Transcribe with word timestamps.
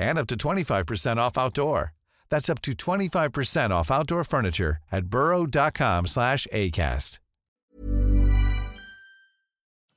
and 0.00 0.18
up 0.18 0.26
to 0.28 0.36
25% 0.36 1.18
off 1.18 1.36
outdoor. 1.38 1.92
That's 2.30 2.48
up 2.48 2.60
to 2.62 2.72
25% 2.72 3.70
off 3.70 3.90
outdoor 3.90 4.24
furniture 4.24 4.78
at 4.90 5.06
burrow.com 5.06 6.06
slash 6.06 6.46
ACAST. 6.52 7.18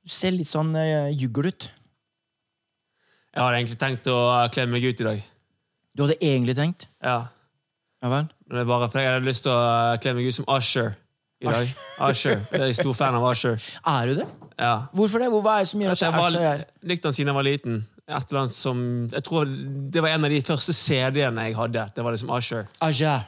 Du 0.04 0.12
ser 0.12 0.34
litt 0.36 0.50
sånn 0.50 0.74
uh, 0.76 1.08
juggel 1.16 1.48
ut. 1.48 1.68
Jeg 3.34 3.40
hadde 3.40 3.60
egentlig 3.62 3.78
tenkt 3.80 4.10
å 4.12 4.18
kle 4.52 4.66
meg 4.70 4.84
ut 4.84 5.00
i 5.00 5.06
dag. 5.06 5.22
Du 5.96 6.04
hadde 6.04 6.18
egentlig 6.20 6.56
tenkt? 6.58 6.84
Ja. 7.02 7.16
Ja 8.04 8.10
vel? 8.12 8.26
Men 8.44 8.58
det 8.58 8.64
er 8.66 8.68
bare 8.68 8.90
fordi 8.92 9.06
jeg 9.06 9.14
hadde 9.16 9.30
lyst 9.30 9.46
til 9.46 9.54
å 9.54 9.62
kle 10.04 10.12
meg 10.18 10.28
ut 10.28 10.36
som 10.36 10.48
Usher 10.52 10.90
i 11.40 11.48
dag. 11.48 11.72
Usher. 12.10 12.42
Jeg 12.52 12.66
er 12.68 12.76
stor 12.76 12.94
fan 12.98 13.16
av 13.16 13.24
Usher. 13.30 13.56
Er 13.94 14.10
du 14.12 14.18
det? 14.20 14.28
Ja. 14.60 14.74
Hvorfor 14.94 15.24
det? 15.24 15.30
Hvor, 15.32 15.42
hva 15.46 15.56
er 15.58 15.64
det 15.64 15.70
som 15.72 15.82
gjør 15.82 15.94
at 15.96 16.02
Jeg 16.04 16.12
det 16.14 16.20
er 16.26 16.34
så 16.36 16.44
her? 16.44 16.66
likte 16.92 17.08
han 17.10 17.16
siden 17.16 17.32
jeg 17.32 17.38
var 17.40 17.46
liten. 17.48 17.80
Et 18.04 18.24
eller 18.28 18.40
annet 18.42 18.52
som, 18.52 18.80
jeg 19.12 19.24
tror 19.24 19.44
Det 19.92 20.02
var 20.04 20.08
en 20.12 20.24
av 20.28 20.30
de 20.34 20.42
første 20.44 20.72
CD-ene 20.76 21.46
jeg 21.48 21.56
hadde. 21.56 21.86
Det 21.96 22.04
var 22.04 22.12
liksom 22.12 22.30
Usher. 22.36 22.66
Usher. 22.84 23.22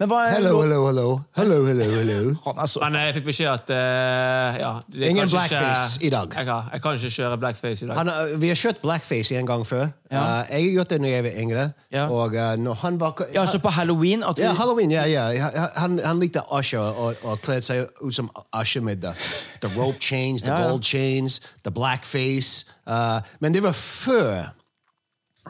Men 0.00 0.08
hva 0.10 0.24
er 0.26 0.32
Hello, 0.34 0.56
hello, 0.64 0.80
hello. 0.88 1.04
Hello, 1.36 1.60
hello, 1.62 1.84
hello. 1.94 2.32
Han 2.48 2.58
er 2.58 2.66
så 2.66 2.80
Men 2.82 2.96
jeg 2.98 3.14
fikk 3.20 3.28
beskjed 3.28 3.50
at 3.52 3.70
uh, 3.70 4.56
ja, 4.58 4.72
det 4.90 5.12
Ingen 5.12 5.30
blackface 5.30 6.00
ikke, 6.00 6.06
i 6.06 6.10
dag. 6.10 6.34
Jeg, 6.40 6.46
kan- 6.48 6.72
jeg 6.72 6.82
kan 6.82 6.98
ikke 6.98 7.10
kjøre 7.20 7.38
blackface 7.44 7.84
i 7.84 7.88
dag. 7.92 7.96
Han, 8.00 8.10
har- 8.10 8.32
vi 8.42 8.48
har 8.50 8.58
kjørt 8.58 8.80
blackface 8.82 9.38
en 9.38 9.46
gang 9.46 9.62
før. 9.66 9.86
Ja. 10.10 10.18
Uh, 10.18 10.50
jeg 10.50 10.64
har 10.64 10.72
gjort 10.80 10.90
det 10.90 10.98
når 11.04 11.08
jeg 11.14 11.24
var 11.28 11.38
yngre. 11.44 11.68
Ja. 11.94 12.08
Og 12.10 12.34
uh, 12.34 12.56
når 12.64 12.74
han 12.82 12.98
var 13.00 13.22
Ja, 13.34 13.46
så 13.46 13.60
på 13.62 13.70
halloween 13.78 14.26
at 14.26 14.42
Ja, 14.42 14.50
Halloween, 14.58 14.90
ja, 14.90 15.04
ja. 15.06 15.28
Han, 15.76 16.00
han 16.04 16.18
likte 16.20 16.42
Usher 16.58 16.82
og, 16.82 17.14
og 17.22 17.38
kledde 17.46 17.62
seg 17.62 17.86
ut 18.02 18.14
som 18.18 18.30
Usher 18.58 18.82
med 18.82 19.06
the, 19.06 19.14
the 19.62 19.70
rope 19.78 20.00
chains, 20.02 20.42
the 20.42 20.50
gold 20.50 20.82
chains, 20.82 21.38
the 21.62 21.70
blackface. 21.70 22.66
Uh, 22.86 23.18
men 23.40 23.54
det 23.54 23.62
var 23.62 23.72
før 23.72 24.52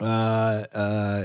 uh, 0.00 0.60
uh, 0.72 1.22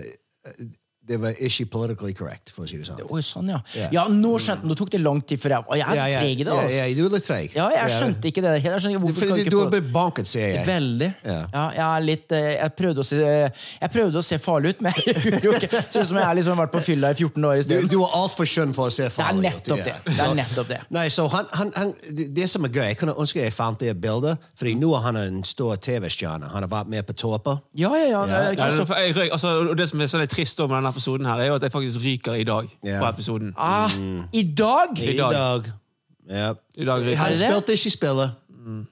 Det 1.12 1.20
var 1.22 1.38
ikke 1.48 1.68
politically 1.76 2.16
correct, 2.18 2.52
for 2.56 2.66
å 2.66 2.70
si 2.70 2.80
det 2.82 2.88
sånn. 2.90 3.04
Oi, 3.08 3.22
sånn, 3.26 3.52
ja. 3.54 3.62
Ja. 3.78 3.90
Ja, 3.96 4.06
nå 4.12 4.34
skjønte 4.42 4.68
Nå 4.68 4.76
tok 4.78 4.92
det 4.94 5.02
lang 5.02 5.22
tid 5.28 5.40
før 5.42 5.56
jeg 5.56 5.68
Og 5.68 5.78
jeg 5.80 5.86
er 5.86 5.98
yeah, 5.98 6.10
ja, 6.12 6.20
treg 6.22 6.42
i 6.42 6.46
det, 6.46 6.56
altså. 6.56 6.76
ja, 6.76 6.88
du 6.98 7.04
er 7.06 7.14
litt 7.16 7.28
treig. 7.28 7.56
Ja, 7.58 7.68
jeg 7.76 7.94
skjønte 7.96 8.32
ikke 8.32 8.44
det. 8.46 8.54
Jeg 8.62 8.84
skjønte, 8.86 9.02
hvorfor 9.06 9.20
Fordi 9.22 9.30
skal 9.32 9.42
jeg 9.42 9.48
du 9.48 9.52
ikke 9.52 9.62
har 9.62 9.70
få 9.70 9.76
blitt 9.76 9.92
banket, 9.96 10.32
sier 10.32 10.48
jeg. 10.56 10.66
Veldig. 10.68 11.10
Ja. 11.26 11.40
Ja, 11.56 11.66
jeg 11.78 11.86
er 11.88 12.06
litt 12.08 12.36
eh, 12.38 12.50
Jeg 12.58 12.76
prøvde 12.82 13.04
å 13.06 13.08
se 13.08 13.22
Jeg 13.22 13.92
prøvde 13.96 14.22
å 14.22 14.26
se 14.26 14.42
farlig 14.42 14.76
ut, 14.76 14.84
men 14.86 15.00
jeg 15.06 15.18
gjorde 15.26 15.42
jo 15.50 15.56
ikke 15.58 15.72
Ser 15.82 16.06
ut 16.06 16.12
som 16.12 16.22
jeg 16.22 16.28
har 16.28 16.38
liksom 16.38 16.62
vært 16.62 16.76
på 16.76 16.84
fylla 16.86 17.14
i 17.14 17.18
14 17.18 17.50
år 17.52 17.56
i 17.58 17.64
isteden. 17.64 17.90
du 17.92 17.98
er 18.02 18.18
altfor 18.22 18.50
skjønn 18.50 18.76
for 18.76 18.92
å 18.92 18.94
se 18.94 19.10
farlig 19.14 19.52
ut. 19.56 19.72
Det 19.72 19.78
er 19.78 19.82
nettopp 19.82 19.84
det. 19.88 19.96
Det 20.12 20.26
er 20.26 20.38
nettopp 20.38 20.72
det. 20.72 20.80
Nei, 20.94 21.08
så 21.14 21.28
han, 21.32 21.50
han, 21.58 21.74
han, 21.78 21.96
det 22.18 22.42
det 22.42 22.50
som 22.50 22.66
er 22.66 22.74
gøy, 22.74 22.86
Jeg 22.92 22.98
kunne 23.02 23.16
ønske 23.22 23.42
jeg 23.42 23.54
fant 23.54 23.80
det 23.82 23.94
bildet, 24.02 24.42
fordi 24.58 24.74
nå 24.80 24.92
er 24.98 25.06
han 25.06 25.20
en 25.20 25.42
stor 25.48 25.78
TV-stjerne. 25.82 26.50
Han 26.54 26.66
har 26.66 26.72
vært 26.72 26.90
med 26.92 27.06
på 27.08 27.16
Tåpa. 27.18 27.58
Ja, 27.78 27.92
ja, 27.98 28.08
ja. 28.10 28.22
Ja. 28.28 28.42
jeg, 28.56 29.30
altså, 29.32 29.74
det 29.78 29.88
som 29.92 30.02
er 30.02 30.10
så 30.12 30.22
litt 30.22 30.34
trist 30.34 30.62
med 30.64 30.76
denne 30.78 30.94
episoden, 31.02 31.26
her 31.26 31.42
er 31.42 31.50
jo 31.50 31.56
at 31.58 31.66
jeg 31.66 31.74
faktisk 31.74 32.06
ryker 32.06 32.38
i 32.38 32.46
dag. 32.48 32.70
Ja. 32.86 33.00
på 33.02 33.10
episoden. 33.10 33.54
Ah, 33.58 33.90
I 34.32 34.44
dag? 34.44 34.94
I 35.02 35.18
dag. 35.18 35.34
dag. 35.34 35.72
Ja. 36.30 36.54
I 36.78 36.86
dag 36.86 37.02
ryker 37.10 37.18
Han 37.26 37.36
spilte 37.36 37.74
ikke 37.74 37.92
spillet. 37.98 38.38
Men 38.62 38.88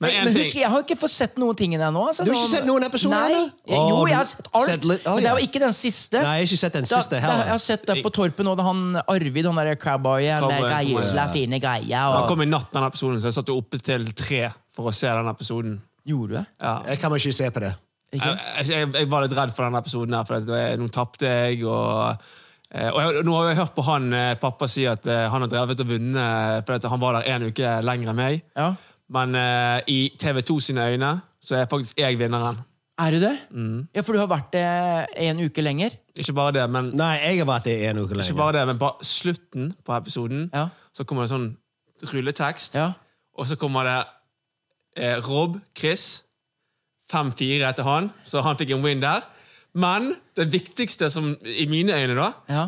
Men, 0.00 0.24
men 0.30 0.32
husk, 0.32 0.54
jeg 0.56 0.64
har 0.72 0.80
ikke 0.80 0.96
fått 0.96 1.12
sett 1.12 1.34
noen 1.36 1.56
ting 1.58 1.74
ennå. 1.76 2.06
Altså. 2.08 2.24
Du 2.24 2.30
har 2.32 2.38
ikke 2.38 2.54
sett 2.54 2.64
noen 2.64 2.86
episoder 2.86 3.20
ennå? 3.26 3.40
Jo, 3.68 4.06
jeg 4.08 4.16
har 4.16 4.24
sett 4.30 4.46
alt. 4.56 4.70
sett 4.70 4.84
litt- 4.88 5.02
oh, 5.06 5.14
men 5.18 5.24
det 5.26 5.32
var 5.34 5.42
ikke 5.44 5.60
den 5.60 5.74
siste. 5.76 6.16
Nei, 6.16 6.22
jeg 6.22 6.40
har 6.40 6.46
ikke 6.48 6.56
sett 6.62 6.72
den 6.78 6.86
siste 6.88 7.10
da- 7.10 7.20
heller. 7.20 7.42
Jeg 7.44 7.52
har 7.52 7.58
sett 7.58 7.84
det 7.90 7.96
på 8.06 8.10
Torpet 8.16 8.46
nå, 8.48 8.54
da 8.56 8.62
han 8.64 8.80
Arvid, 9.06 9.44
han 9.44 9.56
derre 9.60 9.76
cowboyen 9.76 10.46
med 10.48 10.64
geisla, 10.70 11.26
fine 11.34 11.60
greier. 11.60 12.16
Han 12.16 12.28
kom 12.28 12.40
i 12.40 12.48
natt, 12.48 12.72
den 12.72 12.82
episoden, 12.88 13.20
så 13.20 13.28
jeg 13.28 13.34
satt 13.34 13.48
jo 13.52 13.58
oppe 13.60 13.76
til 13.82 14.08
tre 14.16 14.48
for 14.72 14.88
å 14.88 14.94
se 14.94 15.06
den 15.06 15.28
episoden. 15.28 15.76
Gjorde 16.08 16.28
du 16.28 16.34
det? 16.38 16.46
Ja. 16.62 16.80
Jeg 16.86 16.98
kan 16.98 17.12
ikke 17.12 17.34
se 17.36 17.50
på 17.50 17.60
det. 17.60 17.74
Ikke? 18.12 18.30
Jeg, 18.58 18.66
jeg, 18.72 18.88
jeg 18.98 19.10
var 19.10 19.22
litt 19.26 19.36
redd 19.38 19.52
for 19.54 19.66
denne 19.68 19.78
episoden, 19.84 20.14
her, 20.18 20.24
for 20.26 20.78
nå 20.80 20.88
tapte 20.94 21.26
jeg. 21.30 21.60
og... 21.64 22.16
eh, 22.74 22.88
Og 22.90 23.00
jeg, 23.04 23.24
nå 23.26 23.36
har 23.38 23.48
jeg 23.52 23.60
hørt 23.60 23.74
på 23.76 23.84
han 23.86 24.12
eh, 24.12 24.32
pappa 24.40 24.66
si 24.70 24.86
at 24.90 25.06
eh, 25.06 25.28
han 25.30 25.44
har 25.46 25.50
drevet 25.52 25.80
og 25.84 25.88
vunnet 25.92 26.66
for 26.66 26.88
han 26.94 27.00
var 27.04 27.20
der 27.20 27.28
en 27.36 27.46
uke 27.50 27.76
lenger 27.86 28.10
enn 28.10 28.18
meg. 28.18 28.42
Ja. 28.58 28.72
Men 29.10 29.34
uh, 29.34 29.80
i 29.90 30.12
TV2 30.22 30.54
sine 30.62 30.84
øyne 30.92 31.08
så 31.42 31.56
er 31.58 31.70
faktisk 31.70 31.98
jeg 31.98 32.18
vinneren. 32.20 32.60
Er 33.00 33.10
du 33.10 33.18
det? 33.22 33.32
Mm. 33.50 33.88
Ja, 33.96 34.02
For 34.06 34.12
du 34.14 34.20
har 34.20 34.28
vært 34.30 34.52
det 34.52 34.62
en 35.24 35.40
uke 35.40 35.62
lenger? 35.64 35.96
Ikke 36.14 36.34
bare 36.36 36.52
det, 36.58 36.66
men, 36.70 36.90
Nei, 36.94 37.14
jeg 37.24 37.40
har 37.40 37.48
vært 37.48 37.64
det 37.66 37.74
en 37.88 37.98
uke 38.04 38.14
lenger. 38.14 38.28
ikke 38.28 38.38
bare 38.38 38.58
det, 38.58 38.62
men 38.68 38.78
på 38.78 38.90
slutten 39.02 39.70
på 39.86 39.94
episoden 39.96 40.44
Ja. 40.54 40.66
så 40.94 41.02
kommer 41.08 41.24
det 41.26 41.32
sånn 41.32 41.48
rulletekst, 42.12 42.74
Ja. 42.78 42.92
og 43.34 43.46
så 43.50 43.56
kommer 43.58 43.88
det 43.88 43.96
eh, 45.02 45.16
Rob, 45.26 45.58
Chris, 45.76 46.22
5-4 47.10 47.68
etter 47.68 47.86
han, 47.86 48.10
så 48.26 48.42
han 48.46 48.58
fikk 48.60 48.74
en 48.76 48.84
win 48.84 49.02
der. 49.02 49.26
Men 49.78 50.12
det 50.38 50.48
viktigste 50.52 51.10
som, 51.12 51.32
i 51.44 51.66
mine 51.70 51.94
øyne, 51.94 52.16
da, 52.18 52.30
ja. 52.50 52.66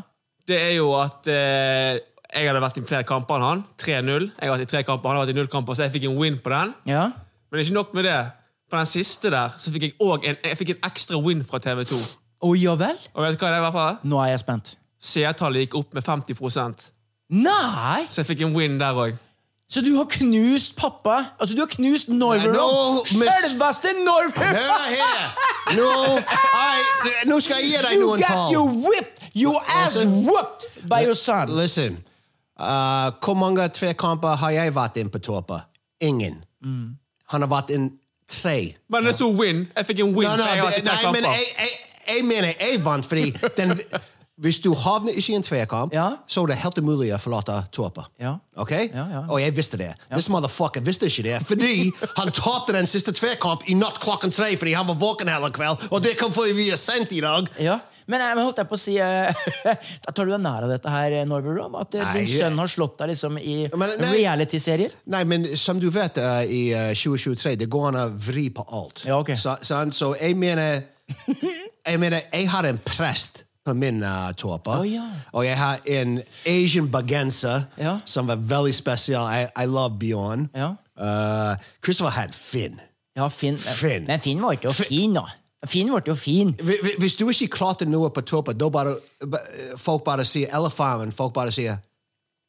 det 0.49 0.59
er 0.61 0.75
jo 0.77 0.93
at 0.99 1.27
eh, 1.31 1.99
jeg 2.33 2.49
hadde 2.49 2.63
vært 2.63 2.79
i 2.81 2.85
flere 2.87 3.07
kamper 3.09 3.39
enn 3.39 3.49
han. 3.49 3.65
3-0. 3.83 4.29
Jeg 4.39 4.49
har 4.49 4.55
vært 4.55 4.67
i 4.67 4.71
tre 4.71 4.85
kamper, 4.87 5.11
han 5.11 5.19
har 5.21 5.27
vært 5.27 5.35
i 5.35 5.41
null 5.41 5.51
kamper, 5.53 5.77
så 5.77 5.87
jeg 5.87 5.97
fikk 5.97 6.09
en 6.11 6.19
win 6.21 6.39
på 6.43 6.55
den. 6.55 6.75
ja. 6.91 7.11
Men 7.53 7.61
ikke 7.61 7.75
nok 7.77 7.91
med 7.93 8.07
det. 8.09 8.21
På 8.73 8.79
den 8.79 8.89
siste 8.89 9.29
der 9.29 9.53
så 9.61 9.69
fikk 9.75 9.83
jeg 9.85 9.93
også 10.01 10.31
en, 10.31 10.39
jeg 10.41 10.57
fikk 10.57 10.71
en 10.73 10.87
ekstra 10.89 11.19
win 11.21 11.43
fra 11.45 11.59
TV2. 11.61 11.99
Å 12.43 12.53
ja 12.57 12.73
vel? 12.81 13.03
Og 13.13 13.27
vet 13.27 13.37
du 13.37 13.45
hva 13.45 13.51
det 13.53 13.59
var? 13.67 13.75
på? 13.75 14.09
Nå 14.09 14.23
er 14.25 14.31
jeg 14.33 14.41
spent. 14.41 14.71
Seertallet 15.03 15.67
gikk 15.67 15.77
opp 15.83 15.93
med 15.93 16.07
50 16.07 16.39
Så 16.41 16.65
Nei! 17.29 18.07
jeg 18.09 18.25
fikk 18.31 18.47
en 18.47 18.57
win 18.57 18.79
der 18.81 18.97
òg. 18.97 19.21
Så 19.73 19.81
du 19.81 19.95
har 19.97 20.05
knust 20.05 20.77
pappa? 20.77 21.25
Altså, 21.41 21.55
du 21.57 21.61
har 21.63 21.67
knust 21.67 22.09
Norveron? 22.09 23.07
Selveste 23.07 23.89
Norveron! 24.05 24.57
Hør 24.57 24.83
her! 24.93 25.23
Nå, 25.79 25.87
nå 27.31 27.39
skal 27.41 27.63
jeg 27.63 27.71
gi 27.71 27.79
deg 27.87 27.95
You 27.97 28.11
got 28.11 28.27
tall. 28.27 28.53
your 28.53 28.67
whipped! 28.69 29.23
Your 29.35 29.63
ass 29.69 29.97
whooped 30.05 30.67
by 30.89 31.07
your 31.07 31.15
son! 31.15 31.49
Listen. 31.49 32.03
Uh, 32.61 33.17
hvor 33.25 33.35
mange 33.35 33.65
tvekamper 33.69 34.37
har 34.43 34.53
jeg 34.59 34.75
vært 34.77 35.01
inn 35.01 35.09
på 35.09 35.23
Tåpa? 35.25 35.63
Ingen. 36.05 36.43
Mm. 36.61 36.99
Han 37.33 37.47
har 37.47 37.49
vært 37.49 37.73
inn 37.73 37.89
tre. 38.29 38.75
Men 38.93 39.09
det 39.09 39.15
er 39.15 39.19
så 39.23 39.31
win. 39.33 39.65
Jeg 39.73 39.89
fikk 39.89 40.05
en 40.05 40.13
win. 40.13 40.29
No, 40.37 40.51
jeg 40.53 40.69
tre 40.69 40.85
nei 40.85 41.15
men 41.17 41.31
jeg, 41.31 41.49
jeg, 41.57 41.73
jeg 42.13 42.29
mener 42.29 42.53
jeg 42.53 42.85
vant 42.85 43.09
fordi 43.09 43.31
den, 43.57 43.73
Hvis 44.43 44.59
du 44.65 44.73
havner 44.75 45.15
ikke 45.15 45.33
i 45.33 45.37
en 45.39 45.47
tvekamp, 45.47 45.95
Ja. 45.95 46.09
så 46.27 46.43
er 46.43 46.53
det 46.53 46.57
helt 46.65 46.79
umulig 46.79 47.13
å 47.15 47.19
forlate 47.23 47.61
Tåpa. 47.73 48.07
Ja. 48.19 48.37
Ok? 48.57 48.73
Ja. 48.93 49.25
Og 49.29 49.39
jeg 49.41 49.55
visste 49.57 49.79
det. 49.79 49.93
This 50.11 50.29
motherfucker 50.29 50.83
visste 50.83 51.07
ikke 51.07 51.23
det, 51.23 51.39
fordi 51.47 51.91
han 52.17 52.33
tapte 52.35 52.75
den 52.75 52.87
siste 52.91 53.13
tvekamp 53.15 53.69
i 53.71 53.75
natt 53.79 54.01
klokken 54.03 54.35
tre 54.35 54.51
fordi 54.57 54.75
han 54.75 54.87
var 54.87 54.99
våken 54.99 55.31
hele 55.31 55.51
kveld, 55.55 55.89
og 55.91 56.03
det 56.03 56.17
kom 56.19 56.33
fordi 56.35 56.53
vi 56.59 56.71
er 56.71 56.81
sendt 56.81 57.13
i 57.13 57.23
dag. 57.25 57.49
Ja. 57.63 57.79
Men, 58.11 58.21
jeg 58.21 58.43
holdt 58.43 58.59
jeg 58.59 58.67
på 58.67 58.75
å 58.75 58.81
si 58.81 58.97
eh, 58.99 59.45
Da 60.03 60.13
tar 60.15 60.27
du 60.27 60.33
deg 60.33 60.41
nær 60.43 60.67
av 60.67 60.73
dette 60.73 60.91
her, 60.91 61.15
eh, 61.21 61.27
Norway 61.29 61.55
Rob? 61.61 61.77
At 61.79 61.95
eh, 61.95 62.03
Nei, 62.03 62.25
din 62.25 62.33
sønn 62.33 62.59
har 62.59 62.71
slått 62.71 62.97
deg 62.99 63.13
liksom 63.13 63.39
i 63.39 63.55
reality-serier? 63.71 64.97
Nei, 65.15 65.23
men 65.29 65.47
som 65.59 65.79
du 65.81 65.89
vet, 65.93 66.19
uh, 66.19 66.43
i 66.43 66.73
eh, 66.75 66.91
2023, 66.99 67.55
det 67.63 67.71
går 67.73 67.93
an 67.93 68.01
å 68.03 68.09
vri 68.27 68.49
på 68.55 68.65
alt. 68.75 69.05
Ja, 69.07 69.21
ok. 69.23 69.35
så, 69.39 69.55
så, 69.63 69.85
så 69.95 70.13
jeg 70.19 70.37
mener 70.41 70.83
Jeg 71.87 71.99
mener, 71.99 72.23
jeg 72.31 72.47
har 72.51 72.67
en 72.69 72.79
prest 72.87 73.43
på 73.65 73.75
min 73.75 74.03
uh, 74.03 74.33
tåpe. 74.37 74.71
Oh, 74.71 74.87
ja. 74.93 75.05
Og 75.33 75.45
jeg 75.47 75.57
har 75.59 75.79
en 75.87 76.17
Asian 76.47 76.89
bagenser 76.91 77.63
Ja. 77.79 77.99
som 78.05 78.27
var 78.29 78.37
veldig 78.37 78.75
spesiell. 78.75 79.23
I, 79.31 79.47
I 79.63 79.67
love 79.67 79.99
Bjørn. 79.99 80.49
Ja. 80.55 80.73
Uh, 80.99 81.57
Christopher 81.85 82.11
had 82.11 82.35
Finn. 82.35 82.81
Ja, 83.17 83.29
Finn. 83.29 83.57
Finn. 83.57 84.05
Men 84.07 84.21
Finn 84.21 84.43
var 84.43 84.53
ikke 84.57 84.69
jo 84.71 84.73
fin, 84.73 85.15
da. 85.15 85.27
Finn 85.67 85.87
ble 85.93 86.03
jo 86.07 86.15
fin. 86.19 86.55
Hvi- 86.59 86.81
hvi- 86.83 86.97
Hvis 86.99 87.15
du 87.15 87.29
ikke 87.29 87.47
klarte 87.55 87.85
noe 87.87 88.11
på 88.11 88.21
tåpa, 88.27 88.53
da 88.53 88.69
bare 88.69 88.97
folk 89.79 90.03
bare 90.05 90.25
sier 90.25 90.49
Eller 90.57 90.71
farmen, 90.75 91.13
folk 91.13 91.33
bare 91.35 91.51
sier 91.55 91.77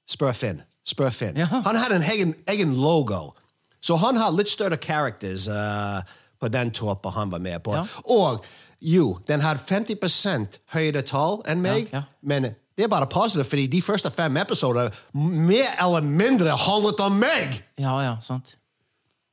Spør 0.10 0.34
Finn. 0.34 0.62
Spør 0.88 1.10
Finn. 1.14 1.38
Han 1.38 1.76
hadde 1.76 1.96
en 1.96 2.04
egen, 2.14 2.34
egen 2.50 2.74
logo. 2.76 3.34
Så 3.82 3.96
han 4.02 4.16
har 4.18 4.32
litt 4.32 4.50
større 4.50 4.78
characters 4.82 5.48
uh, 5.48 6.02
på 6.42 6.48
den 6.52 6.72
tåpa 6.72 7.10
han 7.16 7.30
var 7.32 7.40
med 7.40 7.62
på. 7.64 7.76
Og 8.10 8.44
jo, 8.84 9.14
den 9.28 9.42
har 9.42 9.60
50 9.62 10.60
høyere 10.76 11.06
tall 11.08 11.40
enn 11.48 11.64
meg, 11.64 11.88
Ja, 11.92 12.02
ja. 12.02 12.04
men 12.22 12.50
det 12.74 12.88
er 12.88 12.90
bare 12.90 13.08
positivt, 13.08 13.48
fordi 13.48 13.68
de 13.70 13.82
første 13.86 14.10
fem 14.12 14.38
episoder 14.42 14.90
mer 15.14 15.70
eller 15.80 16.02
mindre 16.02 16.56
handlet 16.58 17.00
om 17.06 17.20
meg! 17.22 17.60
Ja, 17.80 18.00
ja, 18.02 18.16
sant. 18.22 18.56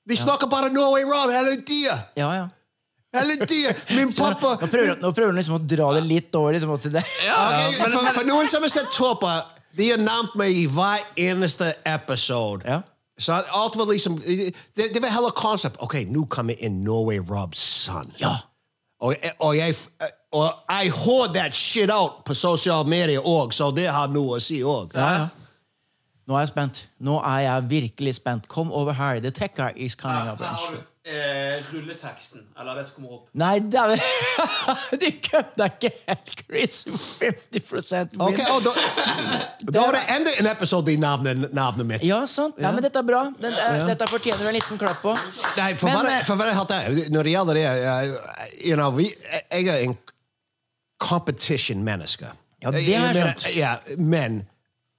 De 0.09 0.17
snakker 0.17 0.49
bare 0.51 0.69
Norway 0.73 1.07
Rob 1.09 1.33
hele 1.33 1.57
tida! 1.67 1.97
Ja, 2.21 2.33
ja. 2.37 2.49
Hele 3.17 3.47
tida! 3.47 3.73
Min 3.97 4.13
pappa 4.15 4.55
Nå 4.61 4.69
prøver, 4.71 5.01
nå 5.01 5.11
prøver 5.17 5.33
han 5.33 5.41
liksom 5.41 5.57
å 5.57 5.63
dra 5.65 5.89
det 5.97 6.05
litt 6.07 6.37
over 6.39 6.55
liksom, 6.55 6.77
til 6.85 6.95
det. 6.99 7.03
Ok, 7.33 7.81
for, 7.81 8.11
for 8.21 8.29
noen 8.29 8.51
som 8.51 8.67
har 8.67 8.75
sett 8.75 8.93
Toppa, 8.95 9.35
de 9.79 9.89
har 9.95 10.03
nevnt 10.03 10.37
meg 10.39 10.55
i 10.55 10.67
hver 10.71 11.03
eneste 11.19 11.73
episode. 11.89 12.69
Ja. 12.69 12.83
Så 13.21 13.35
alt 13.37 13.77
var 13.77 13.91
liksom 13.91 14.17
Det, 14.21 14.53
det 14.77 15.01
var 15.03 15.13
hele 15.13 15.33
konsept. 15.37 15.81
Ok, 15.85 15.99
nå 16.09 16.25
kommer 16.33 16.57
inn 16.61 16.83
Norway 16.85 17.21
Robs 17.21 17.61
son. 17.61 18.13
Ja. 18.21 18.37
Og, 19.01 19.15
og, 19.41 19.57
jeg, 19.57 19.75
og 20.33 20.47
I 20.69 20.89
har 20.93 21.33
that 21.33 21.55
shit 21.55 21.91
out 21.91 22.25
på 22.25 22.35
sosiale 22.35 22.89
medier 22.89 23.25
òg, 23.25 23.55
så 23.57 23.71
det 23.73 23.89
har 23.89 24.13
noe 24.13 24.37
å 24.37 24.43
si 24.43 24.61
òg. 24.61 24.93
Ja, 24.95 25.11
ja. 25.17 25.29
Nå 26.29 26.37
er 26.37 26.45
jeg 26.45 26.53
spent. 26.53 26.85
Nå 27.03 27.17
er 27.27 27.41
jeg 27.47 27.71
virkelig 27.71 28.15
spent. 28.21 28.49
Kom 28.49 28.73
over 28.73 28.93
her. 28.95 29.19
The 29.21 29.33
tech 29.35 29.57
guy 29.57 29.73
is 29.77 29.97
coming 29.99 30.29
up. 30.29 30.39
Eh, 31.11 31.65
rulleteksten. 31.73 32.43
Eller 32.61 32.75
det 32.79 32.85
som 32.87 32.95
kommer 33.01 33.15
opp. 33.17 33.23
Nei, 33.35 33.59
dæven! 33.73 33.99
Du 35.03 35.07
kødder 35.25 35.73
ikke 35.73 35.91
helt, 36.07 36.31
Chris. 36.39 36.77
50 37.19 37.73
win. 37.73 38.21
Ok, 38.23 38.39
og 38.55 38.61
da, 38.69 38.75
da 39.75 39.83
var 39.89 39.97
det 39.97 40.03
enda 40.15 40.35
en 40.39 40.49
episode 40.53 40.93
i 40.93 41.01
navnet, 41.03 41.49
navnet 41.57 41.89
mitt. 41.89 42.05
Ja, 42.07 42.21
sant. 42.31 42.61
Ja, 42.63 42.71
men 42.71 42.87
dette 42.87 43.03
er 43.03 43.09
bra. 43.09 43.25
Den, 43.43 43.59
eh, 43.59 43.83
Dette 43.91 44.07
fortjener 44.13 44.45
du 44.45 44.53
en 44.53 44.57
liten 44.61 44.79
klapp 44.79 45.03
på. 45.03 45.17
Nei, 45.57 45.73
for, 45.75 45.91
Men, 45.91 45.99
hva, 45.99 46.15
eh, 46.21 46.23
for 46.29 46.39
hva 46.39 46.47
det 46.47 46.55
helt 46.61 46.77
er, 46.79 47.03
når 47.17 47.29
det 47.29 47.35
gjelder 47.35 47.61
det 47.61 47.67
uh, 47.67 48.47
you 48.69 48.79
know, 48.79 48.95
vi, 48.95 49.11
Jeg 49.51 49.67
er 49.75 49.83
en 49.89 49.99
competition-menneske. 51.01 52.31
Ja, 52.63 52.71
det 52.71 52.85
har 52.85 52.93
jeg 52.93 53.03
mener- 53.03 53.35
skjønt. 53.35 53.57
Ja, 53.57 53.75
men 53.99 54.43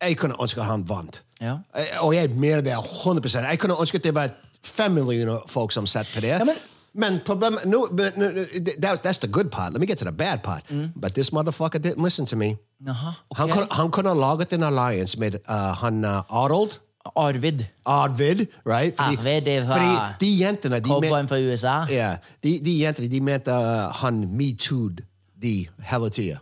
jeg 0.01 0.17
kunne 0.19 0.35
ønske 0.41 0.67
han 0.67 0.83
vant. 0.89 1.21
Ja. 1.39 1.59
Eh, 1.75 2.03
Og 2.03 2.15
jeg 2.15 2.29
mener 2.35 2.61
det 2.61 2.75
100 2.75 3.47
Jeg 3.49 3.59
kunne 3.59 3.79
ønske 3.79 3.97
det 3.97 4.15
var 4.15 4.35
fem 4.63 4.93
millioner 4.93 5.39
folk 5.47 5.71
som 5.71 5.87
sett 5.87 6.07
på 6.15 6.19
det. 6.21 6.27
Ja, 6.27 6.43
men- 6.45 6.55
men 6.93 7.19
problemet 7.25 7.65
no, 7.65 7.87
but, 7.91 8.17
no, 8.17 8.25
no, 8.29 8.43
that, 8.81 9.03
That's 9.05 9.19
the 9.19 9.27
good 9.27 9.49
part. 9.51 9.73
Let 9.73 9.79
me 9.79 9.85
get 9.87 9.97
to 9.97 10.05
the 10.05 10.11
bad 10.11 10.37
part. 10.43 10.63
But 10.95 11.13
this 11.13 11.31
motherfucker 11.31 11.79
didn't 11.79 12.03
listen 12.03 12.25
to 12.25 12.35
me. 12.35 12.55
Aha, 12.89 13.13
okay. 13.29 13.41
Han, 13.41 13.49
kunne, 13.49 13.67
han 13.71 13.91
kunne 13.91 14.13
laget 14.19 14.53
en 14.53 14.63
alliance 14.63 15.19
med 15.19 15.33
uh, 15.49 15.55
han 15.55 16.05
uh, 16.05 16.09
Arnold. 16.29 16.71
Arvid. 17.15 17.63
Arvid, 17.85 18.45
right? 18.65 18.93
Arvid, 18.99 19.41
det 19.41 19.67
var- 19.67 19.73
fordi 19.73 20.25
de 20.25 20.43
jentene 20.45 20.79
de 20.79 20.89
Cowboyen 20.89 21.27
fra 21.27 21.37
USA. 21.39 21.85
ja, 21.89 22.15
de, 22.43 22.59
de 22.65 22.79
jentene 22.79 23.07
de 23.07 23.21
mente 23.21 23.51
uh, 23.51 23.57
han 23.93 24.27
metooed 24.37 24.97
de 25.41 25.67
hele 25.79 26.09
tida. 26.09 26.37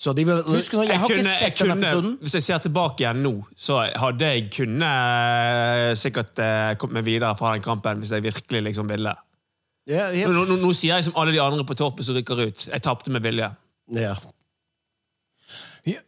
Så 0.00 0.14
de 0.16 0.24
vil, 0.24 0.38
Husk 0.48 0.72
nå, 0.78 0.86
jeg 0.88 0.96
har 0.96 1.12
ikke 1.12 1.24
sett 1.28 1.58
den 1.60 1.74
episoden. 1.74 2.12
Hvis 2.24 2.38
jeg 2.38 2.44
ser 2.46 2.62
tilbake 2.64 3.02
igjen 3.04 3.18
nå, 3.20 3.34
så 3.52 3.82
hadde 4.00 4.30
jeg 4.32 4.46
kunne 4.54 4.88
eh, 4.88 5.90
sikkert 6.00 6.40
eh, 6.40 6.70
kommet 6.80 7.02
meg 7.02 7.08
videre 7.10 7.34
fra 7.36 7.52
den 7.52 7.64
kampen 7.64 8.00
hvis 8.00 8.14
jeg 8.16 8.24
virkelig 8.24 8.62
liksom 8.70 8.88
ville. 8.88 9.12
Yeah, 9.90 10.14
yeah. 10.16 10.32
Nå, 10.32 10.46
nå, 10.48 10.56
nå 10.62 10.70
sier 10.76 10.96
jeg 10.96 11.10
som 11.10 11.18
alle 11.20 11.34
de 11.34 11.42
andre 11.42 11.66
på 11.68 11.76
toppen 11.76 12.06
som 12.06 12.16
rykker 12.16 12.44
ut. 12.46 12.64
Jeg 12.70 12.84
tapte 12.86 13.12
med 13.12 13.24
vilje. 13.26 13.50
Yeah. 13.92 14.24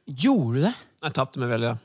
Gjorde 0.06 0.56
du 0.56 0.66
det? 0.70 0.74
Jeg 1.02 1.16
tapte 1.18 1.42
med 1.42 1.52
vilje. 1.52 1.76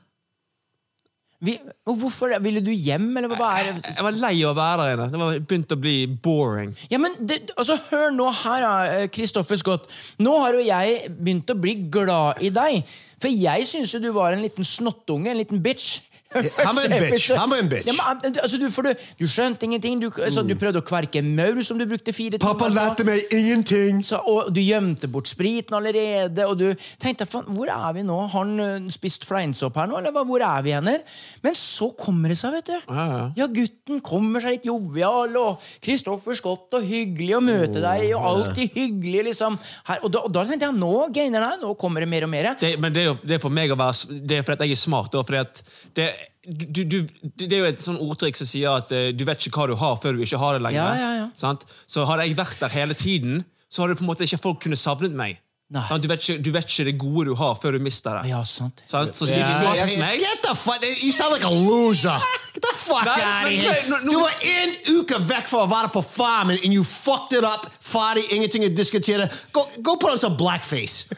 Vi, 1.37 1.53
hvorfor 1.85 2.31
det? 2.31 2.39
Ville 2.41 2.63
du 2.65 2.71
hjem, 2.73 3.11
eller 3.19 3.29
hva 3.37 3.51
er 3.59 3.67
det? 3.69 3.91
Jeg 3.93 4.05
var 4.07 4.15
lei 4.17 4.33
av 4.41 4.55
å 4.55 4.57
være 4.57 4.85
der 4.87 4.95
inne. 4.95 5.05
Det 5.13 5.19
var 5.21 5.35
begynt 5.51 5.75
å 5.75 5.77
bli 5.77 5.97
boring. 6.09 6.71
Ja, 6.89 6.97
men 7.01 7.13
det, 7.29 7.43
altså, 7.53 7.77
Hør 7.91 8.09
nå 8.15 8.31
her, 8.39 8.65
da, 8.65 9.03
Kristoffer 9.13 9.59
Scott. 9.61 9.85
Nå 10.23 10.33
har 10.41 10.57
jo 10.57 10.63
jeg 10.65 11.11
begynt 11.13 11.53
å 11.53 11.57
bli 11.61 11.75
glad 11.93 12.41
i 12.41 12.49
deg. 12.53 12.95
For 13.21 13.29
jeg 13.29 13.69
syns 13.69 13.93
jo 13.93 14.01
du 14.01 14.09
var 14.15 14.33
en 14.33 14.41
liten 14.41 14.65
snottunge, 14.65 15.29
en 15.29 15.37
liten 15.37 15.61
bitch. 15.61 15.99
Han 16.67 16.75
var 16.77 16.87
en 16.87 17.03
bitch. 17.03 17.29
Han 17.37 17.49
var 17.51 17.61
en 17.63 17.69
bitch. 17.71 17.87
Ja, 17.89 17.95
men, 17.97 18.37
altså, 18.41 18.59
du, 18.61 18.67
du, 18.69 19.07
du 19.19 19.25
skjønte 19.29 19.67
ingenting. 19.67 20.01
Du, 20.01 20.09
altså, 20.11 20.43
du 20.47 20.55
prøvde 20.59 20.81
å 20.83 20.87
kverke 20.87 21.23
maur, 21.25 21.59
som 21.65 21.79
du 21.79 21.85
brukte 21.89 22.13
fire 22.15 22.39
timer 22.41 22.59
på. 22.59 22.69
lærte 22.73 23.05
meg 23.07 23.33
ingenting! 23.33 24.01
Så, 24.05 24.19
og 24.29 24.51
du 24.53 24.61
gjemte 24.63 25.09
bort 25.11 25.29
spriten 25.29 25.77
allerede, 25.77 26.47
og 26.47 26.57
du 26.61 26.67
tenkte 27.01 27.27
hvor 27.27 27.69
er 27.71 27.95
vi 27.97 28.05
nå? 28.07 28.19
Har 28.31 28.47
han 28.47 28.89
spist 28.93 29.27
fleinsopp 29.27 29.77
her 29.79 29.89
nå, 29.89 29.99
eller 30.01 30.15
hvor 30.27 30.43
er 30.43 30.65
vi 30.65 30.75
henne? 30.75 30.97
Men 31.45 31.57
så 31.57 31.89
kommer 31.97 32.33
det 32.33 32.39
seg, 32.39 32.55
vet 32.57 32.71
du. 32.71 32.75
Ja, 32.87 33.29
ja. 33.37 33.49
gutten 33.51 34.01
kommer 34.05 34.43
seg 34.43 34.57
litt 34.57 34.67
jovial, 34.69 35.35
og 35.39 35.63
Kristoffer 35.83 36.37
Scott, 36.37 36.69
og 36.77 36.87
hyggelig 36.87 37.37
å 37.37 37.43
møte 37.43 37.83
deg, 37.83 38.07
og 38.17 38.29
alltid 38.31 38.75
hyggelig, 38.77 39.27
liksom. 39.31 39.57
Her, 39.87 40.01
og, 40.03 40.11
da, 40.13 40.23
og 40.27 40.33
da 40.35 40.45
tenkte 40.47 40.69
jeg, 40.69 40.79
nå 40.79 40.93
gainer 41.13 41.43
det, 41.43 41.53
nå 41.63 41.73
kommer 41.79 42.03
det 42.03 42.11
mer 42.11 42.27
og 42.27 42.33
mer. 42.33 42.51
Det, 42.59 42.75
men 42.81 42.93
det 42.95 43.03
er 43.03 43.09
jo 43.11 43.17
det 43.27 43.37
er 43.37 43.43
for 43.43 43.53
meg 43.53 43.73
å 43.73 43.77
være 43.79 44.19
Det 44.27 44.39
er 44.39 44.45
fordi 44.47 44.67
jeg 44.69 44.77
er 44.77 44.81
smart. 44.81 45.15
Og 45.17 45.27
fordi 45.27 45.41
at 45.43 45.61
det, 45.97 46.07
du, 46.47 46.83
du, 46.87 46.97
det 47.35 47.51
er 47.51 47.59
jo 47.59 47.67
et 47.67 47.81
sånn 47.83 47.99
ordtrykk 47.99 48.37
som 48.39 48.47
sier 48.47 48.77
at 48.79 48.91
eh, 48.95 49.09
du 49.11 49.25
vet 49.27 49.47
ikke 49.49 49.59
hva 49.59 49.67
du 49.67 49.75
har 49.79 49.97
før 49.99 50.15
du 50.15 50.23
ikke 50.23 50.39
har 50.39 50.55
det 50.55 50.63
lenger. 50.63 50.79
Ja, 50.79 51.01
ja, 51.01 51.09
ja. 51.21 51.27
Sant? 51.35 51.67
Så 51.89 52.05
hadde 52.07 52.27
jeg 52.27 52.37
vært 52.39 52.61
der 52.63 52.71
hele 52.71 52.95
tiden, 52.97 53.43
så 53.67 53.83
hadde 53.83 53.99
på 53.99 54.05
en 54.05 54.11
måte 54.13 54.23
ikke 54.27 54.39
folk 54.39 54.63
kunnet 54.63 54.79
savnet 54.79 55.15
meg. 55.17 55.41
Du, 55.67 56.07
vet 56.07 56.21
ikke, 56.23 56.37
du 56.39 56.53
vet 56.55 56.63
ikke 56.63 56.83
det 56.87 56.93
gode 56.95 57.25
du 57.27 57.33
har 57.35 57.57
før 57.59 57.75
du 57.75 57.83
mister 57.83 58.21
det. 58.21 58.29
Ja, 58.31 58.39
sant. 58.47 58.79
Sant? 58.87 59.17
Så 59.19 59.27
sier 59.27 59.43
du 59.43 59.65
fast 59.65 59.97
meg 59.99 60.21
Get 60.23 60.39
the 60.45 60.53
fuck 60.55 60.85
You 61.03 61.11
sound 61.11 61.35
like 61.35 61.43
a 61.43 61.51
loser! 61.51 62.23
Get 62.53 62.63
the 62.63 62.71
fuck 62.71 63.03
Nei, 63.03 63.17
out 63.19 63.49
of 63.49 63.51
here! 63.51 63.81
No, 63.89 63.99
no, 64.05 64.13
Du 64.13 64.21
var 64.21 64.45
en 64.47 64.77
uke 64.93 65.19
vekk 65.27 65.51
fra 65.51 65.65
å 65.65 65.67
være 65.67 65.91
på 65.91 66.05
farmen, 66.07 66.55
and 66.63 66.71
you 66.71 66.87
fucked 66.87 67.35
it 67.35 67.43
up. 67.43 67.67
Ferdig, 67.83 68.23
ingenting 68.31 68.63
å 68.63 68.71
diskutere. 68.71 69.27
Go 69.51 69.65
gå 69.83 69.97
på 69.99 70.13
en 70.13 70.21
sånn 70.23 70.39
blackface. 70.39 71.11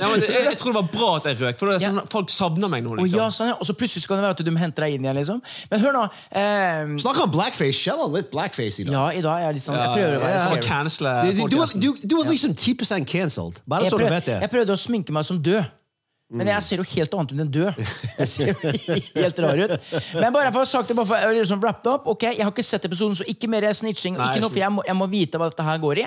Ja, 0.00 0.08
men 0.08 0.22
jeg, 0.24 0.44
jeg 0.48 0.58
tror 0.60 0.74
det 0.74 0.80
var 0.80 0.88
bra 0.92 1.10
at 1.18 1.28
jeg 1.30 1.38
røk, 1.40 1.58
for 1.60 1.70
det 1.70 1.76
er 1.78 1.84
sånn, 1.86 2.00
folk 2.12 2.32
savner 2.32 2.70
meg 2.72 2.84
nå. 2.84 2.94
Og, 2.96 3.02
Liksom. 3.04 3.20
ja, 3.20 3.28
sånn, 3.34 3.50
ja. 3.52 3.56
og 3.60 3.68
så 3.68 3.76
plutselig 3.78 4.04
skal 4.04 4.18
det 4.20 4.26
være 4.26 4.36
at 4.38 4.44
du 4.46 4.52
henter 4.60 4.86
deg 4.86 4.96
inn 4.96 5.06
igjen, 5.06 5.18
liksom. 5.20 5.42
Men 5.70 5.84
hør 5.84 5.96
nå. 5.96 6.04
ehm, 6.42 6.94
Snakk 7.02 7.22
om 7.24 7.32
blackface. 7.34 7.76
Shell 7.80 8.04
er 8.04 8.14
litt 8.18 8.30
blackface 8.32 8.82
i 8.82 8.88
dag. 8.88 8.94
ja, 8.96 9.04
i 9.18 9.24
dag 9.24 9.40
er 9.40 9.46
jeg 9.48 9.58
litt 9.58 9.66
sånn 9.66 9.78
Jeg 9.80 9.92
prøver 9.96 10.16
å 10.16 10.22
være 10.24 10.40
å 10.40 10.46
fair. 10.50 10.64
Du, 11.50 11.58
du, 11.80 11.90
du, 12.04 12.16
er 12.20 12.30
liksom 12.30 12.54
10 12.54 13.04
cancelled. 13.08 13.62
Bare 13.66 13.86
jeg, 13.86 13.94
så 13.94 14.00
du 14.00 14.04
prøv, 14.04 14.16
vet 14.18 14.30
det. 14.30 14.40
jeg 14.44 14.52
prøvde 14.56 14.76
å 14.76 14.80
sminke 14.80 15.14
meg 15.16 15.28
som 15.28 15.40
død. 15.42 15.79
Men 16.30 16.46
jeg 16.52 16.62
ser 16.62 16.78
jo 16.82 16.84
helt 16.86 17.14
annet 17.18 17.32
ut 17.32 17.40
enn 17.42 17.52
død. 17.54 17.80
Jeg 18.20 18.28
ser 18.30 18.52
jo 18.52 18.74
helt 19.22 19.40
rar 19.42 19.62
ut. 19.64 19.72
Men 20.14 20.28
bare 20.36 20.52
for 20.52 20.60
å 20.60 20.64
ha 20.64 20.68
sagt 20.72 20.92
det, 20.92 20.96
bare 20.98 21.10
for 21.10 21.30
å 21.30 21.32
liksom 21.34 21.62
wrapped 21.62 21.88
up 21.90 22.06
ok, 22.12 22.28
Jeg 22.36 22.44
har 22.44 22.52
ikke 22.54 22.66
sett 22.66 22.86
episoden, 22.86 23.16
så 23.18 23.26
ikke 23.30 23.50
mer 23.50 23.66
snitching. 23.74 24.14
Nei, 24.18 24.28
ikke 24.30 24.44
noe, 24.44 24.52
for 24.52 24.62
jeg 24.62 24.74
må, 24.76 24.84
jeg 24.86 24.98
må 25.00 25.08
vite 25.10 25.40
hva 25.42 25.48
dette 25.50 25.66
her 25.66 25.80
går 25.82 26.04
i. 26.04 26.06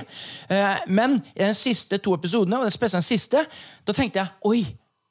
Eh, 0.55 0.85
men 0.95 1.17
i 1.35 1.43
de 1.43 1.51
siste 1.57 1.99
to 2.03 2.15
episodene, 2.15 2.61
og 2.63 2.71
spesielt 2.71 3.01
den 3.03 3.09
siste, 3.09 3.43
da 3.83 3.95
tenkte 3.97 4.21
jeg 4.23 4.31
oi, 4.47 4.63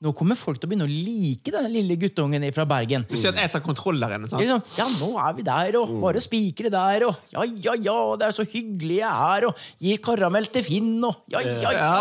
nå 0.02 0.11
kommer 0.19 0.35
folk 0.35 0.59
til 0.59 0.66
å 0.66 0.71
begynne 0.73 0.87
å 0.88 0.90
like 0.90 1.52
den 1.54 1.69
lille 1.71 1.95
guttungen 2.00 2.42
fra 2.57 2.64
Bergen. 2.66 3.04
Du 3.07 3.14
ser 3.14 3.31
at 3.31 3.45
jeg 3.45 3.52
tar 3.52 3.62
kontroll 3.62 4.00
der 4.02 4.16
inne. 4.16 4.26
sant? 4.33 4.42
Liksom, 4.42 4.64
ja, 4.81 4.88
nå 4.99 5.12
er 5.23 5.37
vi 5.37 5.45
der, 5.47 5.78
og 5.78 5.92
bare 6.02 6.23
spikere 6.25 6.73
der, 6.75 7.04
og 7.07 7.21
ja, 7.37 7.45
ja, 7.69 7.76
ja, 7.87 7.99
det 8.19 8.26
er 8.33 8.35
så 8.40 8.47
hyggelig 8.49 8.99
jeg 8.99 9.12
er, 9.37 9.47
og 9.47 9.62
gir 9.85 10.02
karamell 10.02 10.49
til 10.50 10.66
Finn, 10.66 10.97
og 11.07 11.21
ja, 11.31 11.45
ja, 11.47 11.75
ja. 11.76 11.92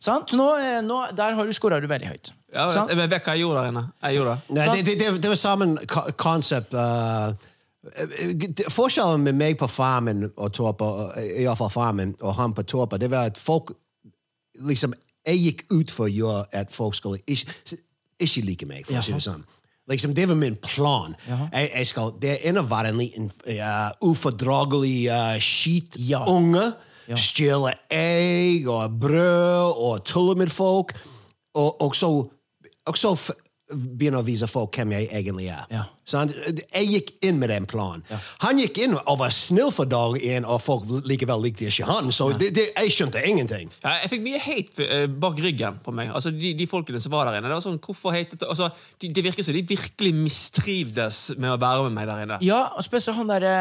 Sant? 0.00 0.32
Nå, 0.38 0.48
eh, 0.56 0.78
nå, 0.86 1.02
der 1.18 1.36
har 1.36 1.50
du 1.50 1.52
skåra 1.56 1.82
du 1.84 1.90
veldig 1.90 2.14
høyt. 2.14 2.32
Ja, 2.54 2.66
jeg, 2.88 2.96
vet, 2.98 3.12
hva 3.14 3.34
jeg 3.34 3.44
gjorde 3.44 3.60
der 3.62 3.68
inne. 3.70 3.84
Jeg 4.02 4.16
gjorde 4.18 4.32
det. 4.34 4.56
Nei, 4.56 4.64
det, 4.76 4.86
det, 4.86 4.94
det, 5.00 5.22
det 5.22 5.30
var 5.30 5.38
samme 5.38 5.68
ko- 5.86 6.10
konsept. 6.18 6.74
Uh, 6.74 7.30
eh, 7.94 8.64
forskjellen 8.74 9.22
med 9.28 9.38
meg 9.38 9.58
på 9.60 9.68
farmen 9.70 10.26
og 10.36 10.50
Torpa, 10.56 10.88
iallfall 11.20 11.70
farmen, 11.70 12.16
og 12.20 12.34
han 12.40 12.54
på 12.56 12.62
Torpa, 12.66 12.98
det 12.98 13.10
var 13.12 13.30
at 13.30 13.38
folk 13.38 13.70
liksom 14.66 14.94
Jeg 15.26 15.36
gikk 15.36 15.62
ut 15.70 15.90
for 15.92 16.08
å 16.08 16.10
gjøre 16.10 16.44
at 16.56 16.70
folk 16.72 16.94
skulle 16.96 17.18
ikke, 17.28 17.76
ikke 18.24 18.40
like 18.46 18.66
meg, 18.66 18.86
for 18.88 18.96
å 18.96 19.02
si 19.04 19.12
det 19.12 19.20
sånn. 19.22 19.42
Liksom, 19.90 20.14
det 20.16 20.24
var 20.30 20.38
min 20.38 20.54
plan. 20.64 21.12
Jeg, 21.28 21.66
jeg 21.74 21.86
skal, 21.90 22.12
det 22.22 22.38
ene 22.48 22.62
var 22.70 22.88
en 22.88 22.96
liten 22.96 23.26
uh, 23.28 23.90
ufordragelig 24.06 25.10
uh, 25.10 25.34
Ja. 25.36 25.38
skitunge. 25.44 26.64
stjele 27.18 27.72
egg 27.90 28.68
og 28.70 28.96
brød 29.02 29.76
og 29.82 30.04
tulle 30.06 30.36
med 30.38 30.48
folk, 30.54 30.94
og, 31.54 31.82
og 31.82 31.94
så, 31.98 32.10
og 32.88 32.96
så 32.98 33.16
begynne 33.70 34.18
å 34.18 34.24
vise 34.26 34.48
folk 34.50 34.74
hvem 34.74 34.90
jeg 34.96 35.06
egentlig 35.14 35.44
er. 35.54 35.60
Ja. 35.70 35.84
Han, 36.18 36.32
jeg 36.74 36.86
gikk 36.90 37.10
inn 37.28 37.36
med 37.38 37.52
den 37.52 37.68
planen. 37.70 38.02
Han 38.42 38.58
gikk 38.58 38.80
inn 38.82 38.96
og 38.98 39.20
var 39.20 39.30
snill 39.30 39.70
for 39.70 39.86
dag 39.86 40.16
én, 40.26 40.42
og 40.42 40.58
folk 40.64 40.88
likevel 41.06 41.44
likte 41.44 41.68
ikke 41.70 41.86
han, 41.86 42.08
så 42.10 42.32
det, 42.34 42.48
det, 42.56 42.64
jeg 42.74 42.90
skjønte 42.96 43.22
ingenting. 43.30 43.70
Ja, 43.84 43.92
jeg 44.02 44.10
fikk 44.10 44.24
mye 44.24 44.40
hate 44.42 44.88
uh, 44.90 45.04
bak 45.22 45.38
ryggen 45.38 45.78
på 45.86 45.94
meg. 45.94 46.10
Altså, 46.10 46.32
de, 46.34 46.50
de 46.58 46.66
folkene 46.66 46.98
som 47.04 47.14
var 47.14 47.30
der 47.30 47.38
inne. 47.38 47.46
Det 47.46 47.60
var 47.60 47.62
sånn, 47.68 47.78
hvorfor 47.86 48.16
hate 48.16 48.40
altså, 48.42 48.72
de, 48.98 49.12
Det 49.14 49.24
virker 49.28 49.46
som 49.46 49.54
de 49.54 49.62
virkelig 49.70 50.12
mistrivdes 50.18 51.22
med 51.38 51.54
å 51.54 51.60
være 51.62 51.86
med 51.86 51.94
meg 52.00 52.10
der 52.10 52.24
inne. 52.26 52.40
Ja, 52.42 52.64
og 52.74 52.82
spesielt 52.88 53.20
han 53.22 53.30
derre 53.30 53.54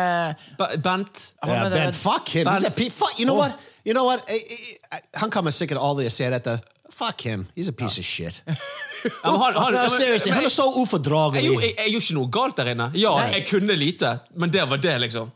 uh, 0.57 0.75
Bent 0.81 1.27
Han 1.43 1.53
Yeah, 1.53 1.63
med 1.69 1.77
det- 1.77 1.95
fuck 2.01 2.33
him. 2.33 2.49
He's 2.49 2.65
a 2.65 2.73
fuck, 2.89 3.13
you 3.21 3.29
know 3.29 3.38
Oh. 3.38 3.45
what? 3.45 3.61
You 3.85 3.93
know 3.93 4.05
what? 4.09 4.25
I, 4.29 4.41
I, 4.41 4.97
I, 4.97 5.03
Han 5.21 5.29
kommer 5.29 5.53
sikkert 5.53 5.77
aldri 5.77 6.09
å 6.09 6.11
se 6.17 6.33
dette. 6.33 6.57
Fuck 6.89 7.21
him. 7.29 7.45
He's 7.55 7.69
a 7.69 7.73
piece 7.77 7.99
of 8.01 8.05
shit. 8.05 8.41
han, 9.24 9.36
han, 9.41 9.58
han 9.63 9.75
er 9.79 9.89
så 9.89 10.65
jeg, 10.68 10.77
ufordragelig. 10.84 11.44
jeg, 11.62 11.74
jeg 11.77 11.91
gjorde 11.94 12.06
ikke 12.06 12.18
noe 12.20 12.32
galt 12.36 12.58
der 12.60 12.72
inne. 12.74 12.88
Ja, 13.00 13.15
Nei. 13.20 13.29
jeg 13.38 13.46
kunne 13.50 13.75
lite, 13.79 14.13
men 14.36 14.51
det 14.53 14.63
var 14.70 14.82
det, 14.84 14.96
liksom. 15.06 15.32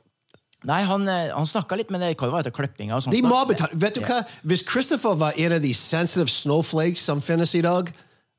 Nei, 0.63 0.79
han, 0.87 1.03
eh, 1.11 1.29
han 1.35 1.47
snakka 1.47 1.75
litt, 1.75 1.89
men 1.91 1.99
det 2.05 2.13
kan 2.17 2.29
jo 2.29 2.35
være 2.37 2.45
etter 2.47 2.55
klippinga. 2.55 2.99
De 3.11 3.19
da. 3.21 3.27
mobbet 3.27 3.59
han. 3.65 3.71
Vet 3.75 3.97
du 3.99 4.03
hva? 4.05 4.21
Hvis 4.47 4.63
Christopher 4.67 5.17
var 5.19 5.35
en 5.37 5.57
av 5.57 5.63
de 5.63 5.73
sensitive 5.75 6.31
snowflakes 6.31 7.03
som 7.03 7.19
finnes 7.23 7.51
i 7.59 7.63
dag, 7.65 7.91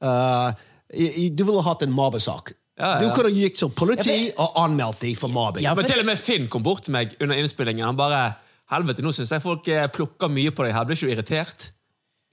uh, 0.04 0.52
i- 0.94 1.26
i- 1.26 1.30
du 1.30 1.44
ville 1.44 1.62
hatt 1.62 1.82
en 1.84 1.92
mobbesak. 1.92 2.54
Ja, 2.78 2.94
ja. 2.96 3.00
Du 3.04 3.14
kunne 3.14 3.30
gikk 3.30 3.56
til 3.60 3.68
politi 3.70 4.16
Ja, 4.32 4.32
og 4.42 4.56
anmeldt 4.64 5.00
dem 5.04 5.14
for 5.20 5.28
mobbing. 5.28 5.62
Ja, 5.62 5.74
Men 5.74 5.84
til 5.86 6.00
og 6.00 6.06
med 6.08 6.18
Finn 6.18 6.48
kom 6.48 6.62
bort 6.64 6.84
til 6.88 6.92
meg 6.96 7.12
under 7.20 7.36
innspillingen. 7.36 7.84
Han 7.86 7.96
bare 7.96 8.34
Helvete, 8.72 9.02
nå 9.04 9.12
syns 9.12 9.28
jeg 9.30 9.42
folk 9.44 9.68
eh, 9.68 9.86
plukker 9.92 10.30
mye 10.32 10.50
på 10.50 10.64
deg 10.64 10.72
her. 10.72 10.84
Blir 10.88 10.96
ikke 10.96 11.06
du 11.06 11.12
irritert? 11.12 11.66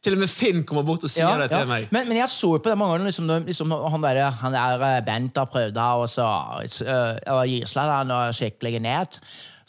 Til 0.02 0.16
og 0.18 0.22
med 0.24 0.32
Finn 0.34 0.64
kommer 0.66 0.86
bort 0.86 1.04
og 1.06 1.12
sier 1.14 1.28
Ja, 1.28 1.38
det 1.38 1.52
til 1.52 1.62
ja. 1.62 1.70
meg. 1.70 1.88
Men, 1.94 2.08
men 2.10 2.18
jeg 2.18 2.34
så 2.34 2.56
jo 2.56 2.62
på 2.64 2.72
det 2.72 2.78
mange 2.82 2.96
ganger 2.96 3.12
liksom, 3.12 3.30
liksom, 3.46 3.74
han 3.94 4.06
der, 4.06 4.22
han 4.42 4.56
der 4.58 4.86
eh, 4.88 5.02
Bent 5.06 5.38
har 5.38 5.50
prøvd 5.52 5.78
og 5.78 6.08
så 6.10 6.28
uh, 6.58 7.42
gisla 7.46 7.86
han 8.00 8.14
og 8.16 8.34
skikkelig 8.34 8.82
ned. 8.82 9.20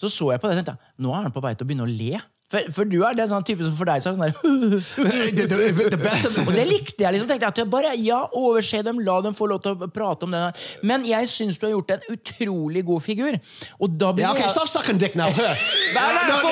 Så 0.00 0.08
så 0.08 0.32
jeg 0.32 0.40
på 0.40 0.48
det 0.48 0.56
og 0.56 0.64
tenkte 0.64 1.04
nå 1.04 1.12
er 1.12 1.26
han 1.28 1.34
på 1.34 1.42
vei 1.44 1.52
til 1.52 1.66
å 1.66 1.68
begynne 1.68 1.84
å 1.84 1.92
le. 1.92 2.22
For, 2.52 2.68
for 2.76 2.88
du 2.88 2.98
er 3.06 3.16
den 3.16 3.30
sånn 3.30 3.44
type 3.48 3.64
som 3.64 3.76
for 3.78 3.88
deg 3.88 4.02
så 4.04 4.10
er 4.10 4.16
det 4.16 4.18
sånn 4.18 4.26
der 4.26 4.34
Og 6.46 6.52
det 6.52 6.66
likte 6.68 7.04
jeg. 7.04 7.14
liksom, 7.14 7.28
tenkte 7.30 7.46
jeg 7.46 7.54
at 7.54 7.60
jeg 7.62 7.68
bare, 7.72 7.94
ja, 7.96 8.18
Overse 8.36 8.82
dem, 8.84 9.00
la 9.06 9.18
dem 9.24 9.36
få 9.36 9.48
lov 9.48 9.62
til 9.64 9.76
å 9.76 9.88
prate 9.92 10.26
om 10.26 10.34
det. 10.34 10.42
Men 10.86 11.06
jeg 11.08 11.30
syns 11.32 11.58
du 11.60 11.66
har 11.66 11.72
gjort 11.76 11.94
en 11.96 12.04
utrolig 12.12 12.84
god 12.88 13.04
figur. 13.04 13.38
Og 13.80 13.96
da 13.96 14.12
blir 14.12 14.26
Ja, 14.26 14.34
ok, 14.34 14.42
jeg 14.44 14.52
Stopp. 14.52 14.68
Nei, 15.96 16.04
nei, 16.16 16.24
Nå-. 16.28 16.42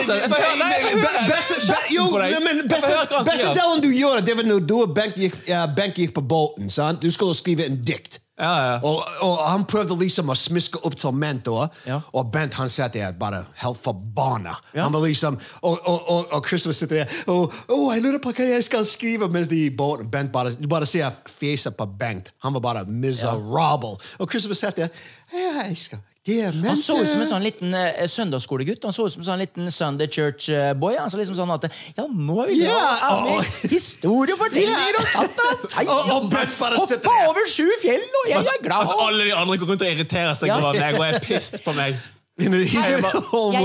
Beste, 3.29 3.53
delen 3.57 3.85
du 3.85 3.91
gjorde, 3.93 4.25
det 4.27 4.37
var 4.39 4.49
når 4.49 4.65
du 4.67 4.77
og 4.81 4.97
Benk 4.97 5.21
gikk, 5.21 5.37
uh, 5.51 5.87
gikk 5.97 6.17
på 6.17 6.25
båten. 6.25 6.73
Du 7.03 7.11
skulle 7.13 7.37
skrive 7.37 7.69
en 7.69 7.79
dikt. 7.85 8.21
Ja, 8.41 8.53
ja. 8.65 8.77
Og, 8.89 9.03
og 9.27 9.39
han 9.45 9.67
prøvde 9.69 9.99
liksom 10.01 10.31
å 10.33 10.37
smiske 10.39 10.81
opp 10.87 10.97
til 10.97 11.13
mentor, 11.13 11.69
Ja. 11.87 12.01
og 12.17 12.31
Bent 12.33 12.57
han 12.57 12.71
satt 12.73 12.95
der 12.97 13.13
bare 13.21 13.43
helt 13.61 13.79
forbanna. 13.79 14.55
Han 14.75 14.93
var 14.93 15.05
liksom, 15.05 15.37
og, 15.61 15.79
og, 15.85 16.33
og, 16.33 16.47
Christopher 16.47 16.77
sitter 16.79 17.03
der 17.03 17.17
og 17.29 17.53
oh, 17.69 17.91
jeg 17.95 18.03
lurer 18.05 18.21
på 18.23 18.33
hva 18.33 18.47
jeg 18.49 18.65
skal 18.65 18.87
skrive 18.89 19.29
mens 19.33 19.51
de 19.53 19.61
båten. 19.71 20.09
Bent 20.11 20.33
bare, 20.33 20.55
du 20.57 20.69
bare 20.71 20.89
ser 20.89 21.13
fjeset 21.29 21.77
på 21.77 21.87
Bent. 22.01 22.33
Han 22.45 22.57
var 22.57 22.65
bare 22.65 22.85
miserable. 22.89 23.99
Og 24.19 24.31
Christopher 24.31 24.59
satt 24.59 24.81
der 24.81 24.89
ja, 25.31 25.67
jeg 25.69 25.77
skal, 25.79 26.01
Han 26.29 26.77
så 26.77 26.99
ut 27.01 27.09
som 27.09 27.23
en 27.25 27.29
sånn 27.31 27.43
liten 27.43 27.73
uh, 27.73 28.03
søndagsskolegutt. 28.07 28.83
Han 28.85 28.93
så 28.93 29.07
ut 29.09 29.15
som 29.15 29.23
en 29.23 29.29
sånn 29.31 29.41
liten 29.41 29.71
Sunday 29.73 30.07
church 30.13 30.51
boy 30.77 30.95
Han 30.99 31.07
Altså 31.09 31.17
liksom 31.23 31.39
sånn 31.39 31.53
at 31.55 31.65
Ja, 31.97 32.05
nå 32.05 32.37
er 32.45 32.51
vi 32.51 32.59
yeah. 32.61 33.01
ja, 33.01 33.11
og- 33.39 33.73
Historiefortellinger 33.73 35.01
Ja. 35.01 35.01
og 35.01 35.35
tatt 35.35 36.13
og 36.13 36.29
Brett 36.31 36.55
Hoppa 36.77 37.17
over 37.31 37.49
sju 37.49 37.67
fjell, 37.81 38.05
og 38.05 38.29
jeg 38.29 38.37
er 38.53 38.63
glad. 38.63 38.81
Altså, 38.85 38.99
alle 39.01 39.25
de 39.31 39.35
andre 39.35 39.57
går 39.59 39.73
rundt 39.73 39.83
og 39.87 39.89
irriterer 39.95 40.35
seg 40.37 40.49
Ja. 40.53 40.59
over 40.61 40.79
meg 40.79 41.01
og 41.01 41.07
er 41.09 41.21
pissed 41.25 41.65
på 41.65 41.73
meg. 41.79 41.97
Jeg 42.41 42.51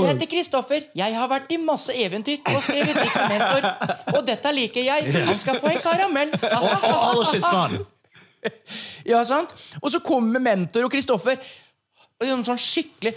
heter 0.04 0.26
Kristoffer. 0.28 0.82
Jeg 0.96 1.14
har 1.16 1.28
vært 1.30 1.52
i 1.54 1.56
masse 1.56 1.92
eventyr 1.96 2.42
og 2.52 2.62
skrevet 2.64 2.92
dikt 2.98 3.14
med 3.16 3.30
mentor. 3.32 3.68
Og 4.18 4.26
dette 4.26 4.52
liker 4.52 4.84
jeg. 4.84 5.12
Han 5.28 5.38
skal 5.40 5.60
få 5.62 5.70
en 5.72 5.80
karamell. 5.84 6.32
Og, 6.32 6.88
alle 6.92 7.26
sitt 7.30 7.46
sånn. 7.46 7.78
Ja, 9.06 9.22
sant? 9.26 9.50
Og 9.82 9.90
så 9.90 10.00
kommer 10.04 10.42
mentor 10.42 10.84
og 10.86 10.92
Kristoffer. 10.92 11.40
Og 12.16 12.24
liksom 12.24 12.44
sånn 12.48 12.60
skikkelig 12.60 13.12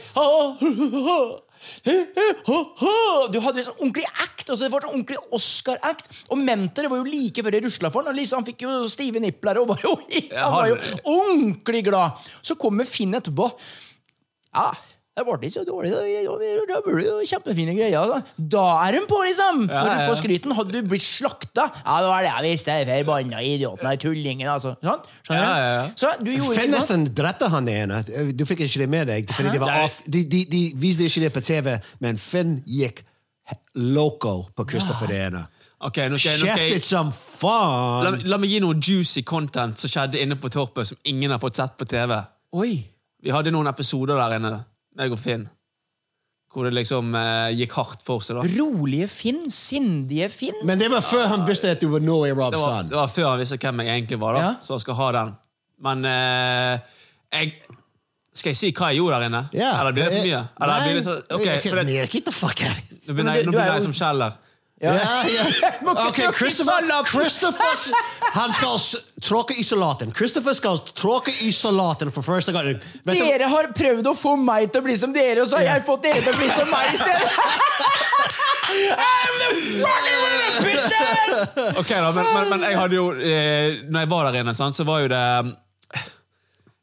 Du 3.30 3.40
hadde 3.44 3.60
liksom 3.60 3.80
ordentlig 3.80 4.06
act. 4.10 4.46
Altså 4.48 4.64
det 4.66 4.72
var 4.74 4.86
sånn 4.86 4.94
ordentlig 4.96 5.20
Oscar-act. 5.36 6.10
Og 6.32 6.40
mentor 6.42 6.90
var 6.92 7.02
jo 7.02 7.08
like 7.08 7.44
før 7.46 7.56
det 7.56 7.64
rusla 7.66 7.92
for 7.94 8.08
han. 8.08 8.18
liksom, 8.18 8.42
Han 8.42 8.48
fikk 8.48 8.66
jo 8.66 8.76
stive 8.92 9.22
nipler 9.24 9.62
og 9.62 9.72
var 9.74 9.84
jo, 9.86 9.96
han 10.36 10.56
var 10.56 10.70
jo 10.72 10.78
ordentlig 11.04 11.84
glad. 11.88 12.30
Så 12.42 12.58
kommer 12.60 12.88
Finn 12.88 13.16
etterpå. 13.20 13.50
Ja, 14.56 14.72
det 15.20 15.26
ble 15.28 15.50
ikke 15.50 15.56
så 15.58 15.66
dårlig. 15.68 15.92
Det 16.70 16.80
ble 16.86 17.04
jo 17.04 17.18
kjempefine 17.28 17.76
greier. 17.76 18.14
Da, 18.14 18.20
da 18.56 18.64
er 18.86 18.96
de 18.96 19.02
på, 19.10 19.20
liksom! 19.28 19.66
Når 19.66 19.74
du 19.74 19.92
ja, 19.92 19.98
ja. 20.00 20.08
får 20.08 20.20
skryten. 20.22 20.56
Hadde 20.56 20.76
du 20.76 20.90
blitt 20.94 21.06
slakta 21.06 21.68
Ja, 21.74 22.00
det 22.00 22.12
var 22.12 22.24
det 22.24 22.32
jeg 22.32 22.54
visste. 22.54 22.78
Forbanna 22.90 23.44
idioten, 23.44 23.90
den 23.90 24.02
tullingen. 24.06 24.48
Altså. 24.54 24.76
Sånn? 24.86 25.06
Skjønner 25.28 25.44
Ja, 25.44 25.54
ja, 25.60 25.70
ja. 25.76 25.86
Så 26.00 26.14
du 26.24 26.32
nesten 26.72 27.08
drepte 27.16 27.52
han 27.52 27.70
ene. 27.72 28.02
Du 28.32 28.46
fikk 28.48 28.64
ikke 28.66 28.86
det 28.86 28.90
med 28.96 29.12
deg. 29.12 29.32
Fordi 29.36 29.54
de, 29.56 29.62
var 29.64 29.86
off, 29.86 30.00
de, 30.08 30.24
de, 30.30 30.44
de 30.50 30.66
viste 30.80 31.10
ikke 31.10 31.28
det 31.28 31.34
på 31.36 31.46
TV, 31.52 31.72
men 32.04 32.22
Finn 32.22 32.60
gikk 32.70 33.04
loco 33.80 34.44
på 34.56 34.68
Christopher 34.70 35.12
det 35.12 35.24
ene. 35.30 35.44
Ok, 35.80 36.02
nå 36.12 36.18
skal 36.20 36.36
jeg, 36.36 36.42
nå 36.44 36.48
skal 36.52 36.74
jeg 36.74 36.84
som 36.84 37.12
la, 38.04 38.12
la 38.28 38.40
meg 38.42 38.52
gi 38.52 38.60
noe 38.60 38.76
juicy 38.76 39.24
content 39.24 39.80
som 39.80 39.92
skjedde 39.92 40.20
inne 40.20 40.36
på 40.36 40.52
Torpet, 40.52 40.92
som 40.92 41.00
ingen 41.08 41.32
har 41.32 41.40
fått 41.40 41.60
sett 41.62 41.78
på 41.80 41.88
TV. 41.88 42.18
Oi. 42.60 42.74
Vi 43.24 43.32
hadde 43.32 43.52
noen 43.52 43.68
episoder 43.68 44.20
der 44.20 44.38
inne, 44.38 44.52
meg 44.98 45.12
og 45.12 45.20
Finn, 45.22 45.48
hvor 46.54 46.66
det 46.66 46.74
liksom 46.74 47.14
eh, 47.16 47.52
gikk 47.60 47.72
hardt 47.78 48.02
for 48.06 48.20
seg. 48.26 48.40
da. 48.40 48.48
Rolige 48.58 49.08
Finn. 49.08 49.44
Sindige 49.54 50.30
Finn. 50.34 50.56
Men 50.66 50.80
det 50.82 50.90
var 50.92 51.02
før 51.06 51.28
han 51.30 51.46
visste 51.48 51.70
at 51.76 51.80
du 51.84 51.88
var 51.94 52.00
Norway 52.02 52.32
Det 52.34 52.38
var, 52.40 52.52
Robson. 52.56 52.90
det 52.90 52.98
var 52.98 53.08
før 53.14 53.28
han 53.32 53.40
visste 53.44 53.58
hvem 53.62 53.84
jeg 53.86 53.94
egentlig 54.00 54.20
var, 54.20 54.34
da, 54.34 54.40
Ja. 54.48 54.56
så 54.66 54.74
han 54.74 54.80
skal 54.80 54.96
ha 54.96 55.12
den. 55.20 55.36
Men 55.80 56.06
eh, 56.06 56.80
jeg 57.34 57.54
Skal 58.40 58.52
jeg 58.54 58.58
si 58.60 58.72
hva 58.72 58.90
jeg 58.94 59.00
gjorde 59.02 59.18
der 59.20 59.26
inne? 59.28 59.40
Ja. 59.54 59.70
Eller 59.82 59.92
blir 59.92 60.06
det 60.06 60.14
for 60.14 60.28
mye? 60.28 60.42
Eller 60.62 60.74
Nei, 60.74 60.84
blir 60.88 60.98
det 61.00 61.06
så, 61.06 61.16
ok, 61.36 61.48
for 61.68 61.80
det. 61.84 62.10
Get 62.14 62.26
the 62.26 62.32
fuck 62.32 62.62
out. 62.64 62.84
Nå 63.08 63.14
begynner 63.18 63.36
jeg, 63.36 63.46
du- 63.46 63.50
nå 63.50 63.52
du 63.52 63.58
begynner 63.58 63.74
jeg 63.74 63.82
jo- 63.82 63.92
som 63.92 63.96
Kjeller. 64.00 64.38
Ja, 64.80 64.94
ja. 65.28 65.44
Ok, 66.08 66.20
Christopher. 66.34 67.04
Christopher 67.06 67.66
Han 68.34 68.52
skal 68.52 68.80
tråkke 69.22 69.54
i 69.60 69.64
salaten. 69.64 70.14
Christopher 70.16 70.54
skal 70.54 70.80
tråkke 70.96 71.34
i 71.44 71.52
salaten 71.54 72.12
for 72.16 72.24
første 72.24 72.56
gang. 72.56 72.78
Vet 73.04 73.20
Dere 73.20 73.50
har 73.52 73.72
prøvd 73.76 74.08
å 74.08 74.16
få 74.16 74.36
meg 74.40 74.72
til 74.72 74.80
å 74.80 74.88
bli 74.88 74.96
som 75.00 75.14
dere, 75.16 75.44
og 75.44 75.52
så 75.52 75.60
har 75.60 75.68
jeg 75.74 75.86
fått 75.88 76.08
dere 76.08 76.24
til 76.24 76.32
å 76.32 76.40
bli 76.40 76.52
som 76.56 76.72
meg 76.72 76.94
i 76.94 77.02
stedet. 77.02 77.32
I'm 78.70 79.34
the 79.42 79.50
fucking 79.82 80.20
winner, 80.24 80.60
bitches! 80.64 81.56
Ok 81.82 81.90
da, 81.90 82.12
men, 82.14 82.28
men, 82.36 82.50
men 82.54 82.68
jeg 82.70 82.78
hadde 82.78 82.96
jo 82.96 83.08
eh, 83.18 83.80
Når 83.90 84.04
jeg 84.04 84.10
var 84.12 84.28
der 84.30 84.38
inne, 84.44 84.54
sant, 84.56 84.78
så 84.78 84.86
var 84.88 85.02
jo 85.04 85.10
det 85.12 85.24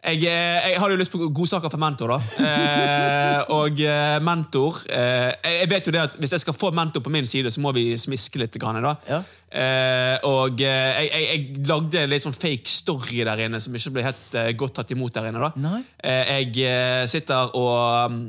jeg, 0.07 0.23
eh, 0.31 0.69
jeg 0.71 0.81
hadde 0.81 0.95
jo 0.95 1.01
lyst 1.01 1.13
på 1.13 1.29
godsaker 1.35 1.73
for 1.73 1.83
mentor, 1.83 2.15
da. 2.15 2.19
Eh, 2.47 3.41
og 3.57 3.81
eh, 3.83 4.17
mentor 4.25 4.79
eh, 4.87 5.33
jeg, 5.43 5.69
vet 5.71 5.89
jo 5.89 5.95
det 5.95 6.03
at 6.03 6.15
Hvis 6.21 6.33
jeg 6.37 6.45
skal 6.45 6.57
få 6.57 6.71
mentor 6.75 7.03
på 7.05 7.13
min 7.13 7.27
side, 7.27 7.51
så 7.51 7.63
må 7.63 7.73
vi 7.77 7.89
smiske 7.99 8.41
litt. 8.41 8.57
Grann, 8.57 8.79
da. 8.83 8.95
Ja. 9.11 9.21
Eh, 9.51 10.17
og 10.29 10.63
eh, 10.65 11.03
jeg, 11.03 11.11
jeg, 11.11 11.27
jeg 11.27 11.69
lagde 11.69 12.03
en 12.03 12.13
litt 12.13 12.25
sånn 12.25 12.37
fake 12.37 12.71
story 12.71 13.21
der 13.27 13.45
inne 13.47 13.61
som 13.63 13.75
ikke 13.77 13.93
ble 13.99 14.07
helt 14.07 14.39
godt 14.59 14.79
tatt 14.81 14.95
imot 14.95 15.15
der 15.17 15.31
inne. 15.31 15.51
da. 15.51 15.77
Eh, 16.01 16.35
jeg 16.47 17.11
sitter 17.13 17.53
og 17.59 18.13
mm, 18.15 18.25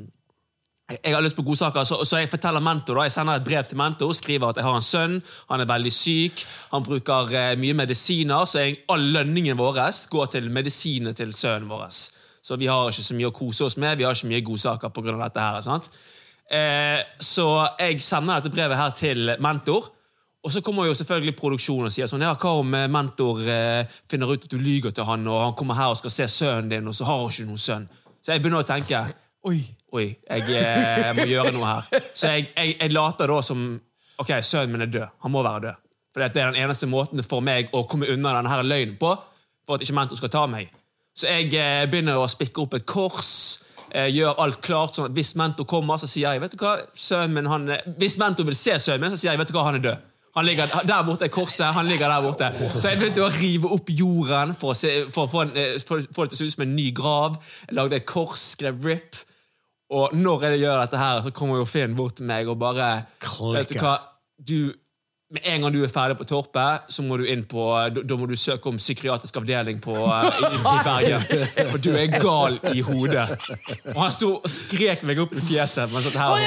jeg 0.87 1.15
har 1.15 1.23
lyst 1.23 1.35
på 1.35 1.43
godsaker, 1.43 1.83
så, 1.83 1.97
så 2.07 2.21
jeg 2.21 2.29
forteller 2.31 2.63
mentor 2.63 2.95
da, 2.95 3.07
jeg 3.07 3.15
sender 3.17 3.41
et 3.41 3.43
brev 3.43 3.65
til 3.67 3.79
mentor, 3.79 4.13
skriver 4.15 4.53
at 4.53 4.59
jeg 4.61 4.67
har 4.67 4.77
en 4.79 4.85
sønn, 4.85 5.17
han 5.49 5.63
er 5.63 5.67
veldig 5.67 5.91
syk, 5.91 6.43
han 6.71 6.85
bruker 6.85 7.33
eh, 7.35 7.55
mye 7.59 7.75
medisiner, 7.75 8.45
så 8.47 8.63
jeg, 8.63 8.77
all 8.93 9.03
lønningen 9.17 9.59
vår 9.59 9.81
går 10.11 10.29
til 10.37 10.47
medisinene 10.53 11.11
til 11.17 11.33
sønnen 11.35 11.67
vår. 11.67 11.89
Så 12.47 12.55
vi 12.55 12.69
har 12.71 12.87
ikke 12.87 13.03
så 13.03 13.17
mye 13.17 13.27
å 13.27 13.35
kose 13.35 13.65
oss 13.67 13.75
med, 13.75 13.97
vi 13.99 14.07
har 14.07 14.15
ikke 14.15 14.31
mye 14.31 14.45
godsaker 14.47 14.87
av 14.87 15.19
dette 15.25 15.43
her. 15.43 15.59
Sant? 15.65 15.89
Eh, 16.47 17.01
så 17.19 17.49
jeg 17.81 17.99
sender 17.99 18.39
dette 18.39 18.53
brevet 18.55 18.79
her 18.79 18.95
til 18.95 19.33
mentor, 19.43 19.89
og 20.47 20.53
så 20.53 20.61
kommer 20.63 20.87
jo 20.87 20.95
selvfølgelig 20.95 21.35
produksjonen 21.35 21.89
og 21.89 21.91
sier 21.91 22.07
sånn, 22.07 22.23
ja, 22.23 22.31
hva 22.39 22.53
om 22.61 22.77
eh, 22.79 22.87
mentor 22.87 23.41
eh, 23.43 23.97
finner 24.07 24.31
ut 24.31 24.47
at 24.47 24.53
du 24.53 24.55
lyger 24.55 24.95
til 24.95 25.09
han, 25.09 25.27
og 25.27 25.49
han 25.49 25.57
kommer 25.59 25.75
her 25.75 25.91
og 25.91 25.99
skal 25.99 26.15
se 26.15 26.29
sønnen 26.31 26.71
din, 26.71 26.87
og 26.87 26.95
så 26.95 27.09
har 27.09 27.19
han 27.19 27.33
ikke 27.33 27.49
noen 27.49 27.65
sønn. 27.65 27.89
Så 28.23 28.31
jeg 28.31 28.45
begynner 28.45 28.63
å 28.63 28.69
tenke, 28.71 29.03
Oi. 29.47 29.59
Oi, 29.97 30.07
jeg 30.29 30.47
jeg 30.53 31.15
må 31.17 31.25
gjøre 31.29 31.51
noe 31.55 31.67
her. 31.73 32.01
Så 32.13 32.31
jeg, 32.35 32.47
jeg, 32.55 32.75
jeg 32.81 32.93
later 32.95 33.31
da 33.33 33.41
som 33.45 33.67
Ok, 34.21 34.31
sønnen 34.41 34.73
min 34.73 34.81
er 34.87 34.89
død. 34.93 35.11
Han 35.25 35.31
må 35.33 35.43
være 35.45 35.61
død. 35.67 35.83
For 36.13 36.23
det 36.23 36.41
er 36.41 36.51
den 36.51 36.63
eneste 36.63 36.87
måten 36.89 37.21
for 37.25 37.43
meg 37.45 37.69
å 37.77 37.83
komme 37.89 38.07
unna 38.09 38.31
denne 38.39 38.49
her 38.49 38.63
løgnen 38.65 38.95
på, 38.97 39.11
for 39.67 39.77
at 39.77 39.83
ikke 39.85 39.93
mentor 39.99 40.17
skal 40.17 40.31
ta 40.33 40.45
meg. 40.49 40.71
Så 41.17 41.29
jeg 41.29 41.51
eh, 41.53 41.83
begynner 41.89 42.17
å 42.17 42.25
spikke 42.29 42.63
opp 42.63 42.73
et 42.79 42.85
kors. 42.89 43.29
eh, 43.91 44.07
gjør 44.13 44.39
alt 44.41 44.57
klart. 44.65 44.95
sånn 44.97 45.11
at 45.11 45.15
Hvis 45.17 45.35
mentor 45.37 45.65
kommer, 45.69 45.97
så 46.01 46.09
sier 46.09 46.33
jeg 46.33 46.41
vet 46.41 46.57
du 46.57 46.57
hva, 46.63 46.75
sønnen 46.97 47.37
min, 47.37 47.49
han, 47.53 47.69
Hvis 48.01 48.17
mentor 48.21 48.45
vil 48.49 48.57
se 48.57 48.79
sønnen 48.81 49.05
min, 49.05 49.13
så 49.13 49.21
sier 49.21 49.31
jeg 49.35 49.41
vet 49.43 49.53
du 49.53 49.55
hva, 49.57 49.67
han 49.69 49.77
er 49.79 49.85
død. 49.85 50.03
Han 50.37 50.45
ligger 50.45 50.69
Der 50.85 51.05
borte 51.05 51.25
er 51.25 51.33
korset. 51.33 51.71
han 51.73 51.87
ligger 51.89 52.09
der 52.09 52.21
borte. 52.25 52.49
Så 52.81 52.89
jeg 52.91 52.99
begynte 52.99 53.23
å 53.25 53.29
rive 53.33 53.69
opp 53.73 53.87
jorden 53.89 54.53
for 54.57 54.73
å, 54.73 54.77
eh, 54.81 55.05
få 55.13 55.97
det 56.01 56.11
til 56.13 56.25
å 56.25 56.41
se 56.41 56.45
ut 56.49 56.53
som 56.57 56.65
en 56.65 56.75
ny 56.75 56.91
grav. 56.91 57.37
Jeg 57.69 57.77
lagde 57.77 57.95
et 58.01 58.05
kors, 58.05 58.43
skrev 58.57 58.85
RIP. 58.85 59.15
Og 59.89 60.11
når 60.13 60.41
jeg 60.49 60.59
gjør 60.65 60.81
dette 60.83 60.97
her, 60.99 61.21
så 61.23 61.31
kommer 61.31 61.57
jo 61.61 61.65
Finn 61.65 61.93
bort 61.95 62.17
til 62.19 62.25
meg 62.27 62.47
og 62.51 62.57
bare 62.59 63.05
Vet 63.55 63.69
du 63.71 63.79
hva, 63.79 63.93
du 64.43 64.73
med 65.29 65.43
en 65.43 65.61
gang 65.65 65.73
du 65.75 65.81
er 65.83 65.89
ferdig 65.91 66.15
på 66.15 66.23
Torpet, 66.23 66.85
så 66.87 67.03
må 67.03 67.17
du 67.19 67.25
inn 67.27 67.41
på 67.51 67.59
Da, 67.91 67.99
da 68.07 68.15
må 68.15 68.29
du 68.29 68.35
søke 68.39 68.69
om 68.71 68.77
psykiatrisk 68.79 69.35
avdeling 69.41 69.81
på, 69.83 69.91
eh, 69.91 70.37
i, 70.39 70.51
i 70.55 70.77
Bergen. 70.85 71.25
For 71.73 71.81
du 71.83 71.89
er 71.99 72.13
gal 72.15 72.55
i 72.71 72.79
hodet. 72.87 73.25
Og 73.91 73.99
han 74.05 74.13
sto 74.15 74.29
og 74.37 74.47
skrek 74.47 75.03
meg 75.03 75.19
opp 75.19 75.35
i 75.35 75.43
fjeset. 75.49 75.91
mens 75.91 76.07
dette 76.07 76.19
her 76.21 76.31
var 76.31 76.39
på. 76.39 76.45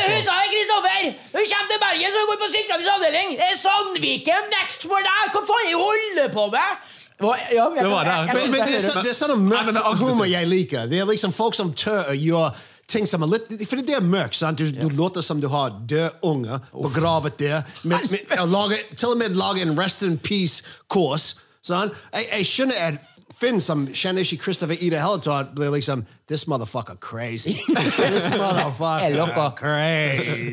Kristoffer! 0.55 1.11
Når 1.35 1.45
du 1.45 1.51
kommer 1.53 1.69
til 1.75 1.83
Bergen, 1.85 2.09
så 2.17 2.25
går 2.31 2.39
du 2.39 2.43
på 2.47 2.49
psykiatrisk 2.55 2.95
avdeling! 2.95 3.37
Det 3.43 3.51
er 3.51 3.61
Sandviken 3.67 4.49
next 4.57 4.89
for 4.89 5.05
deg! 5.11 5.29
Hva 5.37 5.45
faen 5.53 5.69
er 5.69 5.77
du 5.77 5.85
holder 5.85 6.33
på 6.39 6.47
med? 6.57 6.89
Hva- 7.21 7.37
Ja, 7.53 7.69
men 7.69 7.77
jeg, 7.77 7.85
Det 7.85 7.93
var 7.93 8.05
det. 8.05 8.13
jeg- 8.17 8.27
jeg- 8.29 8.51
Men, 8.51 8.65
det, 9.05 9.11
er 9.13 9.19
sånn 9.21 9.37
men 9.37 9.51
det 9.51 9.61
er 9.61 9.65
mørkt 9.69 9.77
aggressivt. 9.77 10.09
humor 10.09 10.25
jeg 10.33 10.49
liker. 10.49 10.87
Det 10.89 11.01
er 11.05 11.05
liksom 11.13 11.33
folk 11.37 11.55
som 11.55 11.75
tør 11.77 12.09
å 12.09 12.17
gjøre 12.17 12.55
ting 12.91 13.07
som 13.09 13.23
er 13.25 13.31
litt 13.37 13.53
For 13.71 13.81
det 13.81 13.97
er 13.97 14.05
mørkt. 14.05 14.37
sant? 14.39 14.59
Du, 14.61 14.71
du 14.75 14.89
låter 14.97 15.25
som 15.25 15.41
du 15.43 15.49
har 15.53 15.73
døde 15.89 16.11
unger 16.27 16.59
begravet 16.75 17.39
der. 17.41 17.63
Med, 17.85 18.11
med, 18.11 18.35
og 18.41 18.49
lage, 18.53 18.83
til 18.97 19.15
og 19.15 19.23
med 19.23 19.39
lage 19.39 19.63
en 19.65 19.77
Rest 19.79 20.03
in 20.07 20.19
Peace-kurs. 20.19 21.37
sant? 21.63 21.97
Jeg, 22.15 22.29
jeg 22.37 22.47
skjønner 22.47 22.85
at 22.91 23.01
Finn, 23.41 23.57
som 23.61 23.87
kjenner 23.89 24.21
ikke 24.21 24.43
Christopher 24.43 24.77
i 24.85 24.91
det 24.93 25.01
hele 25.01 25.21
tatt, 25.25 25.55
blir 25.57 25.71
liksom 25.73 26.03
This 26.29 26.45
motherfucker 26.51 26.99
crazy. 27.01 27.55
This 28.13 28.27
Er 28.29 28.37
motherfucker 28.37 29.55
crazy. 29.57 30.53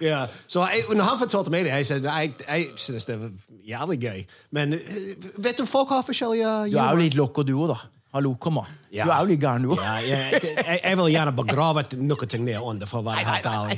yeah. 0.00 0.28
så 0.48 0.64
jeg, 0.72 0.86
når 0.96 1.04
han 1.04 1.18
fortalte 1.20 1.52
meg 1.52 1.66
det, 1.68 1.74
jeg, 1.74 1.86
sa, 1.86 1.98
jeg, 2.00 2.32
jeg 2.48 2.66
synes 2.80 3.04
det 3.04 3.18
var 3.20 3.30
jævlig 3.68 3.98
gøy. 4.00 4.24
Men 4.56 4.72
eh, 4.78 5.30
vet 5.44 5.60
du, 5.60 5.66
folk 5.68 5.92
har 5.92 6.06
forskjellige 6.06 6.54
Du 6.72 6.78
er 6.80 6.94
jo 6.94 7.02
litt 7.02 7.18
loco, 7.20 7.44
du 7.44 7.52
òg, 7.58 7.74
da. 7.74 7.78
Hallo, 8.10 8.32
kom 8.42 8.56
an. 8.58 8.66
Ja. 8.90 9.04
Du 9.06 9.12
er 9.14 9.20
jo 9.22 9.28
litt 9.30 9.38
gæren, 9.38 9.62
du 9.62 9.70
òg. 9.70 9.78
Ja, 9.78 9.92
ja, 10.02 10.16
jeg, 10.34 10.78
jeg 10.82 10.96
vil 10.98 11.10
gjerne 11.12 11.30
begrave 11.38 11.84
noe 12.00 12.26
ting 12.26 12.42
ned 12.42 12.56
under, 12.58 12.88
for 12.90 13.04
å 13.04 13.06
være 13.06 13.22
helt 13.22 13.46
ærlig. 13.46 13.76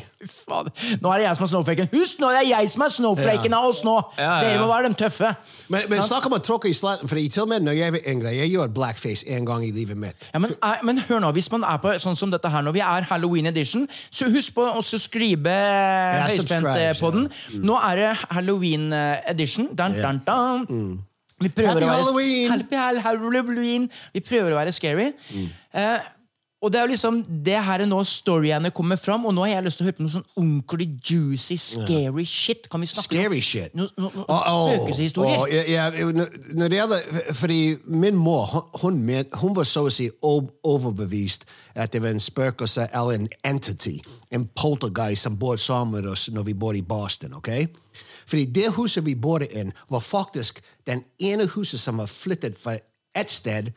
Nå 1.03 1.11
er 1.13 1.21
det 1.21 1.27
jeg 1.27 1.37
som 1.37 1.45
er 1.45 1.51
snowflaken. 1.51 1.91
Husk 1.93 2.23
nå, 2.23 2.31
det 2.33 2.39
er 2.41 2.49
jeg 2.49 2.71
som 2.73 2.87
er 2.87 2.95
snowflaken 2.95 3.57
av 3.59 3.69
oss 3.69 3.83
nå! 3.85 3.99
Dere 4.17 4.55
må 4.63 4.71
være 4.71 4.89
de 4.89 4.99
tøffe. 5.03 5.35
Men, 5.69 5.85
men 5.93 6.01
snakk 6.09 6.31
om 6.31 6.39
å 6.39 6.41
tråkke 6.41 6.73
i 6.73 6.79
sletten, 6.79 7.13
for 7.13 7.21
til 7.21 7.45
og 7.45 7.53
med 7.53 7.69
når 7.69 7.77
jeg 7.83 7.97
var 7.99 8.09
yngre, 8.15 8.35
jeg 8.39 8.55
gjorde 8.55 8.77
blackface 8.81 9.29
en 9.37 9.53
gang 9.53 9.69
i 9.69 9.71
livet 9.77 10.01
mitt. 10.01 10.31
Ja, 10.33 10.41
men, 10.41 10.57
er, 10.65 10.81
men 10.89 11.05
hør 11.11 11.21
nå, 11.27 11.35
hvis 11.37 11.53
man 11.53 11.69
er 11.69 11.85
på 11.85 11.93
sånn 12.01 12.17
som 12.17 12.33
dette 12.33 12.49
her 12.57 12.65
når 12.65 12.79
vi 12.81 12.87
er 12.89 13.13
Halloween 13.13 13.53
edition, 13.53 13.85
så 14.09 14.33
husk 14.33 14.57
på 14.57 14.65
å 14.65 14.81
skrive 14.89 15.61
høyspent 16.25 16.73
eh, 16.73 16.97
på 16.97 17.13
den. 17.19 17.29
Nå 17.61 17.77
er 17.85 18.01
det 18.01 18.13
Halloween 18.33 18.89
eh, 18.97 19.19
edition. 19.37 19.75
Dan, 19.77 20.01
dan, 20.01 20.25
dan. 20.25 21.03
Vi 21.43 21.53
prøver 21.53 21.75
Happy 21.75 21.85
å 21.85 21.91
være, 21.91 22.01
Halloween! 22.01 22.51
Happy 22.51 23.05
Halloween! 23.07 23.91
Vi 24.15 24.21
prøver 24.21 24.53
å 24.55 24.61
være 24.63 24.73
scary. 24.73 25.13
Mm. 25.35 25.47
Eh, 25.75 26.11
og 26.63 26.71
det 26.71 26.79
er 26.79 26.85
jo 26.87 26.91
liksom 26.93 27.17
det 27.43 27.57
her 27.67 27.83
er 27.83 27.89
nå 27.91 27.97
storyene 28.07 28.71
kommer 28.71 28.95
fram, 28.95 29.25
og 29.27 29.33
nå 29.35 29.43
har 29.43 29.57
jeg 29.57 29.65
lyst 29.67 29.81
til 29.81 29.83
å 29.83 29.89
høre 29.89 29.97
på 29.99 30.05
noe 30.05 30.13
sånn 30.13 30.29
ordentlig 30.39 30.87
juicy, 31.09 31.57
scary 31.59 32.23
shit. 32.31 32.69
Kan 32.71 32.85
vi 32.85 32.87
snakke 32.87 33.09
Scary 33.17 33.41
om 33.41 33.43
shit. 33.43 33.75
no, 33.75 33.89
no, 33.99 34.13
no, 34.15 34.27
spøkelseshistorier? 34.29 35.41
Oh, 35.43 35.49
ja, 35.51 35.65
ja, 35.67 35.89
når- 36.15 36.31
når 36.55 36.69
det 36.71 36.79
gjelder, 36.79 37.35
fordi 37.35 37.59
min 37.91 38.15
mor 38.15 38.47
hun, 38.79 39.03
hun, 39.03 39.25
hun 39.43 39.57
var 39.59 39.67
så 39.67 39.83
å 39.89 39.91
si 39.91 40.07
overbevist 40.63 41.45
at 41.75 41.91
det 41.93 42.03
var 42.05 42.15
en 42.15 42.21
spøkelse 42.23 42.87
eller 42.95 43.19
en 43.19 43.29
entity, 43.45 43.97
en 44.31 44.47
poltergeist 44.55 45.23
som 45.27 45.37
bodde 45.43 45.59
sammen 45.67 45.99
med 45.99 46.11
oss 46.13 46.29
når 46.31 46.47
vi 46.47 46.55
bodde 46.55 46.79
i 46.79 46.87
Boston. 46.87 47.35
ok? 47.35 47.49
Fordi 48.33 48.45
det 48.49 48.71
huset 48.77 49.05
vi 49.05 49.13
bodde 49.15 49.47
i, 49.53 49.63
var 49.91 50.01
faktisk 50.01 50.63
den 50.89 51.03
ene 51.21 51.45
huset 51.53 51.81
som 51.81 51.99
var 52.01 52.07
flyttet 52.09 52.57
fra 52.59 52.79
et 53.21 53.31
sted 53.31 53.69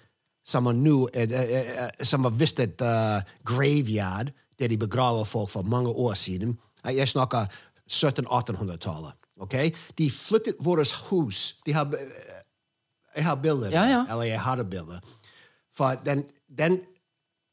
som 0.47 0.65
var 0.69 0.77
nå 0.77 1.09
eh, 1.13 1.31
eh, 1.31 1.71
eh, 1.83 2.03
som 2.05 2.23
var 2.23 2.29
visst 2.37 2.59
et 2.61 2.81
uh, 2.85 3.17
graveyard, 3.43 4.29
der 4.59 4.67
de 4.71 4.77
begraver 4.77 5.23
folk 5.25 5.49
for 5.49 5.61
mange 5.65 5.89
år 5.89 6.13
siden. 6.13 6.53
Eh, 6.85 6.95
Jeg 6.95 7.07
snakker 7.09 7.45
1700-1800-tallet. 7.91 9.13
ok? 9.39 9.55
De 9.97 10.11
flyttet 10.11 10.55
vårt 10.59 10.93
hus. 11.09 11.55
De 11.65 11.73
har, 11.73 11.85
eh, 11.85 12.41
jeg 13.15 13.23
har 13.25 13.35
bilder, 13.35 13.69
Ja, 13.71 13.83
ja. 13.89 14.05
eller 14.09 14.23
jeg 14.23 14.41
hadde 14.41 14.65
bilder, 14.65 14.99
for 15.77 15.95
den, 16.05 16.23
den 16.57 16.79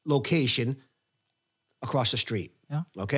location 0.06 0.76
across 1.82 2.10
the 2.10 2.18
street. 2.18 2.50
Ja. 2.70 2.82
ok? 2.96 3.14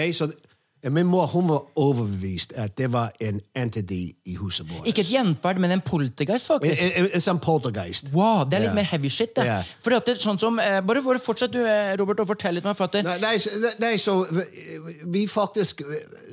Så 0.85 0.90
min 0.92 1.07
mor 1.09 1.27
hun 1.33 1.47
var 1.49 1.62
overbevist 1.81 2.53
at 2.61 2.75
det 2.77 2.90
var 2.92 3.12
en 3.25 3.38
entity 3.57 4.03
i 4.29 4.35
huset 4.37 4.66
vårt. 4.68 4.85
Ikke 4.90 5.01
et 5.01 5.12
gjenferd, 5.14 5.57
men 5.62 5.73
en 5.73 5.81
poltergeist, 5.81 6.51
faktisk. 6.51 6.83
En, 6.85 6.90
en, 7.01 7.07
en 7.16 7.25
sånn 7.25 7.40
poltergeist. 7.40 8.11
Wow, 8.12 8.42
det 8.44 8.59
er 8.59 8.66
litt 8.66 8.68
yeah. 8.68 8.77
mer 8.83 8.90
heavy 8.90 9.09
shit. 9.09 9.33
det. 9.38 9.47
Yeah. 9.49 9.70
Fordi 9.81 9.97
at 9.97 10.11
det, 10.11 10.18
sånn 10.20 10.40
som, 10.42 10.61
eh, 10.61 10.83
bare, 10.85 11.01
bare 11.07 11.23
fortsett, 11.25 11.55
du, 11.57 11.62
eh, 11.64 11.94
Robert, 11.97 12.20
og 12.20 12.29
fortell 12.35 12.59
litt 12.59 12.68
meg. 12.68 12.77
For 12.77 12.85
at 12.85 12.99
det, 12.99 13.05
Nei, 13.09 13.16
nei, 13.23 13.38
så- 13.40 13.73
nei, 13.81 13.94
så 13.97 14.18
vi- 15.09 15.27
faktisk 15.27 15.81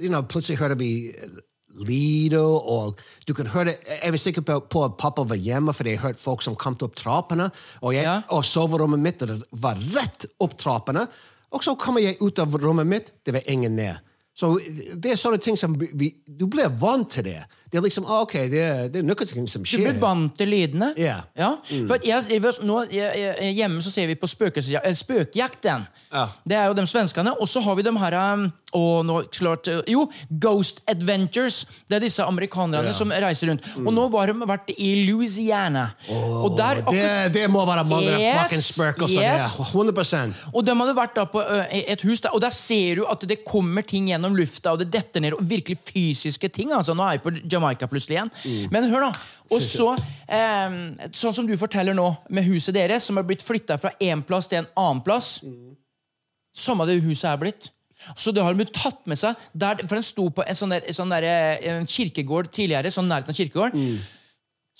you 0.01 0.09
know, 0.09 0.21
Plutselig 0.21 0.59
hørte 0.59 0.77
vi 0.77 0.91
lyder, 1.87 2.43
og 2.43 2.99
du 3.27 3.33
kan 3.33 3.47
høre 3.47 3.73
Jeg 4.03 4.11
var 4.11 4.17
sikker 4.17 4.41
på, 4.41 4.59
på 4.69 4.83
at 4.85 4.97
pappa 4.97 5.23
var 5.23 5.39
hjemme, 5.39 5.73
fordi 5.73 5.95
jeg 5.95 5.99
hørte 6.03 6.19
folk 6.19 6.41
som 6.41 6.55
kom 6.55 6.75
opp 6.81 6.95
trappene. 6.95 7.49
Og, 7.81 7.93
jeg, 7.93 8.03
Ja. 8.03 8.21
og 8.29 8.43
soverommet 8.43 8.99
mitt 8.99 9.21
var 9.51 9.75
rett 9.95 10.25
opp 10.39 10.57
trappene. 10.57 11.07
Og 11.51 11.63
så 11.63 11.77
kommer 11.77 12.01
jeg 12.01 12.17
ut 12.21 12.37
av 12.39 12.51
rommet 12.51 12.87
mitt, 12.87 13.11
det 13.23 13.33
var 13.33 13.41
ingen 13.47 13.75
der. 13.77 14.01
Så 14.33 14.53
det 14.95 15.11
er 15.11 15.17
sånne 15.19 15.41
ting 15.43 15.57
som 15.59 15.73
vi, 15.75 16.07
Du 16.25 16.45
blir 16.47 16.69
vant 16.79 17.09
til 17.11 17.25
det. 17.27 17.41
Det 17.71 17.77
er 17.79 17.83
liksom, 17.83 18.05
ah, 18.07 18.21
ok, 18.23 18.33
det 18.51 18.61
er, 18.63 18.87
det 18.91 19.01
er 19.01 19.05
noe 19.07 19.47
som 19.47 19.63
skjer. 19.67 19.83
du 19.83 19.89
blir 19.89 19.99
vant 20.01 20.33
til 20.37 20.49
lydene. 20.51 20.91
Ja. 20.99 21.17
For 21.87 21.99
jeg, 22.03 22.25
jeg, 22.31 22.53
nå, 22.67 22.77
jeg, 22.91 23.53
hjemme 23.55 23.83
så 23.83 23.91
ser 23.93 24.07
vi 24.07 24.15
på 24.19 24.27
spøkelsesjak- 24.31 24.87
eh, 24.87 24.95
Spøkjakten. 24.95 25.85
Ja. 26.11 26.25
Det 26.47 26.57
er 26.57 26.65
jo 26.71 26.75
de 26.79 26.87
svenskene. 26.87 27.35
Og 27.39 27.47
så 27.51 27.61
har 27.63 27.75
vi 27.75 27.85
de 27.87 27.93
her 27.97 28.17
um, 28.33 28.47
å, 28.77 29.01
nå, 29.05 29.21
klart, 29.33 29.67
eh, 29.67 29.81
Jo, 29.91 30.05
Ghost 30.29 30.81
Adventures. 30.89 31.65
Det 31.89 31.97
er 31.97 32.05
disse 32.05 32.23
amerikanerne 32.25 32.93
som 32.95 33.11
reiser 33.11 33.51
rundt. 33.51 33.65
Og 33.81 33.91
nå 33.93 34.07
har 34.15 34.31
de 34.31 34.47
vært 34.47 34.71
i 34.77 34.91
Louisiana. 35.07 35.89
og 36.09 36.57
der 36.57 36.81
det, 36.87 37.33
det 37.35 37.47
må 37.51 37.65
være 37.67 37.85
mange 37.87 38.11
Yes, 38.11 38.43
fucking 38.43 38.63
spøkelser 38.65 39.25
yes. 39.25 39.55
der. 39.57 39.71
100 39.71 40.53
Og 40.53 40.65
de 40.65 40.75
hadde 40.81 40.95
vært 40.97 41.15
da 41.17 41.25
på 41.29 41.41
ø, 41.41 41.59
et 41.71 42.05
hus, 42.07 42.21
der, 42.23 42.33
og 42.35 42.41
der 42.43 42.53
ser 42.55 43.01
du 43.01 43.05
at 43.09 43.23
det 43.27 43.41
kommer 43.47 43.85
ting 43.87 44.09
gjennom 44.11 44.35
lufta, 44.37 44.73
og 44.73 44.81
det 44.83 44.89
detter 44.93 45.23
ned, 45.23 45.35
og 45.37 45.43
virkelig 45.47 45.77
fysiske 45.91 46.49
ting. 46.49 46.71
altså. 46.75 46.95
Nå 46.97 47.05
er 47.07 47.17
jeg 47.17 47.25
på 47.25 47.35
Jamaica 47.51 47.89
plutselig 47.91 48.19
igjen. 48.19 48.33
Men 48.73 48.89
hør, 48.91 49.09
da. 49.09 49.11
Og 49.51 49.61
så, 49.65 49.91
eh, 50.39 50.79
sånn 51.11 51.35
som 51.35 51.47
du 51.47 51.57
forteller 51.59 51.97
nå, 51.97 52.07
med 52.29 52.47
huset 52.47 52.75
deres, 52.77 53.07
som 53.07 53.19
er 53.19 53.27
blitt 53.27 53.43
flytta 53.45 53.79
fra 53.81 53.93
én 53.99 54.23
plass 54.25 54.49
til 54.51 54.63
en 54.63 54.71
annen 54.79 55.03
plass. 55.05 55.39
Samme 56.55 56.87
det 56.89 57.01
huset 57.05 57.29
er 57.31 57.39
blitt. 57.41 57.71
Så 58.15 58.33
det 58.33 58.43
har 58.45 58.57
de 58.57 58.65
tatt 58.65 59.05
med 59.09 59.19
seg. 59.19 59.37
Der, 59.53 59.83
for 59.85 59.97
den 59.97 60.07
sto 60.07 60.29
på 60.33 60.45
en 60.47 60.57
sånn, 60.57 60.73
der, 60.73 60.89
sånn 60.95 61.13
der, 61.13 61.27
eh, 61.27 61.69
en 61.75 61.87
kirkegård 61.89 62.51
tidligere, 62.53 62.93
sånn 62.93 63.09
nærheten 63.11 63.33
av 63.33 63.39
kirkegård. 63.39 63.77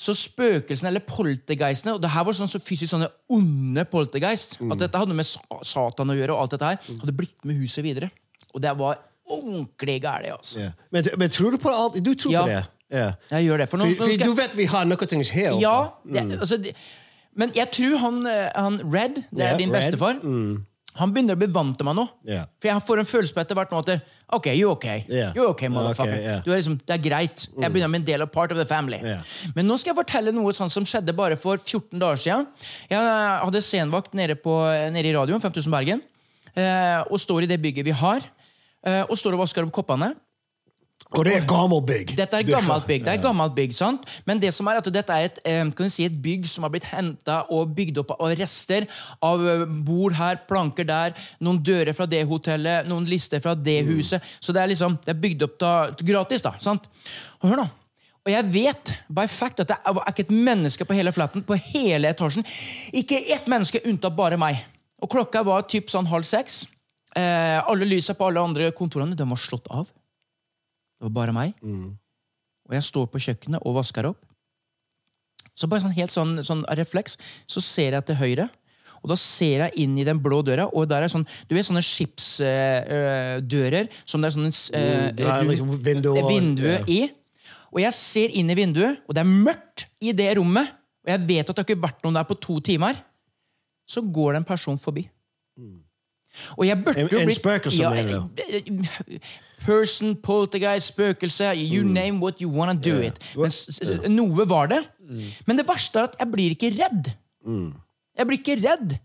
Så 0.01 0.15
spøkelsene, 0.17 0.89
eller 0.89 1.03
poltergeistene 1.05 1.93
Og 1.93 1.99
det 2.01 2.09
her 2.09 2.23
var 2.25 2.33
sånn 2.33 2.49
så 2.49 2.61
fysisk 2.63 2.89
sånne 2.95 3.11
onde 3.29 3.83
poltergeist. 3.91 4.57
At 4.71 4.81
dette 4.81 4.97
hadde 4.97 5.17
med 5.17 5.27
Satan 5.27 6.13
å 6.13 6.17
gjøre, 6.17 6.33
og 6.33 6.45
alt 6.45 6.55
dette 6.55 6.71
her 6.71 6.99
hadde 7.03 7.15
blitt 7.17 7.45
med 7.45 7.59
huset 7.61 7.85
videre. 7.85 8.09
Og 8.55 8.63
det 8.63 8.73
var 8.79 8.97
ordentlig 9.29 9.99
gærent. 10.01 10.31
Altså. 10.39 10.59
Yeah. 10.59 10.73
Men, 10.91 11.09
men 11.21 11.29
tror 11.29 11.53
du 11.53 11.57
på 11.61 11.69
alt? 11.69 11.99
Du 12.03 12.13
tror 12.15 12.33
Ja. 12.33 12.41
på 12.41 12.47
det? 12.47 12.63
Yeah. 12.91 13.13
Jeg 13.31 13.45
gjør 13.47 13.57
det. 13.57 13.69
For 13.69 13.77
noen, 13.77 13.95
For, 13.95 14.03
for 14.03 14.13
skal 14.17 14.27
du 14.27 14.35
vet 14.35 14.57
vi 14.57 14.65
har 14.65 15.05
ting 15.05 15.23
her 15.23 15.53
oppe. 15.53 15.61
ja, 15.61 15.77
det, 16.03 16.39
altså, 16.39 16.57
det, 16.57 16.75
Men 17.35 17.51
jeg 17.55 17.71
tror 17.71 17.97
han, 17.97 18.25
eh, 18.27 18.49
han 18.55 18.81
Red, 18.83 19.23
det 19.31 19.39
er 19.39 19.53
yeah, 19.53 19.57
din 19.57 19.71
bestefar, 19.71 20.19
han 20.99 21.11
begynner 21.13 21.37
å 21.37 21.39
bli 21.39 21.47
vant 21.53 21.77
til 21.77 21.87
meg 21.87 21.95
nå. 21.95 22.03
Yeah. 22.27 22.47
For 22.59 22.67
jeg 22.67 22.83
får 22.87 23.01
en 23.01 23.07
følelse 23.07 23.35
på 23.35 23.41
etter 23.43 23.57
hvert 23.57 23.71
nå 23.71 23.79
at 23.79 23.91
OK, 24.35 24.49
you're 24.51 24.73
ok. 24.73 24.87
Yeah. 25.07 25.31
You're 25.37 25.51
okay, 25.53 25.69
motherfucker. 25.71 26.17
Ok, 26.17 26.25
yeah. 26.25 26.41
du 26.43 26.51
er 26.51 26.59
liksom, 26.59 26.77
det 26.83 26.95
er 26.97 27.03
greit. 27.03 27.45
Jeg 27.47 27.71
begynner 27.71 27.91
med 27.93 28.01
en 28.01 28.07
del 28.09 28.25
av 28.25 28.31
part 28.33 28.51
of 28.51 28.59
the 28.59 28.67
family. 28.67 28.99
Men 29.55 29.69
nå 29.69 29.77
skal 29.79 29.93
jeg 29.93 30.01
fortelle 30.01 30.33
noe 30.35 30.51
sånn 30.55 30.71
som 30.73 30.87
skjedde 30.87 31.15
bare 31.15 31.37
for 31.39 31.61
14 31.61 31.95
dager 32.01 32.19
siden. 32.25 32.49
Jeg 32.91 32.99
eh, 32.99 33.37
hadde 33.45 33.63
scenvakt 33.63 34.17
nede, 34.19 34.35
på, 34.39 34.57
nede 34.91 35.07
i 35.07 35.15
radioen, 35.15 35.43
5000 35.43 35.77
Bergen, 35.77 36.03
eh, 36.55 36.99
og 37.07 37.21
står 37.23 37.47
i 37.47 37.51
det 37.53 37.61
bygget 37.63 37.87
vi 37.87 37.95
har, 37.95 38.27
eh, 38.83 39.03
og 39.05 39.15
står 39.19 39.39
og 39.39 39.45
vasker 39.45 39.67
opp 39.67 39.73
koppene. 39.79 40.11
Og 41.11 41.25
det 41.27 41.33
er 41.35 41.45
gammelt 41.47 41.87
bygg. 41.89 42.13
Dette 42.15 42.37
er 42.39 42.45
gammelt 42.47 42.85
bygg. 42.87 43.03
Det 43.03 43.13
er 43.13 43.23
gammelt 43.23 43.55
bygg, 43.57 43.73
sant? 43.75 44.05
Men 44.27 44.39
det 44.39 44.53
som 44.55 44.67
er 44.71 44.79
at 44.79 44.87
dette 44.93 45.17
er 45.17 45.27
et, 45.27 45.39
eh, 45.43 45.63
kan 45.75 45.89
si, 45.91 46.05
et 46.05 46.21
bygg 46.23 46.47
som 46.47 46.63
har 46.63 46.71
blitt 46.71 46.87
henta 46.87 47.41
og 47.51 47.73
bygd 47.75 47.99
opp 48.03 48.15
av 48.17 48.31
rester 48.39 48.87
av 49.21 49.43
eh, 49.47 49.65
bord 49.65 50.15
her, 50.15 50.39
planker 50.47 50.87
der, 50.87 51.13
noen 51.39 51.59
dører 51.59 51.93
fra 51.97 52.07
det 52.07 52.23
hotellet, 52.29 52.87
noen 52.87 53.05
lister 53.09 53.43
fra 53.43 53.55
det 53.55 53.81
huset. 53.89 54.23
Så 54.39 54.55
det 54.55 54.63
er 54.63 54.71
liksom, 54.71 54.97
det 55.03 55.15
er 55.15 55.21
bygd 55.25 55.45
opp 55.49 55.59
da, 55.59 55.75
gratis, 55.99 56.41
da. 56.41 56.55
sant? 56.59 56.87
Og 57.41 57.51
hør 57.51 57.63
nå. 57.63 57.69
Og 58.21 58.29
jeg 58.29 58.49
vet 58.53 58.91
by 59.09 59.25
fact 59.29 59.63
at 59.63 59.71
det 59.71 59.77
er 59.81 59.97
er 59.97 60.11
ikke 60.13 60.27
et 60.27 60.35
menneske 60.45 60.85
på 60.85 60.93
hele 60.93 61.11
flaten, 61.11 61.43
på 61.43 61.57
hele 61.73 62.11
etasjen. 62.13 62.45
Ikke 62.93 63.17
ett 63.33 63.47
menneske 63.49 63.81
unntatt 63.89 64.15
bare 64.15 64.37
meg. 64.37 64.61
Og 65.01 65.09
klokka 65.09 65.41
var 65.43 65.65
typ 65.65 65.89
sånn 65.89 66.05
halv 66.05 66.27
seks. 66.29 66.67
Eh, 67.17 67.57
alle 67.59 67.87
lysa 67.89 68.13
på 68.13 68.27
alle 68.29 68.39
andre 68.39 68.69
kontorene 68.71 69.17
de 69.17 69.25
var 69.27 69.41
slått 69.41 69.67
av. 69.73 69.89
Det 71.01 71.09
var 71.09 71.15
bare 71.17 71.33
meg. 71.33 71.55
Og 72.69 72.73
jeg 72.77 72.83
står 72.85 73.05
på 73.09 73.17
kjøkkenet 73.25 73.63
og 73.65 73.73
vasker 73.79 74.05
opp. 74.11 74.21
Så 75.57 75.65
bare 75.67 75.81
sånn 75.81 75.97
helt 75.97 76.11
sånn, 76.13 76.43
sånn 76.45 76.61
refleks, 76.77 77.17
så 77.49 77.57
ser 77.61 77.91
jeg 77.97 78.05
til 78.05 78.15
høyre. 78.21 78.45
Og 79.01 79.09
da 79.09 79.15
ser 79.17 79.65
jeg 79.65 79.73
inn 79.81 79.97
i 79.97 80.03
den 80.05 80.19
blå 80.21 80.43
døra, 80.45 80.67
og 80.69 80.85
der 80.87 81.01
er 81.01 81.09
sånn 81.09 81.25
Du 81.49 81.55
vet 81.57 81.65
sånne 81.65 81.81
skipsdører 81.81 83.87
som 84.05 84.21
det 84.21 84.27
er 84.29 84.35
sånn 84.35 84.45
eh, 84.77 85.09
Mm, 85.09 85.15
det 85.17 85.25
er 85.25 85.41
liksom 85.49 85.69
rundt- 85.71 85.85
vindu 85.85 86.09
og- 86.11 86.29
vindu 86.29 86.67
ja. 86.69 86.77
i. 86.87 87.09
Og 87.73 87.79
jeg 87.81 87.93
ser 87.93 88.29
inn 88.29 88.49
i 88.49 88.53
vinduet, 88.55 88.97
og 89.07 89.15
det 89.15 89.21
er 89.21 89.25
mørkt 89.29 89.85
i 90.01 90.11
det 90.11 90.37
rommet. 90.37 90.67
Og 91.03 91.07
jeg 91.07 91.19
vet 91.27 91.49
at 91.49 91.55
det 91.55 91.65
har 91.65 91.75
ikke 91.75 91.81
vært 91.87 92.01
noen 92.03 92.13
der 92.13 92.23
på 92.25 92.35
to 92.39 92.59
timer. 92.59 92.95
Så 93.89 94.01
går 94.11 94.33
det 94.33 94.37
en 94.37 94.43
person 94.45 94.77
forbi. 94.77 95.09
Og 96.57 96.65
jeg 96.67 96.83
burde 96.83 96.99
En- 97.01 97.07
jo 97.11 97.19
en 97.19 97.31
spøkelse, 97.35 97.81
Ja, 97.81 97.89
mener 97.89 98.27
Person, 99.65 100.15
poltergeist, 100.15 100.87
spøkelse, 100.87 101.51
you 101.55 101.83
name 101.83 102.19
what 102.21 102.39
you 102.41 102.49
wanna 102.49 102.73
do 102.73 102.89
yeah. 102.89 103.05
it. 103.07 103.19
Men 103.37 103.51
s- 103.51 103.79
noe 104.09 104.45
var 104.49 104.65
det. 104.71 104.79
Men 105.45 105.57
det 105.57 105.67
verste 105.67 105.99
er 105.99 106.03
at 106.03 106.15
jeg 106.19 106.31
blir 106.31 106.49
ikke 106.55 106.71
redd. 106.79 107.11
Jeg 108.17 108.27
blir 108.27 108.37
ikke 108.39 108.55
redd. 108.63 108.95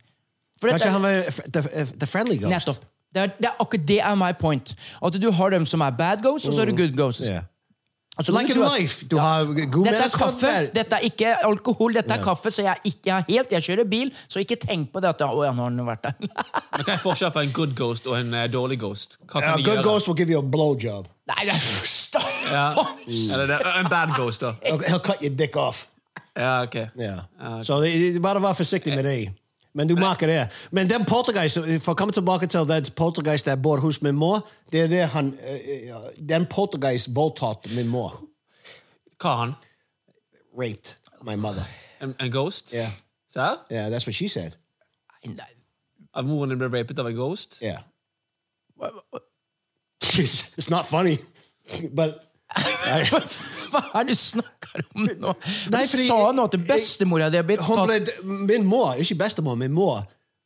For 0.61 0.69
Kanskje 0.73 0.91
han 0.91 1.03
var 1.03 1.23
the, 1.53 1.63
the 2.01 2.07
friendly 2.07 2.39
ghost? 2.41 2.49
Nettopp. 2.55 2.85
Det 3.15 3.23
er, 3.23 3.27
det 3.37 3.47
er 3.51 3.57
akkurat 3.61 3.87
det 3.89 3.99
er 4.01 4.15
my 4.15 4.33
point. 4.41 4.75
At 5.05 5.13
du 5.23 5.31
har 5.31 5.51
dem 5.51 5.67
som 5.67 5.81
er 5.81 5.91
bad 5.91 6.23
ghosts, 6.25 6.49
og 6.49 6.55
så 6.55 6.61
er 6.65 6.65
det 6.71 6.77
good 6.79 6.97
ghosts. 6.97 7.27
Yeah. 7.29 7.43
Altså, 8.17 8.33
Like 8.33 8.53
in 8.53 8.63
life. 8.81 9.07
Du 9.11 9.19
har 9.21 9.45
god 9.45 9.85
Dette 9.85 10.05
er 10.05 10.13
kaffe, 10.19 10.53
dette 10.73 10.97
er 10.97 11.05
ikke 11.05 11.33
alkohol, 11.45 11.99
dette 11.99 12.15
er 12.15 12.23
kaffe, 12.25 12.51
så 12.51 12.65
jeg 12.65 12.93
ikke 12.93 13.11
jeg 13.11 13.27
helt 13.29 13.53
Jeg 13.53 13.67
kjører 13.67 13.89
bil, 13.91 14.13
så 14.29 14.41
ikke 14.41 14.57
tenk 14.63 14.89
på 14.95 15.03
det 15.05 15.11
at 15.13 15.25
Å 15.27 15.45
ja, 15.45 15.53
nå 15.53 15.67
har 15.67 15.75
den 15.75 15.85
vært 15.85 16.07
der. 16.07 16.17
Men 16.77 16.87
Hva 16.87 16.95
er 16.95 17.03
forskjellen 17.03 17.35
på 17.37 17.45
en 17.45 17.53
good 17.61 17.75
ghost 17.77 18.09
og 18.09 18.17
en 18.17 18.33
uh, 18.33 18.47
dårlig 18.49 18.81
ghost? 18.81 19.19
Hva 19.27 19.43
A 19.43 19.51
kan 19.51 19.61
uh, 19.61 19.65
good 19.65 19.75
gjøre? 19.75 19.85
ghost 19.85 20.09
will 20.09 20.17
give 20.17 20.33
you 20.33 20.41
a 20.41 20.49
blowjob. 20.57 21.11
Nei, 21.29 21.43
det 21.45 21.59
er 21.59 21.61
forstå 21.61 22.25
Ja. 22.49 22.67
Eller 23.43 23.69
en 23.83 23.91
bad 23.93 24.17
ghost, 24.17 24.47
da. 24.47 24.55
He'll, 24.65 24.81
he'll 24.89 25.05
cut 25.05 25.21
your 25.21 25.37
dick 25.37 25.57
off. 25.61 25.85
Ja, 26.37 26.63
ok. 26.65 26.77
Yeah. 26.97 27.63
Så 27.65 27.81
det, 27.81 27.93
det, 28.15 28.23
bare 28.23 28.41
vær 28.45 28.57
forsiktig 28.57 28.97
med 28.97 29.05
det. 29.05 29.19
Men 29.77 29.89
du 29.89 29.95
merker 29.95 30.27
det. 30.31 30.49
Men 30.73 30.89
den 30.89 31.05
poltergeist, 31.05 31.59
for 31.85 31.93
å 31.93 31.99
komme 31.99 32.15
tilbake 32.17 32.49
til 32.49 32.65
den 32.69 32.87
poltergeist 32.97 33.49
der 33.49 33.59
bor 33.61 33.83
hos 33.85 34.01
min 34.03 34.17
mor, 34.17 34.47
det 34.73 34.87
er 34.87 34.89
det 34.89 35.03
han, 35.13 35.35
eh, 35.39 35.91
eh, 35.91 36.07
den 36.17 36.47
poltergeist 36.49 37.11
voldtatt 37.15 37.69
min 37.77 37.91
mor. 37.93 38.23
Hva 39.21 39.33
er 39.33 39.43
han? 39.43 39.55
Raped 40.57 40.95
my 41.23 41.35
mother. 41.37 41.69
En, 42.01 42.15
en 42.21 42.33
ghost? 42.33 42.73
Ja. 42.73 42.89
Serr? 43.29 43.61
Yeah, 43.71 43.91
that's 43.91 44.07
what 44.07 44.15
she 44.15 44.29
said. 44.29 44.57
At 46.15 46.25
moren 46.25 46.51
din 46.55 46.59
ble 46.59 46.71
rapet 46.73 46.99
av 46.99 47.11
en 47.11 47.17
ghost? 47.17 47.61
Yeah. 47.63 47.85
It's, 50.19 50.55
it's 50.57 50.71
not 50.71 50.87
funny, 50.87 51.19
but 51.93 52.26
Hva 52.57 53.81
er 53.99 54.05
det 54.07 54.15
du 54.15 54.19
snakker 54.21 54.85
om 54.95 55.09
nå? 55.19 55.33
Du 55.35 55.71
Nei, 55.75 55.83
fordi- 55.91 56.07
sa 56.09 56.19
nå 56.33 56.45
at 56.47 56.55
bestemora 56.69 57.31
di 57.31 57.37
har 57.41 57.45
blitt 57.49 57.61
hun 57.67 57.87
ble, 57.89 57.97
tatt 58.07 58.25
min 58.25 58.65
mor, 58.69 58.95
ikke 59.03 59.17
bestemor, 59.19 59.57
min 59.59 59.73
mor, 59.75 60.05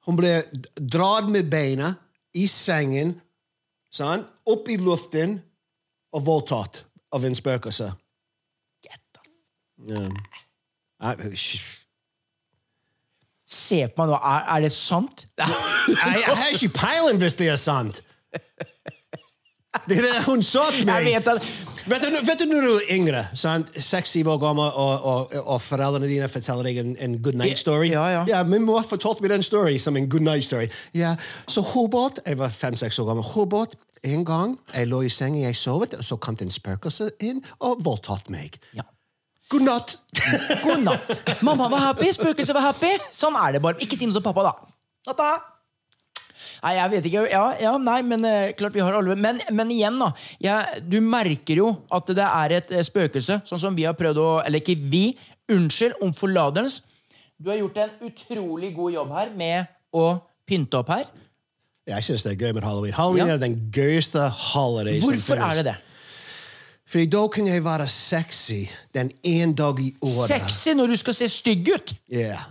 hun 0.09 0.17
ble 0.17 0.31
dratt 0.81 1.29
med 1.29 1.51
beina 1.53 1.93
i 2.35 2.47
sengen, 2.49 3.21
sant? 3.93 4.27
opp 4.47 4.69
i 4.73 4.77
luften 4.81 5.43
og 6.17 6.25
voldtatt 6.27 6.85
av 7.13 7.25
en 7.25 7.35
spøkelse. 7.35 7.93
Yeah. 9.89 10.09
I, 11.01 11.31
sh- 11.37 11.79
Se 13.51 13.81
på 13.89 14.05
meg 14.05 14.11
nå, 14.13 14.19
er, 14.21 14.43
er 14.57 14.61
det 14.67 14.73
sant? 14.77 15.25
jeg, 15.39 15.49
jeg 15.89 16.37
har 16.37 16.51
ikke 16.53 16.69
peiling 16.77 17.19
hvis 17.23 17.35
det 17.39 17.49
er 17.51 17.57
sant. 17.61 18.03
Det 19.89 19.97
er 19.97 20.03
det 20.05 20.21
hun 20.27 20.43
sa 20.45 20.67
til 20.75 20.85
meg. 20.87 21.07
Jeg 21.09 21.23
vet 21.23 21.29
at 21.33 21.43
Vet 21.89 22.03
du, 22.03 22.17
vet 22.27 22.41
du 22.41 22.47
når 22.51 22.67
du 22.67 22.71
er 22.75 22.89
yngre, 22.97 23.23
seks-syv 23.35 24.29
år 24.35 24.41
gammel, 24.43 24.69
og, 24.75 25.05
og, 25.07 25.35
og 25.45 25.61
foreldrene 25.65 26.09
dine 26.11 26.29
forteller 26.29 26.67
deg 26.69 26.81
en, 26.83 26.95
en 27.01 27.19
good 27.23 27.39
night 27.41 27.59
story? 27.59 27.89
Ja, 27.93 28.25
ja. 28.29 28.43
Min 28.45 28.67
mor 28.69 28.83
fortalte 28.89 29.25
meg 29.25 29.33
den 29.33 29.45
story 29.47 29.79
som 29.81 29.97
en 29.97 30.09
good 30.11 30.25
night 30.27 30.45
story. 30.45 30.69
Ja, 30.95 31.15
så 31.49 31.65
Hobart, 31.73 32.21
Jeg 32.27 32.39
var 32.39 32.53
fem-seks 32.53 32.99
år 32.99 33.13
gammel. 33.13 33.25
Hobart, 33.35 33.79
En 34.03 34.25
gang 34.25 34.55
jeg 34.73 34.89
lå 34.89 35.03
i 35.05 35.11
sengen, 35.13 35.43
jeg 35.43 35.57
sovet, 35.61 35.93
og 35.95 36.05
så 36.05 36.17
kom 36.17 36.37
det 36.37 36.47
en 36.49 36.55
spøkelse 36.55 37.11
inn 37.21 37.43
og 37.61 37.83
voldtatt 37.85 38.31
meg. 38.33 38.57
Ja. 38.73 38.87
God 39.53 39.67
natt! 39.67 39.97
God 40.65 40.85
natt. 40.87 41.11
Mamma 41.43 41.67
var 41.69 41.91
happy, 41.91 42.09
spøkelset 42.15 42.57
var 42.57 42.71
happy. 42.71 42.95
Sånn 43.13 43.37
er 43.37 43.59
det 43.59 43.63
bare. 43.65 43.77
Ikke 43.85 43.99
si 43.99 44.09
noe 44.09 44.17
til 44.17 44.25
pappa, 44.25 44.47
da. 44.47 44.55
Natta. 45.11 45.29
Nei, 46.61 46.75
jeg 46.77 46.93
vet 46.93 47.09
ikke. 47.09 47.25
Ja, 47.33 47.45
ja 47.61 47.73
nei, 47.81 47.99
men 48.07 48.25
eh, 48.29 48.53
klart 48.59 48.75
vi 48.77 48.83
har 48.85 48.97
alle 48.99 49.17
Men, 49.17 49.41
men 49.57 49.73
igjen, 49.73 49.97
da. 50.01 50.11
Jeg, 50.43 50.83
du 50.85 50.99
merker 51.05 51.63
jo 51.63 51.71
at 51.91 52.13
det 52.17 52.27
er 52.27 52.57
et 52.59 52.75
eh, 52.77 52.85
spøkelse, 52.87 53.41
sånn 53.49 53.63
som 53.63 53.77
vi 53.79 53.87
har 53.89 53.97
prøvd 53.99 54.21
å 54.21 54.29
Eller 54.45 54.61
ikke 54.63 54.77
vi. 54.93 55.07
Unnskyld 55.51 55.99
om 56.05 56.13
forlatelse. 56.15 56.85
Du 57.41 57.49
har 57.49 57.57
gjort 57.57 57.79
en 57.81 57.93
utrolig 58.05 58.75
god 58.77 58.93
jobb 58.93 59.13
her 59.17 59.31
med 59.35 59.71
å 59.97 60.07
pynte 60.47 60.77
opp 60.83 60.93
her. 60.93 61.07
Jeg 61.89 62.05
synes 62.07 62.23
det 62.27 62.35
er 62.35 62.43
gøy 62.45 62.53
med 62.55 62.67
halloween. 62.69 62.93
Halloween 62.95 63.27
Ja. 63.31 63.35
er 63.35 63.41
den 63.41 63.57
gøyeste 63.73 64.29
holiday 64.29 65.01
Hvorfor 65.01 65.41
er 65.41 65.57
det 65.63 65.65
det? 65.73 65.77
Fordi 66.91 67.07
da 67.07 67.23
kan 67.31 67.47
jeg 67.47 67.65
være 67.65 67.87
sexy 67.89 68.65
den 68.95 69.13
ene 69.25 69.55
dag 69.55 69.79
i 69.81 69.93
året. 70.03 70.29
Sexy 70.29 70.75
når 70.75 70.93
du 70.93 70.97
skal 70.97 71.15
se 71.15 71.29
stygg 71.31 71.69
ut! 71.71 71.93
Yeah. 72.13 72.43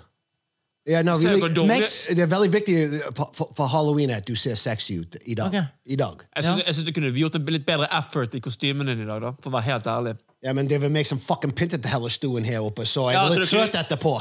Yeah, 0.90 1.04
no, 1.06 1.12
really, 1.12 1.54
det, 1.54 1.66
Max- 1.68 2.08
det 2.10 2.24
er 2.24 2.30
veldig 2.32 2.50
viktig 2.54 2.76
for, 3.14 3.52
for, 3.58 3.68
halloween 3.70 4.10
at 4.10 4.26
du 4.28 4.34
ser 4.36 4.56
sexy 4.58 4.96
ut 5.04 5.20
i 5.26 5.36
dag. 5.38 5.48
Okay. 5.54 5.62
I 5.86 5.96
dag. 6.00 6.24
Jeg 6.36 6.48
syns, 6.48 6.64
synes 6.66 6.88
du 6.88 6.92
kunne 6.96 7.12
gjort 7.14 7.38
en 7.38 7.46
litt 7.54 7.68
bedre 7.68 7.86
effort 8.00 8.34
i 8.34 8.42
kostymene 8.42 8.96
i 8.98 9.06
dag, 9.06 9.22
da, 9.22 9.36
for 9.38 9.52
å 9.52 9.58
være 9.60 9.68
helt 9.68 9.90
ærlig. 9.94 10.16
Ja, 10.42 10.56
men 10.58 10.70
det 10.72 10.82
vil 10.82 10.90
make 10.92 11.06
some 11.06 11.22
fucking 11.22 11.54
pyntete 11.54 11.92
heller 11.92 12.10
stuen 12.10 12.48
her 12.48 12.66
oppe, 12.66 12.88
så 12.90 13.12
jeg 13.12 13.20
Ja, 13.20 13.28
blir 13.28 13.44
litt 13.44 13.52
det- 13.52 13.60
trøtt 13.60 13.80
etterpå. 13.84 14.18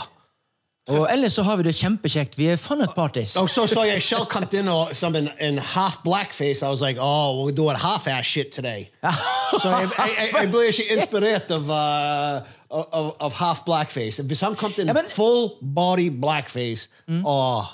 Og 0.88 1.06
ellers 1.12 1.32
så 1.36 1.42
har 1.44 1.56
vi 1.56 1.62
det 1.66 1.74
kjempekjekt. 1.76 2.38
Vi 2.38 2.46
er 2.48 2.56
fun 2.56 2.80
at 2.80 2.94
parties. 2.96 3.36
Og 3.36 3.50
så 3.50 3.66
så 3.68 3.84
jeg 3.84 4.02
selv 4.02 4.24
kom 4.32 4.46
inn 4.52 4.68
og, 4.72 4.94
som 4.96 5.16
en, 5.16 5.28
en 5.40 5.58
half 5.58 5.98
blackface. 6.04 6.62
I 6.64 6.68
was 6.70 6.80
like, 6.80 6.98
oh, 7.00 7.44
we're 7.44 7.52
doing 7.56 7.76
half-ass 7.76 8.26
shit 8.26 8.52
today. 8.52 8.88
så 9.62 9.68
jeg, 9.68 9.90
jeg, 9.98 10.10
jeg, 10.18 10.28
jeg 10.40 10.50
ble 10.50 10.62
ikke 10.70 10.86
inspirert 10.96 11.50
av, 11.50 11.68
uh, 11.68 12.56
av, 12.70 13.14
of 13.20 13.32
half 13.32 13.64
blackface. 13.64 14.22
Hvis 14.22 14.40
han 14.44 14.54
kom 14.56 14.72
inn 14.78 14.86
Ja, 14.86 14.92
men- 14.92 15.04
full 15.08 15.50
body 15.62 16.10
blackface, 16.10 16.88
åh, 17.24 17.64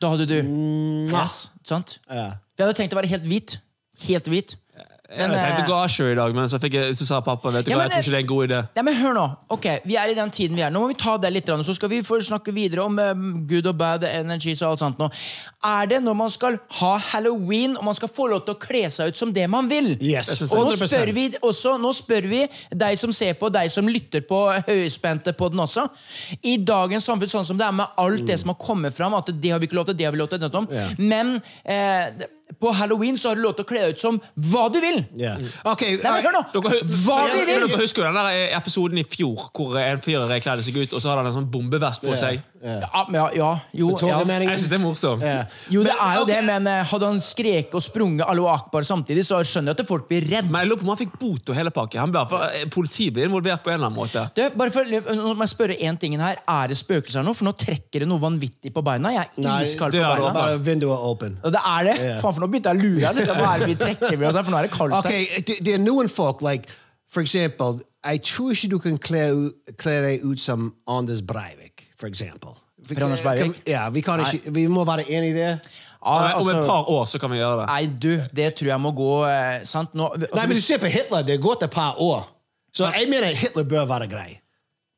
Da 0.00 0.08
hadde 0.08 0.26
du 0.26 0.34
Yes, 1.14 1.50
sant? 1.64 1.98
Ja. 2.10 2.32
Vi 2.56 2.62
hadde 2.64 2.74
tenkt 2.74 2.92
å 2.92 2.96
være 2.98 3.06
helt 3.06 3.22
hvit. 3.22 3.58
Helt 4.08 4.26
hvit. 4.26 4.56
Jeg 5.12 5.30
tenkte 5.32 5.64
gasjer 5.68 6.08
å 6.08 6.12
i 6.12 6.16
dag, 6.18 6.34
men 6.36 6.48
så, 6.50 6.58
fikk 6.62 6.76
jeg, 6.78 6.96
så 6.96 7.06
sa 7.08 7.20
pappa 7.24 7.52
vet 7.52 7.66
du 7.66 7.72
Ja, 7.72 7.78
hva, 7.78 7.86
jeg 7.86 7.92
tror 7.92 8.02
ikke 8.02 8.12
det 8.12 8.18
er 8.18 8.24
en 8.24 8.30
god 8.30 8.46
idé. 8.46 8.60
Ja, 8.78 8.84
men 8.86 8.96
hør 8.98 9.16
nå. 9.16 9.24
Ok, 9.56 9.68
Vi 9.84 9.96
er 10.00 10.12
i 10.12 10.16
den 10.16 10.32
tiden 10.34 10.58
vi 10.58 10.64
er. 10.64 10.72
Nå 10.72 10.82
må 10.82 10.90
vi 10.92 10.98
ta 10.98 11.16
det 11.20 11.32
litt, 11.34 11.50
så 11.66 11.74
skal 11.76 11.90
vi 11.92 12.00
få 12.06 12.18
snakke 12.22 12.54
videre 12.54 12.86
om 12.86 12.98
eh, 13.02 13.12
good 13.50 13.68
og 13.68 13.76
bad 13.80 14.06
energies 14.08 14.62
og 14.62 14.72
alt 14.72 14.82
sånt. 14.84 15.02
Nå. 15.02 15.08
Er 15.68 15.90
det 15.90 16.00
når 16.04 16.16
man 16.18 16.32
skal 16.32 16.58
ha 16.80 16.92
halloween 17.12 17.76
og 17.76 17.84
man 17.86 17.98
skal 17.98 18.10
få 18.12 18.28
lov 18.32 18.44
til 18.46 18.56
å 18.56 18.60
kle 18.62 18.84
seg 18.92 19.12
ut 19.12 19.20
som 19.20 19.32
det 19.34 19.46
man 19.52 19.68
vil? 19.70 19.92
Yes, 20.00 20.34
Og 20.48 20.66
nå 20.68 20.76
spør 20.80 21.12
vi 21.14 21.28
også, 21.40 21.76
nå 21.82 21.92
spør 21.96 22.28
vi 22.32 22.42
deg 22.70 23.00
som 23.00 23.14
ser 23.16 23.36
på, 23.40 23.50
deg 23.52 23.70
som 23.72 23.88
lytter 23.88 24.24
på 24.26 24.42
høyspente 24.68 25.34
på 25.36 25.50
den 25.52 25.64
også. 25.64 25.86
I 26.42 26.56
dagens 26.62 27.08
samfunn, 27.08 27.30
sånn 27.36 27.48
som 27.52 27.60
det 27.60 27.68
er 27.68 27.76
med 27.82 27.98
alt 28.00 28.26
det 28.28 28.38
som 28.40 28.54
har 28.54 28.60
kommet 28.62 28.96
fram, 28.96 29.16
at 29.18 29.32
det 29.32 29.52
har 29.54 29.62
vi 29.62 29.68
ikke 29.68 29.80
lov 29.80 29.90
til, 29.90 29.98
det 29.98 30.08
har 30.08 30.14
vi 30.14 30.22
lov 30.22 30.30
til, 30.32 30.42
dette 30.42 30.58
om. 30.58 30.68
Ja. 30.72 30.88
men 30.98 31.36
eh, 31.68 32.26
på 32.60 32.72
halloween 32.76 33.18
så 33.18 33.32
har 33.32 33.38
du 33.38 33.42
lov 33.44 33.54
til 33.58 33.64
å 33.66 33.68
kle 33.68 33.82
deg 33.84 33.96
ut 33.96 34.02
som 34.02 34.18
hva 34.50 34.66
du 34.72 34.80
vil. 34.82 35.02
yeah. 35.16 35.38
Okay, 35.64 35.96
Nei, 36.02 36.12
men 36.18 36.26
hør 36.26 36.36
nå! 36.38 36.42
Dere, 36.56 36.80
Hva 37.04 37.18
vi 37.32 37.44
vil! 37.48 37.66
dere 37.66 37.80
husker 37.80 38.06
den 38.08 38.18
der 38.18 38.56
episoden 38.58 38.98
i 39.00 39.06
fjor 39.08 39.48
hvor 39.54 39.78
en 39.80 40.02
fyr 40.02 40.26
kledde 40.42 40.64
seg 40.66 40.76
ut, 40.82 40.92
og 40.92 41.00
så 41.00 41.12
hadde 41.12 41.22
han 41.24 41.30
en 41.32 41.38
sånn 41.40 41.50
bombevest 41.52 42.02
på 42.04 42.16
seg? 42.18 42.42
Ja, 42.62 43.00
men 43.08 43.18
ja, 43.18 43.26
ja, 43.34 43.48
jo, 43.74 43.88
ja. 43.98 44.18
Jeg 44.22 44.60
syns 44.60 44.70
det 44.70 44.76
er 44.76 44.82
morsomt. 44.82 45.24
Ja. 45.26 45.40
Jo, 45.72 45.82
det 45.82 45.94
Men, 45.96 46.02
er 46.06 46.18
jo 46.20 46.26
det, 46.28 46.36
men 46.46 46.68
eh, 46.70 46.82
hadde 46.92 47.08
han 47.10 47.18
skreket 47.22 47.74
og 47.74 47.82
sprunget 47.82 48.22
Allahu 48.22 48.46
akbar 48.52 48.86
samtidig, 48.86 49.24
så 49.26 49.40
skjønner 49.42 49.72
jeg 49.72 49.82
at 49.82 49.88
folk 49.88 50.06
blir 50.10 50.28
redd. 50.30 50.46
Men 50.46 50.62
jeg 50.62 50.70
lurer 50.70 50.82
på 50.82 50.86
om 50.86 50.92
han 50.92 51.00
fikk 51.00 51.16
bot 51.18 51.50
og 51.50 51.58
hele 51.58 51.72
pakke. 51.74 51.98
Han 51.98 52.14
ble, 52.14 52.22
for, 52.30 52.46
eh, 52.46 52.68
politiet 52.70 53.16
ble 53.16 53.26
involvert 53.26 53.64
på 53.64 53.72
en 53.72 53.80
eller 53.80 53.90
annen 53.90 53.98
måte. 53.98 54.24
Du, 54.38 54.42
bare 54.60 54.74
for, 54.74 54.86
nå 54.86 55.34
må 55.34 55.48
jeg 55.48 55.54
spørre 55.56 55.78
en 55.88 55.98
ting 56.04 56.14
her. 56.22 56.38
Er 56.54 56.70
det 56.70 56.78
spøkelser 56.78 57.22
her 57.22 57.26
nå? 57.26 57.34
For 57.38 57.50
nå 57.50 57.54
trekker 57.64 58.06
det 58.06 58.10
noe 58.10 58.22
vanvittig 58.22 58.70
på 58.74 58.84
beina. 58.86 59.14
Jeg 59.16 59.32
er 59.42 59.66
iskald 59.66 59.98
på 59.98 60.04
er 60.04 60.22
beina. 60.22 60.34
Bare 60.38 60.62
vinduet 60.62 61.08
åpen. 61.10 61.40
Og 61.42 61.56
det 61.56 61.64
er 61.74 61.90
det? 61.90 61.98
Faen, 62.22 62.30
for 62.30 62.44
nå 62.44 62.50
begynte 62.52 62.70
jeg 62.70 62.78
å 62.78 62.84
lure. 62.86 63.14
Litt, 63.18 63.34
hva 63.42 63.54
er 63.56 63.64
det 63.64 63.72
vi 63.72 63.78
trekker 63.82 64.14
ved 64.14 64.30
oss 64.30 64.38
her? 64.38 64.46
For 64.46 64.54
nå 64.54 64.60
er 64.62 64.68
det 64.68 64.74
kaldt 64.76 64.98
her. 65.00 65.02
Okay, 65.02 65.44
det, 65.50 65.58
det 65.66 65.78
er 65.80 65.82
noen 65.82 66.10
folk, 66.12 66.46
like, 66.46 66.70
for 67.12 67.20
eksempel, 67.26 67.82
jeg 68.02 68.22
tror 68.26 68.50
ikke 68.54 68.68
du 68.72 68.78
kan 68.82 68.96
kle, 68.98 69.24
kle 69.78 69.92
deg 70.04 70.24
ut 70.26 70.40
som 70.42 70.70
Anders 70.90 71.20
Breivik, 71.22 71.71
for 72.02 72.10
eksempel. 72.10 72.58
Vi, 72.82 72.96
For 72.96 73.06
Anders 73.06 73.22
kan- 73.22 73.54
Ja, 73.68 73.86
vi, 73.94 74.02
kan 74.02 74.20
ikke, 74.24 74.52
vi 74.58 74.66
må 74.68 74.84
være 74.84 75.06
enige 75.06 75.30
i 75.30 75.38
det. 75.38 75.50
Ja, 76.02 76.34
altså, 76.34 76.40
om 76.40 76.48
et 76.48 76.56
altså, 76.56 76.66
par 76.66 76.90
år 76.90 77.04
så 77.06 77.18
kan 77.22 77.30
vi 77.30 77.38
gjøre 77.38 77.60
det. 77.60 77.66
Nei, 77.70 77.86
du, 77.86 78.12
det 78.34 78.48
tror 78.58 78.70
jeg 78.72 78.82
må 78.82 78.90
gå 78.98 79.10
eh, 79.30 79.62
sant? 79.68 79.92
Nå, 79.94 80.08
altså, 80.16 80.30
Nei, 80.34 80.46
men 80.50 80.58
du 80.58 80.62
ser 80.64 80.82
på 80.82 80.90
Hitler, 80.90 81.22
det 81.22 81.36
har 81.38 81.44
gått 81.44 81.62
et 81.68 81.70
par 81.70 82.00
år. 82.02 82.24
Så 82.74 82.88
jeg 82.90 83.06
mener 83.12 83.36
Hitler 83.38 83.68
bør 83.68 83.86
være 83.86 84.08
grei. 84.10 84.30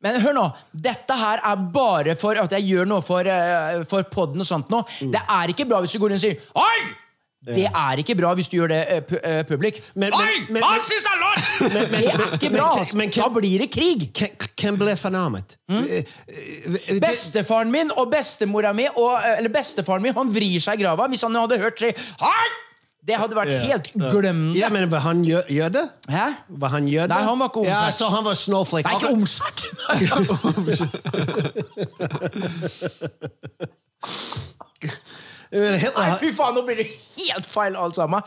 Men 0.04 0.18
hør 0.20 0.34
nå, 0.36 0.44
dette 0.72 1.16
her 1.16 1.40
er 1.44 1.60
bare 1.72 2.14
for 2.20 2.40
at 2.40 2.52
jeg 2.56 2.66
gjør 2.68 2.88
noe 2.88 3.04
for, 3.04 3.24
uh, 3.24 3.84
for 3.88 4.04
podden 4.12 4.44
og 4.44 4.48
sånt 4.48 4.72
nå. 4.72 4.82
Det 5.00 5.20
er 5.20 5.52
ikke 5.52 5.64
bra 5.68 5.80
hvis 5.84 5.96
du 5.96 6.00
går 6.02 6.12
inn 6.12 6.20
og 6.20 6.24
sier 6.24 6.40
Oi! 6.60 7.03
Det 7.44 7.66
er 7.68 7.96
ikke 8.00 8.14
bra 8.16 8.30
hvis 8.34 8.48
du 8.48 8.56
gjør 8.56 8.68
det, 8.72 8.82
uh, 9.12 9.42
public. 9.48 9.74
uh. 9.78 9.82
Men- 9.94 10.10
men- 10.10 10.20
Oi! 10.20 10.46
men- 10.50 10.62
Hva 10.62 10.70
men- 10.72 10.80
er 11.12 11.18
lort?! 11.20 11.44
men- 11.74 11.90
Det 11.92 12.08
er 12.14 12.18
ikke 12.38 12.50
bra. 12.56 12.68
men- 12.76 12.96
men- 12.96 13.10
Da 13.10 13.28
blir 13.28 13.58
det 13.58 13.70
krig. 13.70 14.10
Hvem- 14.56 14.78
ble 14.80 14.96
fornærmet? 14.96 15.56
Mm. 15.70 15.76
Eh, 15.84 16.02
det- 16.88 17.00
Bestefaren 17.04 17.70
min 17.70 17.90
og 17.96 18.10
bestemora 18.10 18.72
mi 18.72 18.86
og, 18.96 19.18
Eller 19.38 19.48
bestefaren 19.52 20.02
min 20.02 20.14
han 20.14 20.28
vrir 20.34 20.60
seg 20.60 20.80
i 20.80 20.82
grava 20.84 21.06
hvis 21.08 21.20
han 21.22 21.34
hadde 21.34 21.58
hørt 21.60 21.78
si 21.78 21.92
Hei! 22.20 22.48
Det 23.06 23.18
hadde 23.20 23.36
vært 23.36 23.50
helt 23.68 23.90
glemt. 23.92 24.54
Ja, 24.56 24.70
men 24.72 24.88
var 24.90 25.00
han 25.04 25.20
gjør 25.24 25.42
jøde? 25.52 25.90
Hæ? 26.08 26.22
Var 26.48 26.68
han 26.72 26.86
jøde? 26.88 27.08
Nei, 27.12 27.22
han 27.22 27.38
var 27.38 27.48
ikke 27.50 27.60
omsatt. 27.60 27.84
Ja, 27.84 27.90
så 27.90 28.08
han 28.08 28.24
var 28.24 28.32
snowflake. 28.34 28.88
Det 28.88 28.92
er 28.92 28.98
ikke 29.00 29.12
omskjært. 29.12 29.60
Nei, 35.54 36.06
fy 36.18 36.32
faen, 36.34 36.54
nå 36.56 36.64
blir 36.66 36.80
det 36.82 36.86
helt 37.14 37.46
feil 37.46 37.76
alt 37.78 37.94
sammen. 37.94 38.24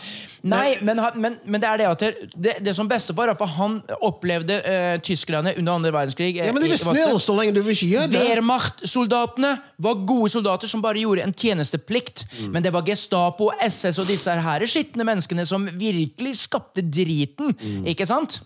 Nei, 0.48 0.78
men, 0.88 1.02
men, 1.20 1.36
men 1.44 1.64
det 1.64 1.70
er 1.70 1.82
det 1.82 1.88
at 1.90 2.04
det, 2.06 2.30
det, 2.36 2.54
det 2.64 2.74
som 2.78 2.88
bestefar, 2.88 3.34
for 3.40 3.52
han 3.58 3.80
opplevde 4.06 4.58
uh, 4.64 4.96
tyskerne 5.04 5.52
under 5.60 5.76
andre 5.76 5.92
verdenskrig. 5.92 6.38
eh, 6.38 6.48
Ja, 6.48 6.56
men 6.56 6.64
de 6.64 6.72
visste 6.72 6.96
det 6.96 7.08
så 7.24 7.36
lenge 7.38 7.56
du 7.58 7.62
ikke 7.64 7.90
gjøre 7.92 8.12
det. 8.14 8.24
Wehrmacht-soldatene 8.30 9.54
var 9.84 10.04
gode 10.08 10.32
soldater 10.32 10.72
som 10.72 10.84
bare 10.84 11.04
gjorde 11.04 11.26
en 11.28 11.36
tjenesteplikt. 11.36 12.26
Mm. 12.40 12.52
Men 12.56 12.64
det 12.66 12.74
var 12.76 12.86
Gestapo, 12.88 13.52
SS 13.62 14.00
og 14.04 14.08
disse 14.10 14.38
her 14.48 14.68
skitne 14.70 15.06
menneskene 15.08 15.46
som 15.48 15.68
virkelig 15.78 16.38
skapte 16.46 16.84
driten. 16.86 17.52
Mm. 17.60 17.88
Ikke 17.92 18.08
sant? 18.08 18.40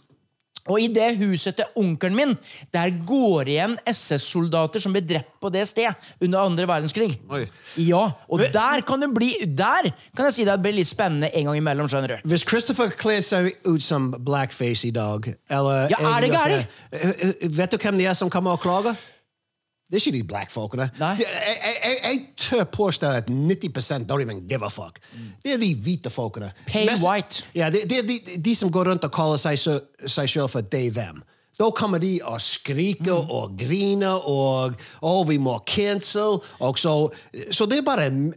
Og 0.69 0.82
i 0.82 0.88
det 0.93 1.15
huset 1.17 1.56
til 1.58 1.65
onkelen 1.82 2.15
min, 2.15 2.34
der 2.74 2.89
går 3.08 3.50
igjen 3.50 3.78
SS-soldater 3.89 4.82
som 4.84 4.93
ble 4.93 5.02
drept 5.02 5.39
på 5.41 5.50
det 5.54 5.63
sted 5.69 5.89
under 6.21 6.39
andre 6.45 6.67
verdenskrig. 6.69 7.15
Oi. 7.34 7.45
Ja, 7.82 8.04
og 8.30 8.43
der 8.54 8.84
kan 8.86 9.02
det 9.02 9.10
bli 9.15 9.32
Der 9.47 9.89
kan 10.15 10.28
jeg 10.28 10.34
si 10.36 10.45
det 10.45 10.60
blir 10.62 10.76
litt 10.78 10.88
spennende 10.91 11.32
en 11.34 11.50
gang 11.50 11.58
imellom, 11.58 11.89
skjønner 11.89 12.15
du. 12.17 12.28
Hvis 12.30 12.45
Christopher 12.47 12.91
kler 12.93 13.21
seg 13.26 13.50
ut 13.65 13.82
som 13.82 14.12
blackface 14.19 14.88
i 14.88 14.91
dag 14.95 15.32
eller 15.50 15.88
Ja, 15.89 15.97
er 16.17 16.21
det 16.21 16.30
jeg- 16.30 16.38
gærent? 16.38 16.67
Eh, 16.91 17.10
eh, 17.10 17.50
Vet 17.58 17.71
du 17.71 17.78
hvem 17.78 17.97
det 17.97 18.06
er 18.08 18.13
som 18.13 18.30
kommer 18.30 18.52
og 18.52 18.62
klager? 18.62 18.95
Det 19.91 19.97
er 20.00 20.06
ikke 20.08 20.17
de 20.19 20.24
blackfolkene. 20.24 20.86
Nei. 21.00 21.15
Jeg, 21.19 21.28
jeg, 21.28 21.76
jeg, 21.84 21.97
jeg 22.04 22.19
tør 22.52 22.64
påstå 22.76 23.10
at 23.22 23.30
90 23.32 24.06
don't 24.12 24.22
even 24.22 24.44
give 24.50 24.66
a 24.66 24.70
fuck. 24.70 25.00
Det 25.44 25.54
er 25.56 25.58
de 25.62 25.72
hvite 25.76 26.10
folkene. 26.14 26.52
Pay 26.68 26.86
Mest- 26.90 27.08
white. 27.08 27.44
Ja, 27.56 27.70
det, 27.74 27.84
er 27.92 28.08
de, 28.08 28.20
de 28.46 28.56
som 28.56 28.72
går 28.72 28.90
rundt 28.92 29.08
og 29.08 29.12
kaller 29.16 29.40
seg, 29.42 29.58
seg 30.06 30.30
selv 30.30 30.50
for 30.54 30.62
they, 30.62 30.92
them. 30.94 31.24
Da 31.62 31.69
kommer 31.69 32.02
de 32.02 32.19
og 32.26 32.41
skriker 32.41 33.21
Mm. 33.21 33.30
og 33.30 33.58
griner 33.58 34.30
og 34.30 34.74
oh, 35.02 35.30
vi 35.30 35.38
må 35.38 35.60
cancel. 35.67 36.41
Og 36.60 36.80
så, 36.80 37.10
så 37.52 37.65
det 37.65 37.78
er 37.78 37.82
bare 37.82 38.08
en 38.08 38.34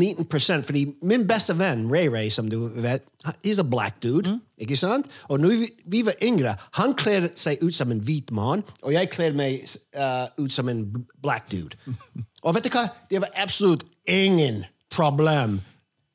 liten 0.00 0.24
prosent. 0.24 0.66
Fordi 0.66 0.86
min 1.02 1.28
beste 1.28 1.58
venn, 1.58 1.86
Ray 1.92 2.08
Ray, 2.08 2.30
som 2.30 2.50
du 2.50 2.70
vet, 2.74 3.02
he's 3.46 3.60
a 3.60 3.62
black 3.62 4.02
dude. 4.02 4.30
Mm. 4.30 4.40
Ikke 4.58 4.76
sant? 4.76 5.06
Og 5.28 5.40
når 5.40 5.48
vi, 5.48 5.68
vi 5.86 6.06
var 6.06 6.14
yngre, 6.22 6.54
han 6.72 6.94
kledde 6.94 7.30
seg 7.34 7.62
ut 7.62 7.74
som 7.74 7.92
en 7.92 8.00
hvit 8.00 8.30
mann, 8.30 8.64
og 8.82 8.92
jeg 8.92 9.10
kledde 9.10 9.36
meg 9.36 9.62
uh, 9.98 10.26
ut 10.44 10.52
som 10.52 10.68
en 10.68 11.06
black 11.22 11.52
dude. 11.52 11.76
og 12.42 12.54
vet 12.54 12.64
du 12.64 12.74
hva? 12.74 12.88
Det 13.10 13.20
var 13.20 13.30
absolutt 13.34 13.84
ingen 14.06 14.64
problem 14.90 15.60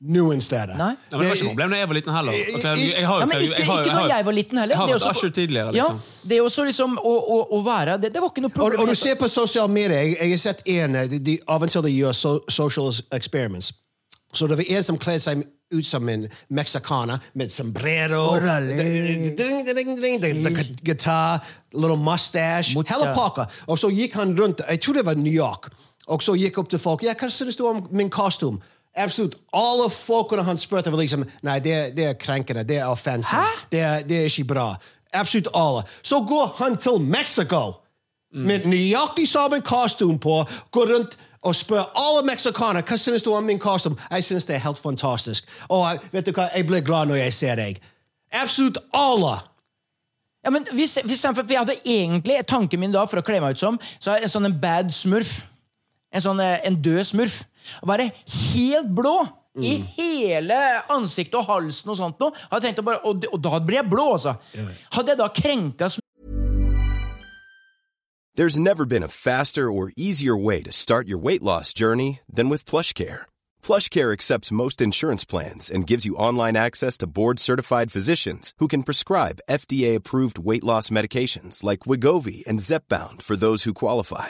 noen 0.03 0.41
steder. 0.43 0.75
Nei. 0.77 0.95
Ja, 1.11 1.17
men 1.17 1.21
det 1.23 1.29
var 1.29 1.35
ikke 1.37 1.43
noe 1.45 1.51
problem 1.53 1.71
da 1.71 1.77
jeg 1.77 1.87
var 1.87 1.95
liten 1.95 2.13
heller. 2.13 2.33
Og 2.33 2.63
Jeg 2.77 3.05
har 3.07 3.19
Ja, 3.19 3.25
men 3.25 3.37
ikke, 3.41 3.65
da 3.65 3.77
ikke 3.79 4.07
jeg 4.09 4.25
var 4.25 4.33
liten 4.33 4.57
heller. 4.57 4.75
Det 4.75 4.95
er 4.95 5.07
også- 5.09 5.29
tidligere, 5.33 5.65
Ja, 5.75 5.83
liksom. 5.83 6.01
det 6.27 6.37
er 6.37 6.41
også 6.43 6.65
liksom 6.65 6.97
å, 6.97 7.13
å, 7.35 7.37
å 7.51 7.61
være 7.63 7.97
det, 8.01 8.13
det 8.13 8.21
var 8.21 8.29
ikke 8.29 8.41
noe 8.41 8.49
problem. 8.51 8.79
og 8.81 8.87
du 8.87 8.95
ser 8.95 9.15
på 9.15 9.27
sosiale 9.29 9.71
medier, 9.71 9.99
jeg, 10.01 10.17
jeg 10.19 10.29
har 10.29 10.37
sett 10.37 10.67
en, 10.67 10.95
eh, 10.95 11.07
de, 11.07 11.19
de, 11.19 11.39
av 11.47 11.61
og 11.63 11.69
til 11.69 11.81
de 11.81 11.89
gjør 11.89 12.13
so, 12.13 12.39
social 12.49 12.91
experiments. 13.11 13.71
Så 14.33 14.47
det 14.47 14.57
var 14.57 14.65
en 14.77 14.83
som 14.83 14.97
kledde 14.97 15.19
seg 15.21 15.43
ut 15.73 15.85
som 15.85 16.09
en 16.09 16.27
meksikaner 16.49 17.19
med 17.33 17.49
sombrero, 17.51 18.35
Gitar, 20.83 21.41
little 21.73 21.97
mustache, 21.97 22.73
Mutta. 22.75 22.93
hele 22.93 23.13
pakka. 23.15 23.45
Og 23.67 23.77
så 23.79 23.89
gikk 23.89 24.13
han 24.19 24.35
rundt, 24.37 24.61
jeg 24.69 24.81
tror 24.81 24.93
det 24.93 25.05
var 25.05 25.15
New 25.15 25.33
York, 25.33 25.69
og 26.07 26.21
så 26.23 26.35
gikk 26.37 26.57
opp 26.59 26.69
til 26.69 26.79
folk, 26.79 27.03
ja, 27.03 27.13
hva 27.13 27.29
synes 27.31 27.55
du 27.55 27.65
om 27.67 27.87
min 27.91 28.09
kostyme? 28.09 28.59
Absolutt. 28.95 29.37
Alle 29.53 29.89
folkene 29.89 30.43
han 30.43 30.57
spurte, 30.57 30.91
var 30.91 31.01
liksom 31.01 31.25
Nei, 31.41 31.59
det, 31.59 31.77
det 31.97 32.05
er 32.05 32.17
krenkende. 32.19 32.63
Det 32.63 32.77
er 32.77 32.89
offensive. 32.89 33.45
Det, 33.71 33.81
det 34.09 34.19
er 34.19 34.29
ikke 34.29 34.51
bra. 34.53 34.67
Absolutt 35.13 35.47
alle. 35.53 35.83
Så 36.01 36.19
går 36.19 36.55
han 36.57 36.77
til 36.77 37.01
Mexico 37.01 37.73
med 38.33 38.65
nøyaktig 38.65 39.27
samme 39.29 39.61
kostyme 39.61 40.19
på, 40.19 40.45
går 40.71 40.93
rundt 40.93 41.17
og 41.43 41.55
spør 41.55 41.83
alle 41.95 42.25
meksikanere 42.25 42.85
hva 42.87 42.97
synes 42.97 43.23
du 43.23 43.33
om 43.33 43.43
min 43.43 43.59
kostyme. 43.59 43.95
Jeg 44.11 44.23
synes 44.23 44.45
det 44.45 44.55
er 44.55 44.63
helt 44.63 44.79
fantastisk. 44.79 45.49
Og 45.69 45.99
vet 46.11 46.25
du 46.25 46.31
hva, 46.31 46.47
jeg 46.55 46.67
blir 46.67 46.81
glad 46.81 47.11
når 47.11 47.15
jeg 47.15 47.33
ser 47.33 47.59
deg. 47.59 47.81
Absolutt 48.33 48.77
alle. 48.93 49.37
Ja, 50.43 50.49
men 50.49 50.67
hvis, 50.73 50.97
hvis, 51.05 51.25
for 51.25 51.45
jeg 51.49 51.59
hadde 51.59 51.79
egentlig 51.85 52.39
tanken 52.47 52.79
min 52.79 52.91
da 52.91 53.05
for 53.05 53.21
å 53.21 53.25
kle 53.25 53.39
meg 53.39 53.55
ut 53.55 53.61
som 53.61 53.79
så 53.99 54.17
en 54.17 54.31
sånn 54.31 54.49
en 54.49 54.59
bad 54.59 54.91
smurf. 54.91 55.43
En 56.13 56.23
sånn 56.23 56.41
eh, 56.43 56.59
en 56.67 56.79
død 56.83 57.03
smurf. 57.09 57.43
Å 57.81 57.89
være 57.89 58.11
helt 58.11 58.93
blå 58.95 59.17
i 59.61 59.77
mm. 59.77 59.89
hele 59.97 60.61
ansiktet 60.93 61.35
og 61.37 61.49
halsen 61.49 61.93
og 61.93 61.99
sånt 61.99 62.23
noe. 62.23 62.33
Hadde 62.49 62.65
tenkt 62.67 62.81
å 62.81 62.87
bare, 62.87 63.03
og, 63.05 63.27
og 63.29 63.43
da 63.43 63.59
blir 63.61 63.81
jeg 63.83 63.91
blå, 63.91 64.07
altså. 64.15 64.37
Hadde 64.95 65.13
jeg 65.13 65.21
da 65.21 65.29
krenka 65.29 65.91
There's 68.35 68.57
never 68.57 68.85
been 68.85 69.03
a 69.03 69.07
faster 69.07 69.71
or 69.71 69.91
easier 69.95 70.35
way 70.35 70.63
to 70.63 70.71
start 70.71 71.07
your 71.07 71.19
weight 71.19 71.43
loss 71.43 71.71
journey 71.71 72.21
than 72.27 72.49
with 72.49 72.65
PlushCare. 72.65 73.27
PlushCare 73.61 74.11
accepts 74.11 74.51
most 74.51 74.81
insurance 74.81 75.23
plans 75.23 75.69
and 75.69 75.85
gives 75.85 76.03
you 76.03 76.15
online 76.15 76.57
access 76.57 76.97
to 76.97 77.05
board-certified 77.19 77.91
physicians 77.91 78.53
who 78.57 78.67
can 78.67 78.81
prescribe 78.81 79.43
FDA-approved 79.47 80.39
weight 80.39 80.63
loss 80.63 80.89
medications 80.89 81.63
like 81.63 81.85
Wigovi 81.85 82.43
and 82.47 82.57
Zepbound 82.57 83.21
for 83.21 83.35
those 83.35 83.65
who 83.65 83.73
qualify. 83.75 84.29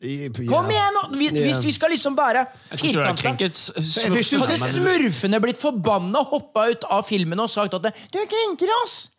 Ja. 0.00 0.28
Kom 0.48 0.70
igjen! 0.70 0.94
nå! 0.96 1.18
Vi, 1.18 1.26
Ja. 1.28 1.44
Hvis 1.44 1.64
vi 1.64 1.72
skal 1.76 1.90
liksom 1.92 2.16
være 2.16 2.46
firkanta 2.72 3.34
Hadde 3.36 4.58
smurfene 4.72 5.40
blitt 5.44 5.60
forbanna, 5.60 6.22
hoppa 6.24 6.70
ut 6.70 6.86
av 6.88 7.04
filmen 7.04 7.40
og 7.40 7.50
sagt 7.52 7.74
at 7.74 7.82
det, 7.84 7.92
'du 8.08 8.18
krenker 8.18 8.72
oss'? 8.84 9.10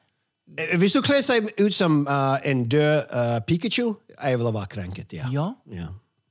Eh, 0.58 0.78
Hvis 0.78 0.94
du 0.94 1.02
kler 1.02 1.22
seg 1.22 1.52
ut 1.60 1.74
som 1.74 2.08
uh, 2.10 2.38
en 2.44 2.66
død 2.66 3.14
uh, 3.14 3.40
Pikachu, 3.48 3.94
jeg 4.24 4.40
ville 4.40 4.54
vært 4.54 4.70
krenket, 4.74 5.14
ja. 5.14 5.30
Ja. 5.70 5.88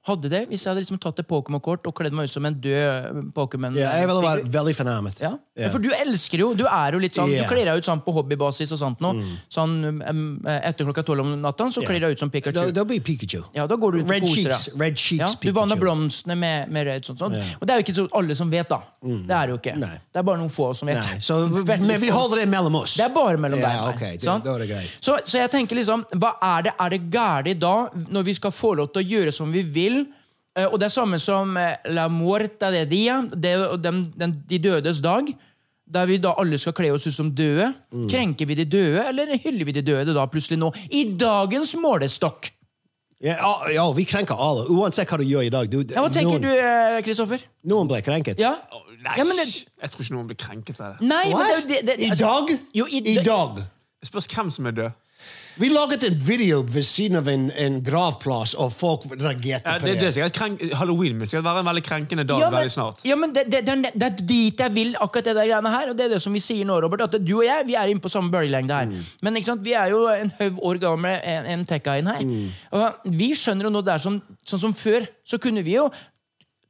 Hadde 0.08 0.30
det, 0.32 0.46
hvis 0.48 0.62
jeg 0.64 0.70
hadde 0.70 0.80
liksom 0.80 0.96
tatt 1.02 1.18
et 1.20 1.26
Pokémon-kort 1.28 1.84
og 1.84 1.92
kledd 1.98 2.14
meg 2.16 2.24
ut 2.24 2.32
som 2.32 2.46
en 2.48 2.54
død 2.56 3.18
Pokémon. 3.36 3.74
Ja, 3.76 3.90
jeg 4.00 4.08
ville 4.08 4.22
vært 4.24 4.46
veldig 4.54 4.72
fornærmet. 4.78 5.20
Ja. 5.20 5.34
Ja, 5.60 5.68
For 5.68 5.82
du 5.82 5.90
elsker 5.92 6.40
jo 6.40 6.46
Du 6.56 6.62
er 6.64 6.94
jo 6.96 7.00
litt 7.02 7.16
sånn. 7.18 7.28
Du 7.28 7.42
kler 7.50 7.68
deg 7.68 7.82
ut 7.82 7.84
sånn 7.84 8.00
på 8.04 8.14
hobbybasis 8.16 8.72
og 8.72 8.80
sånt 8.80 9.02
nå. 9.04 9.10
Sånn 9.52 9.74
um, 10.00 10.22
etter 10.48 10.88
klokka 10.88 11.04
tolv 11.04 11.26
om 11.26 11.34
natta, 11.42 11.66
så 11.74 11.84
kler 11.84 12.00
du 12.00 12.06
deg 12.06 12.16
ut 12.16 12.22
som 12.22 12.32
Pikachu. 12.32 12.70
da 12.72 12.84
blir 12.88 13.02
Pikachu. 13.04 13.42
Ja, 13.56 13.66
da 13.68 13.76
går 13.76 13.92
du 13.92 13.98
ut 14.00 14.06
og 14.06 14.14
Red 14.14 14.24
koser 14.24 14.54
cheeks, 14.54 14.64
deg. 14.70 14.80
red 14.80 14.96
cheeks 14.96 15.20
ja, 15.20 15.28
Du 15.44 15.52
vanner 15.56 15.76
blomstene 15.80 16.36
med, 16.38 16.72
med 16.72 16.88
rød. 16.88 17.10
Sånt, 17.10 17.20
sånt. 17.20 17.36
Og 17.60 17.68
det 17.68 17.74
er 17.74 17.82
jo 17.82 17.86
ikke 17.86 17.96
så 17.98 18.06
alle 18.22 18.38
som 18.38 18.48
vet, 18.52 18.72
da. 18.72 18.80
Det 19.04 19.36
er 19.36 19.52
jo 19.52 19.58
ikke. 19.60 19.76
Nei. 19.80 19.92
Det 20.08 20.22
er 20.22 20.26
bare 20.30 20.40
noen 20.40 20.54
få 20.54 20.70
som 20.78 20.88
vet. 20.88 21.12
Så, 21.20 21.36
men 21.84 21.92
vi 22.00 22.12
holder 22.14 22.42
det 22.42 22.48
mellom 22.56 22.80
oss. 22.80 22.96
Det 22.96 23.04
er 23.04 23.12
bare 23.14 23.36
mellom 23.40 23.60
yeah, 23.60 23.76
deg 23.76 23.84
og 23.84 23.92
meg. 23.92 24.00
ok, 24.00 24.16
det- 24.16 24.30
sant? 24.30 24.48
da 24.48 24.56
det 24.62 24.70
greit. 24.72 24.96
Så, 24.96 25.18
så 25.28 25.42
jeg 25.42 25.52
tenker 25.52 25.76
liksom, 25.76 26.06
hva 26.16 26.32
er 26.54 26.70
det, 26.70 26.74
er 26.80 26.96
det 26.96 27.02
gærent 27.12 27.60
da, 27.60 27.74
når 28.16 28.28
vi 28.30 28.36
skal 28.40 28.54
få 28.54 28.72
lov 28.80 28.90
til 28.94 29.04
å 29.04 29.08
gjøre 29.12 29.34
som 29.34 29.52
vi 29.52 29.62
vil? 29.66 29.89
Eh, 30.58 30.66
og 30.66 30.78
det 30.82 30.88
er 30.88 30.94
samme 30.96 31.18
som 31.22 31.56
eh, 31.60 31.76
La 31.94 32.08
muerta 32.10 32.72
de 32.74 32.84
dia, 32.90 33.20
det, 33.30 33.52
den, 33.84 34.04
den, 34.18 34.32
de 34.50 34.58
dødes 34.58 35.02
dag. 35.04 35.28
der 35.90 36.06
vi 36.06 36.20
da 36.22 36.30
alle 36.38 36.58
skal 36.58 36.72
kle 36.78 36.92
oss 36.94 37.06
ut 37.10 37.14
som 37.16 37.30
døde. 37.34 37.72
Krenker 38.10 38.46
vi 38.46 38.54
de 38.60 38.64
døde, 38.70 39.02
eller 39.10 39.32
hyller 39.42 39.66
vi 39.66 39.72
de 39.74 39.82
døde 39.82 40.14
da 40.14 40.26
plutselig 40.30 40.58
nå? 40.62 40.68
I 40.94 41.00
dagens 41.18 41.72
målestokk! 41.82 42.52
Ja, 43.20 43.50
ja, 43.74 43.82
vi 43.92 44.04
krenker 44.08 44.38
alle, 44.40 44.62
uansett 44.72 45.10
hva 45.10 45.18
du 45.20 45.26
gjør 45.28 45.42
i 45.44 45.50
dag. 45.52 45.66
Du, 45.68 45.82
Ja, 45.82 46.00
hva 46.06 46.08
tenker 46.14 46.38
noen, 46.38 46.46
du, 46.46 46.52
eh, 46.56 47.00
Kristoffer? 47.04 47.42
Noen 47.68 47.90
ble 47.90 47.98
krenket. 48.06 48.38
Ja? 48.40 48.54
Nei, 49.02 49.16
Ja, 49.18 49.24
men 49.28 49.36
det, 49.42 49.48
jeg 49.82 49.90
tror 49.92 50.06
ikke 50.06 50.14
noen 50.14 50.30
blir 50.30 50.38
krenket 50.40 50.80
av 50.80 50.94
det. 50.94 51.08
nei, 51.10 51.26
men 51.34 51.68
det, 51.68 51.82
det, 51.88 51.98
altså, 52.06 52.14
I 52.14 52.22
dag? 52.22 52.54
Jo, 52.78 52.86
i, 52.86 53.02
I 53.12 53.16
dag. 53.26 53.60
Det 54.00 54.08
spørs 54.08 54.30
hvem 54.32 54.48
som 54.54 54.70
er 54.70 54.76
død. 54.78 54.96
Vi 55.60 55.68
laget 55.68 56.04
en 56.08 56.14
video 56.24 56.62
ved 56.64 56.86
siden 56.88 57.18
av 57.20 57.26
en, 57.28 57.42
en 57.52 57.74
gravplass, 57.84 58.54
og 58.56 58.70
folk 58.72 59.02
reagerte 59.10 59.68
Ja, 59.68 59.74
på 59.76 59.90
det, 59.90 59.96
det. 60.00 60.12
det 60.16 60.22
er 60.24 60.32
krenk, 60.32 60.62
Halloween 60.78 61.18
vil 61.20 61.28
sikkert 61.28 61.44
være 61.50 61.60
en 61.60 61.68
veldig 61.68 61.82
krenkende 61.84 62.24
dag 62.24 62.40
Ja, 62.40 62.46
men, 62.48 62.56
veldig 62.62 62.72
snart. 62.72 63.02
ja, 63.04 63.18
men 63.20 63.34
det, 63.36 63.44
det, 63.52 63.60
det, 63.68 63.90
det 63.92 64.06
er 64.08 64.22
dit 64.30 64.62
jeg 64.64 64.74
vil, 64.78 64.94
akkurat 64.96 65.28
det 65.28 65.34
der 65.36 65.50
greiene 65.50 65.72
her. 65.74 65.90
Og 65.92 65.98
det 65.98 66.06
er 66.06 66.14
det 66.14 66.20
som 66.24 66.32
vi 66.32 66.40
sier 66.40 66.64
nå, 66.64 66.78
Robert. 66.80 67.04
At 67.10 67.18
du 67.20 67.34
og 67.36 67.44
jeg 67.44 67.66
vi 67.68 67.76
er 67.76 67.92
inne 67.92 68.00
på 68.00 68.08
samme 68.12 68.32
bølgelengde 68.32 68.78
her. 68.78 68.88
Mm. 68.88 69.04
Men 69.26 69.36
ikke 69.36 69.50
sant, 69.50 69.64
vi 69.66 69.76
er 69.76 69.92
jo 69.92 70.06
en 70.14 70.32
haug 70.38 70.62
år 70.70 70.80
gamle 70.86 71.12
en, 71.34 71.50
en 71.58 71.66
tekkain 71.68 72.08
her. 72.08 72.24
Mm. 72.24 72.48
Og 72.80 73.12
vi 73.20 73.30
skjønner 73.36 73.68
jo 73.68 73.74
nå 73.76 73.84
det 73.84 73.98
er 73.98 74.04
sånn, 74.06 74.16
sånn 74.48 74.64
som 74.64 74.76
før, 74.76 75.04
så 75.28 75.36
kunne 75.42 75.60
vi 75.66 75.76
jo 75.76 75.90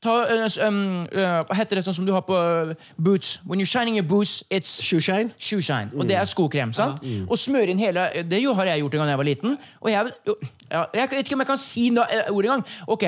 ta 0.00 0.14
uh, 0.24 0.46
um, 0.66 0.78
uh, 1.12 1.40
Hva 1.44 1.56
heter 1.58 1.78
det 1.78 1.84
sånn 1.84 1.96
som 1.98 2.06
du 2.08 2.12
har 2.14 2.22
på 2.24 2.36
eh, 2.36 2.72
boots? 2.96 3.34
When 3.44 3.60
you're 3.60 3.68
shining 3.68 3.98
your 3.98 4.06
boots, 4.08 4.38
it's 4.48 4.78
Shoeshine? 4.84 5.34
Shoeshine. 5.36 5.92
Og 5.92 6.08
det 6.08 6.16
er 6.16 6.28
skokrem. 6.28 6.72
sant? 6.76 7.04
Og 7.28 7.36
smøre 7.40 7.74
inn 7.74 7.82
hele 7.82 8.06
Det 8.28 8.40
jo 8.40 8.54
har 8.56 8.70
jeg 8.72 8.84
gjort 8.84 8.96
en 8.96 9.02
gang 9.02 9.12
jeg 9.12 9.20
var 9.20 9.28
liten. 9.28 9.58
Og 9.80 9.90
jeg, 9.92 10.14
jo, 10.28 10.36
ja, 10.70 10.84
jeg 10.96 11.12
vet 11.12 11.20
ikke 11.24 11.36
om 11.36 11.44
jeg 11.44 11.50
kan 11.50 11.60
si 11.60 11.84
no, 11.92 12.06
ordet 12.32 12.50
engang. 12.50 12.64
Ok, 12.96 13.04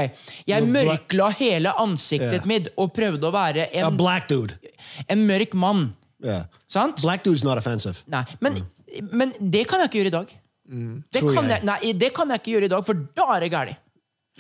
Jeg 0.48 0.68
mørkla 0.68 1.31
hele 1.38 1.72
ansiktet 1.81 2.42
yeah. 2.42 2.50
mitt 2.50 2.68
og 2.76 2.92
prøvde 2.96 3.28
å 3.28 3.33
være 3.35 3.70
en, 3.72 3.96
black 3.96 4.28
dude. 4.28 4.59
en 5.09 5.24
mørk 5.28 5.57
mann. 5.57 5.88
Yeah. 6.22 6.44
Sant? 6.68 7.00
Black 7.02 7.24
dude's 7.24 7.44
not 7.46 7.59
offensive. 7.59 8.05
Nei, 8.12 8.24
men, 8.44 8.61
men 9.11 9.33
det 9.40 9.64
kan 9.70 9.81
jeg 9.81 9.92
ikke 9.92 10.02
gjøre 10.02 10.12
i 10.12 10.16
dag. 10.18 10.37
Det, 11.12 11.20
kan 11.20 11.48
jeg. 11.48 11.57
jeg, 11.57 11.64
nei, 11.68 11.94
det 11.98 12.12
kan 12.16 12.31
jeg 12.33 12.40
ikke 12.40 12.55
gjøre 12.55 12.68
i 12.68 12.72
dag, 12.72 12.85
for 12.87 13.00
da 13.16 13.26
er 13.37 13.44
det 13.44 13.50
gærent. 13.52 13.82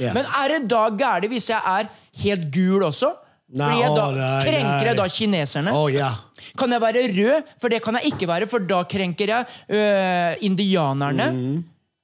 Ja. 0.00 0.14
Men 0.16 0.24
er 0.24 0.54
det 0.54 0.62
da 0.72 0.86
gærent 0.96 1.28
hvis 1.32 1.50
jeg 1.52 1.60
er 1.60 1.90
helt 2.22 2.48
gul 2.54 2.86
også? 2.86 3.12
Nei, 3.52 3.74
jeg 3.82 3.90
da, 3.92 4.04
å, 4.08 4.14
nei, 4.16 4.36
krenker 4.46 4.88
jeg 4.88 4.96
da 4.96 5.06
kineserne? 5.12 5.72
Oh, 5.76 5.88
ja. 5.92 6.08
Kan 6.56 6.72
jeg 6.72 6.80
være 6.80 7.02
rød? 7.12 7.50
For 7.60 7.72
det 7.72 7.82
kan 7.84 7.98
jeg 8.00 8.14
ikke 8.14 8.28
være, 8.30 8.48
for 8.48 8.64
da 8.64 8.80
krenker 8.88 9.28
jeg 9.34 9.44
øh, 9.68 10.46
indianerne. 10.48 11.26
Mm. 11.36 11.58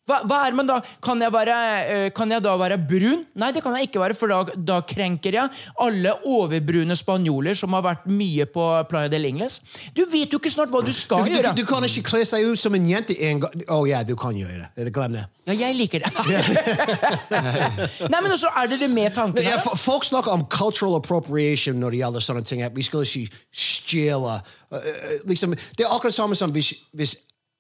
Hva, 0.08 0.22
hva 0.24 0.38
er 0.48 0.54
man 0.56 0.68
da? 0.68 0.78
Kan 1.04 1.20
jeg, 1.20 1.32
være, 1.34 1.54
øh, 1.92 2.06
kan 2.16 2.30
jeg 2.32 2.40
da 2.44 2.54
være 2.60 2.78
brun? 2.80 3.26
Nei, 3.38 3.50
det 3.52 3.60
kan 3.64 3.74
jeg 3.76 3.90
ikke 3.90 4.00
være, 4.00 4.16
for 4.16 4.32
da, 4.32 4.38
da 4.56 4.78
krenker 4.88 5.36
jeg 5.36 5.52
alle 5.84 6.14
overbrune 6.28 6.96
spanjoler 6.96 7.58
som 7.58 7.76
har 7.76 7.84
vært 7.84 8.06
mye 8.08 8.46
på 8.48 8.64
Playa 8.88 9.10
del 9.12 9.28
Ingles. 9.28 9.58
Du 9.96 10.04
vet 10.08 10.32
jo 10.32 10.40
ikke 10.40 10.52
snart 10.54 10.72
hva 10.72 10.80
du 10.84 10.88
Du, 10.88 10.96
skal 10.96 11.26
du, 11.26 11.34
gjøre. 11.36 11.52
du 11.58 11.64
kan 11.68 11.84
ikke 11.84 12.06
kle 12.08 12.22
seg 12.28 12.46
ut 12.48 12.60
som 12.60 12.76
en 12.78 12.88
jente 12.88 13.16
en 13.28 13.42
gang. 13.44 13.66
Å 13.68 13.82
ja, 13.90 14.00
du 14.08 14.14
kan 14.18 14.36
gjøre 14.38 14.70
det. 14.76 14.88
Glem 14.94 15.18
det. 15.18 15.26
Ja, 15.48 15.54
jeg 15.66 15.76
liker 15.76 16.04
det. 16.04 16.12
Nei, 18.12 18.20
men 18.20 18.32
også 18.32 18.50
er 18.56 18.68
det 18.72 18.80
det 18.82 18.88
med 18.92 19.12
tankene. 19.16 19.44
Ja, 19.44 19.58
folk 19.60 20.04
snakker 20.08 20.32
om 20.34 20.44
cultural 20.52 20.96
appropriation 20.98 21.78
når 21.80 21.96
det 21.96 22.02
gjelder 22.02 22.24
sånne 22.24 22.44
ting. 22.48 22.64
At 22.64 22.76
vi 22.76 22.84
skal 22.86 23.04
ikke 23.04 23.28
stjele. 23.52 24.38
Uh, 24.72 24.80
liksom, 25.28 25.54
det 25.76 25.84
er 25.86 25.92
akkurat 25.92 26.16
samme 26.16 26.36
som 26.36 26.52
hvis, 26.52 26.72
hvis 26.96 27.16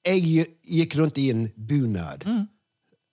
jeg 0.06 0.46
gikk 0.62 0.98
rundt 0.98 1.18
i 1.18 1.30
en 1.32 1.48
bunad. 1.56 2.26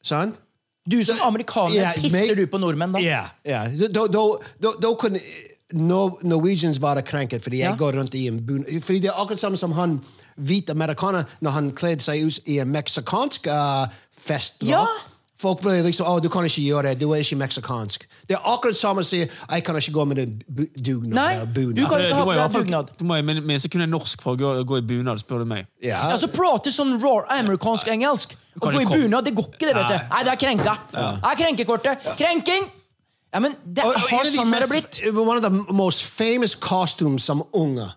Sant? 0.05 0.41
Du 0.85 0.99
som 1.05 1.17
amerikaner, 1.25 1.73
yeah, 1.73 1.95
pisser 1.97 2.37
du 2.37 2.45
på 2.45 2.59
nordmenn 2.61 2.93
da? 2.93 3.01
Ja. 3.01 3.23
Yeah, 3.41 3.71
kunne 5.01 5.21
no, 5.73 6.19
Norwegians 6.21 6.77
være 6.81 7.01
krenket 7.01 7.41
fordi 7.43 7.63
jeg 7.63 7.77
går 7.79 7.97
rundt 7.97 8.13
i 8.13 8.27
en 8.29 8.37
bunad. 8.45 8.69
Fordi 8.85 8.99
det 8.99 9.09
er 9.09 9.21
akkurat 9.21 9.41
samme 9.41 9.57
som 9.57 9.73
han 9.73 9.97
hvite 10.35 10.75
amerikaner 10.75 11.25
når 11.41 11.57
han 11.57 11.71
kledde 11.75 12.05
seg 12.05 12.21
ut 12.27 12.51
i 12.53 12.59
en 12.61 12.69
meksikansk 12.69 13.49
uh, 13.49 13.87
fest. 14.17 14.61
Ja. 15.35 15.41
Folk 15.41 15.59
ble 15.61 15.81
liksom 15.83 16.07
å, 16.07 16.21
du 16.23 16.29
kan 16.31 16.45
ikke 16.47 16.61
gjøre 16.63 16.83
det, 16.93 16.99
du 17.01 17.09
er 17.11 17.19
ikke 17.19 17.35
meksikansk. 17.41 18.05
Det 18.27 18.37
er 18.37 18.45
akkurat 18.53 18.77
samme 18.79 19.01
å 19.03 19.05
si 19.05 19.17
jeg 19.19 19.63
kan 19.67 19.75
ikke 19.75 19.91
gå 19.91 20.05
med 20.07 20.17
den 20.21 20.37
dugnad. 20.79 21.13
Nei, 21.17 21.45
bunad. 21.45 21.75
du 21.75 21.85
kan 21.91 21.99
ikke 22.05 22.15
ha 22.15 22.47
på 22.47 22.59
dugnad. 22.61 22.91
Du 22.97 23.03
må 23.05 23.17
min- 23.21 23.43
minst 23.45 23.69
kunne 23.69 23.87
norsk 23.91 24.21
for 24.21 24.35
å 24.35 24.39
gå, 24.39 24.63
gå 24.63 24.77
i 24.77 24.81
bunad, 24.81 25.19
spør 25.19 25.39
du 25.43 25.45
meg. 25.45 25.67
Ja. 25.83 25.99
Altså 26.13 26.27
Prate 26.31 26.71
sånn 26.71 26.95
raw 27.03 27.25
amerikansk 27.35 27.87
engelsk. 27.87 28.35
Og 28.61 28.71
gå 28.71 28.81
i 28.81 28.85
bunad, 28.85 29.25
det 29.25 29.35
går 29.35 29.49
ikke, 29.51 29.67
det, 29.67 29.75
vet 29.75 29.87
du. 29.91 29.97
Nei. 30.09 30.23
Det 30.23 30.31
er 30.31 30.41
krenka. 30.47 30.77
Det 30.91 31.31
er 31.31 31.35
krenkekortet. 31.43 32.09
Krenking! 32.17 32.69
Ja, 33.33 33.39
men 33.43 33.55
det 33.65 33.83
Og- 33.83 33.91
og 33.95 33.99
har 33.99 34.23
sånn 34.31 34.53
er 34.55 34.61
det 34.63 34.69
blitt. 34.69 35.01
One 35.13 35.35
of 35.37 35.43
the 35.43 35.73
most 35.73 36.03
famous 36.03 36.55
costumes 36.55 37.23
som 37.23 37.43
unge, 37.53 37.91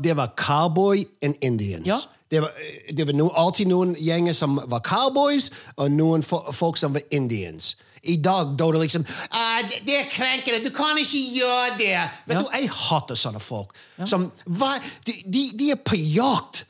det 0.00 0.14
var 0.16 0.28
cowboy 0.36 1.04
and 1.22 1.34
Indians. 1.42 1.86
Ja. 1.86 1.98
Det 2.30 2.40
var, 2.42 2.50
det 2.90 3.06
var 3.06 3.14
no, 3.14 3.28
alltid 3.38 3.70
noen 3.70 3.94
gjenger 4.02 4.34
som 4.34 4.56
var 4.66 4.82
cowboys, 4.86 5.50
og 5.76 5.92
noen 5.94 6.24
fo 6.26 6.40
folk 6.52 6.78
som 6.80 6.96
var 6.96 7.04
indians. 7.14 7.76
I 8.06 8.16
dag 8.22 8.54
da 8.58 8.70
det 8.74 8.80
liksom 8.84 9.04
det, 9.06 9.80
det 9.86 9.96
er 10.00 10.08
krenkende, 10.10 10.62
du 10.62 10.70
kan 10.74 10.98
ikke 10.98 11.22
gjøre 11.38 11.76
det! 11.78 11.92
Vet 12.26 12.38
du, 12.38 12.48
Jeg 12.54 12.70
hater 12.70 13.18
sånne 13.18 13.42
folk. 13.42 13.74
Som, 14.06 14.28
hva, 14.46 14.74
de, 15.06 15.20
de, 15.26 15.44
de 15.58 15.70
er 15.74 15.80
på 15.82 15.98
jakt 15.98 16.64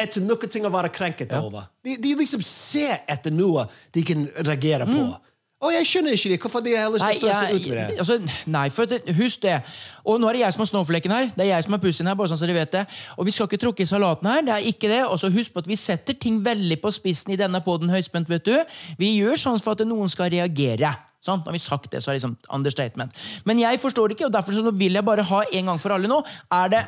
etter 0.00 0.24
noe 0.24 0.48
ting 0.50 0.64
å 0.66 0.72
være 0.72 0.90
krenket 0.94 1.34
over. 1.36 1.66
De, 1.84 1.96
de 2.02 2.14
liksom 2.16 2.42
ser 2.46 3.02
etter 3.12 3.34
noe 3.34 3.66
de 3.94 4.04
kan 4.06 4.24
reagere 4.46 4.86
på. 4.88 5.02
Og 5.66 5.72
jeg 5.74 5.88
skjønner 5.90 6.14
ikke 6.14 6.32
det. 6.32 6.38
Hvorfor 6.44 6.62
de 6.62 6.74
har 6.76 6.92
lyst 6.94 7.20
til 7.20 7.30
å 7.30 7.36
ut 7.36 7.66
med 7.66 7.78
det. 7.78 7.86
altså, 8.02 8.18
nei, 8.54 8.66
for 8.74 8.90
det, 8.90 9.00
husk 9.18 9.42
det. 9.42 9.56
Og 10.06 10.20
nå 10.22 10.28
er 10.30 10.38
det 10.38 10.42
jeg 10.44 10.56
som 10.56 10.62
har 10.62 10.70
snowfleken 10.70 11.14
her. 11.16 11.28
Det 11.34 11.44
er 11.46 11.50
jeg 11.50 11.66
som 11.66 11.74
har 11.76 11.82
pussien 11.82 12.10
her. 12.10 12.18
bare 12.18 12.30
sånn 12.30 12.40
så 12.40 12.46
dere 12.46 12.60
vet 12.60 12.76
det. 12.76 12.84
Og 13.16 13.26
vi 13.26 13.34
skal 13.34 13.50
ikke 13.50 13.60
tråkke 13.64 13.82
i 13.82 13.90
salaten 13.90 14.30
her. 14.30 14.44
det 14.46 14.54
er 14.54 14.70
ikke 14.70 14.92
det. 14.92 15.02
Og 15.08 15.18
så 15.22 15.32
husk 15.34 15.56
på 15.56 15.64
at 15.64 15.70
vi 15.70 15.78
setter 15.80 16.14
ting 16.14 16.38
veldig 16.44 16.78
på 16.82 16.94
spissen 16.94 17.34
i 17.34 17.40
denne 17.40 17.60
poden 17.64 17.90
høyspent. 17.90 18.30
vet 18.30 18.46
du. 18.46 18.54
Vi 19.00 19.16
gjør 19.18 19.42
sånn 19.46 19.62
for 19.62 19.74
at 19.74 19.86
noen 19.88 20.12
skal 20.12 20.30
reagere. 20.30 20.94
Sant? 21.26 21.46
Når 21.46 21.56
vi 21.56 21.62
sagt 21.62 21.90
det, 21.90 22.02
så 22.02 22.12
er 22.12 22.16
det 22.16 22.22
liksom 22.22 22.36
understatement. 22.54 23.24
Men 23.48 23.58
jeg 23.58 23.80
forstår 23.82 24.08
det 24.08 24.18
ikke, 24.18 24.28
og 24.28 24.36
derfor 24.36 24.54
så 24.54 24.70
vil 24.70 24.98
jeg 24.98 25.06
bare 25.06 25.26
ha 25.26 25.42
en 25.58 25.72
gang 25.72 25.80
for 25.82 25.96
alle 25.96 26.10
nå. 26.10 26.20
Er 26.54 26.70
det 26.70 26.84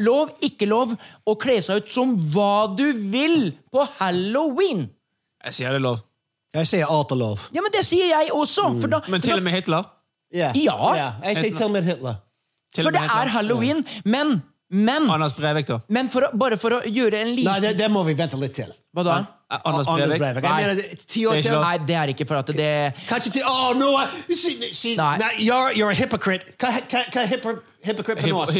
lov, 0.00 0.32
ikke 0.40 0.68
lov 0.70 0.94
å 1.28 1.36
kle 1.40 1.58
seg 1.64 1.82
ut 1.82 1.92
som 1.92 2.14
hva 2.32 2.70
du 2.72 2.86
vil 3.12 3.52
på 3.72 3.84
halloween? 3.98 4.86
Jeg 5.44 5.58
sier 5.58 5.74
det 5.74 5.82
er 5.82 5.88
lov. 5.90 6.00
Jeg 6.52 6.68
sier 6.68 6.90
art 6.92 7.12
og 7.14 7.18
lov. 7.18 7.44
Ja, 7.56 7.62
men 7.64 7.72
det 7.72 7.80
sier 7.88 8.10
jeg 8.10 8.32
også. 8.36 8.66
For, 8.80 8.92
da, 8.92 9.00
Men 9.08 9.24
til 9.24 9.38
og 9.38 9.44
med 9.44 9.54
Hitler? 9.56 9.88
Ja. 10.32 10.50
Yeah. 10.56 11.14
Jeg 11.24 11.38
sier 11.38 11.56
til 11.56 11.66
og 11.68 11.72
med 11.72 11.88
Hitler. 11.88 12.20
Til 12.74 12.84
for 12.84 12.92
det 12.92 13.00
Hitler. 13.04 13.24
er 13.24 13.32
halloween. 13.36 13.80
Men, 14.04 14.42
men, 14.68 15.08
Anders 15.10 15.34
Breivik, 15.36 15.66
da? 15.68 15.80
men 15.88 16.08
for 16.12 16.28
å, 16.28 16.30
bare 16.36 16.58
for 16.60 16.78
å 16.78 16.82
gjøre 16.84 17.22
en 17.24 17.32
Nei, 17.32 17.40
liten 17.40 17.64
det, 17.64 17.72
det 17.80 17.88
må 17.92 18.04
vi 18.08 18.16
vente 18.16 18.40
litt 18.40 18.56
til. 18.56 18.72
Hva 18.92 19.04
da? 19.06 19.24
Anders 19.64 19.86
Breivik? 19.86 20.18
Breivik. 20.18 20.44
Jeg 20.44 20.52
Nei. 20.52 20.60
mener, 20.62 20.74
det- 20.74 21.06
ti 21.08 21.26
år 21.26 21.32
ikke 21.32 21.42
til. 21.42 21.60
Nei, 21.60 21.76
det 21.86 21.96
er 21.96 22.06
ikke 22.06 22.26
for 22.26 22.36
at 22.36 22.46
det 22.46 22.92
Kanskje 23.08 23.32
til 23.32 23.42
Å, 23.42 23.74
nå 23.76 24.08
see, 24.32 24.96
Nei. 24.96 25.18
you're, 25.38 25.72
you're 25.76 25.90
a 25.90 25.94
hypocrite. 25.94 26.42
Hva 26.58 26.68
er 26.68 27.62
hypocrite 27.84 28.22
på 28.22 28.28
norsk? 28.28 28.54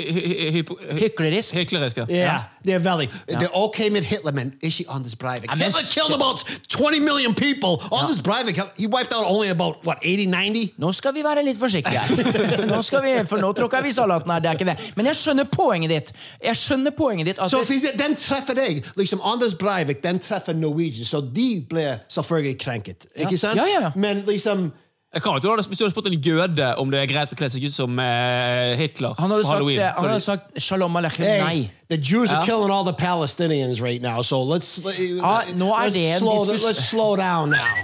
Hyklerisk. 1.01 1.55
Hyklerisk, 1.55 1.97
ja. 1.97 2.05
Ja, 2.09 2.39
det 2.65 2.75
er 2.75 2.79
veldig. 2.85 3.09
Det 3.29 3.43
er 3.43 3.57
ok 3.57 3.79
med 3.93 4.03
Hitler, 4.03 4.33
men 4.33 4.53
ikke 4.63 4.85
Anders 4.91 5.15
Breivik. 5.17 5.51
Ja, 5.51 5.57
Hitler 5.57 5.83
killed 5.93 6.15
about 6.15 6.45
20 6.69 7.01
million 7.01 7.35
people. 7.35 7.79
Anders 7.93 8.21
Breivik, 8.21 8.57
he 8.79 8.87
wiped 8.87 9.13
out 9.15 9.25
only 9.27 9.49
about, 9.49 9.77
what, 9.87 9.99
80, 10.03 10.27
90? 10.27 10.75
Nå 10.79 10.93
skal 10.93 11.15
vi 11.15 11.23
være 11.23 11.45
litt 11.45 11.59
forsiktige 11.61 11.99
her. 12.03 12.67
Nå 12.67 12.83
skal 12.83 13.03
vi, 13.03 13.15
for 13.29 13.39
nå 13.39 13.53
tråkker 13.57 13.83
vi 13.83 13.93
salaten 13.93 14.31
her. 14.33 14.41
Det 14.41 14.51
er 14.51 14.59
ikke 14.59 14.71
det. 14.73 14.93
Men 14.97 15.07
jeg 15.07 15.21
skjønner 15.23 15.45
poenget 15.45 15.91
ditt. 15.91 16.13
Jeg 16.43 16.57
skjønner 16.57 16.91
poenget 16.97 17.27
ditt. 17.33 17.43
Så 17.49 17.63
den 17.99 18.17
treffer 18.17 18.59
deg, 18.59 18.83
liksom 18.99 19.23
Anders 19.25 19.55
Breivik, 19.55 20.03
den 20.03 20.19
treffer 20.23 20.55
Norwegian, 20.57 21.05
så 21.09 21.21
de 21.35 21.49
ble 21.71 21.85
selvfølgelig 22.09 22.57
krenket. 22.63 23.07
Ikke 23.17 23.39
sant? 23.39 23.57
Ja, 23.61 23.67
ja, 23.69 23.81
ja. 23.89 23.93
Men 23.97 24.25
liksom, 24.27 24.71
Jeg 25.15 25.23
kan, 25.23 25.35
ikke- 25.37 25.67
hvis 25.69 25.79
du 25.79 25.85
hadde 25.85 25.91
spurt 25.93 26.07
en 26.07 26.21
jøde 26.25 26.75
om 26.81 26.91
det 26.91 27.01
er 27.03 27.07
greit 27.07 27.33
å 27.33 27.37
kle 27.37 27.49
seg 27.53 27.65
ut 27.69 27.75
som 27.75 27.99
eh, 28.01 28.77
Hitler 28.81 29.13
han 29.19 29.31
hadde 29.31 29.45
på 29.45 29.51
sagt, 29.51 29.99
han 29.99 30.09
hadde 30.09 30.21
sagt 30.25 30.63
shalom 30.63 30.97
aleichem. 30.97 31.25
hey, 31.27 31.41
Nei. 31.41 31.71
the 31.91 31.99
Jews 31.99 32.33
are 32.33 32.47
killing 32.47 32.71
all 32.71 32.85
the 32.85 32.95
Palestinians 32.95 33.83
right 33.83 34.01
now, 34.01 34.23
so 34.23 34.41
let's, 34.43 34.81
Ja, 34.81 35.43
nå 35.53 35.69
er 35.69 35.91
let's, 35.91 35.93
det 35.93 36.07
en 36.15 36.19
slow, 36.19 36.47
let's 36.47 36.81
slow 36.89 37.17
down 37.17 37.51
now. 37.51 37.77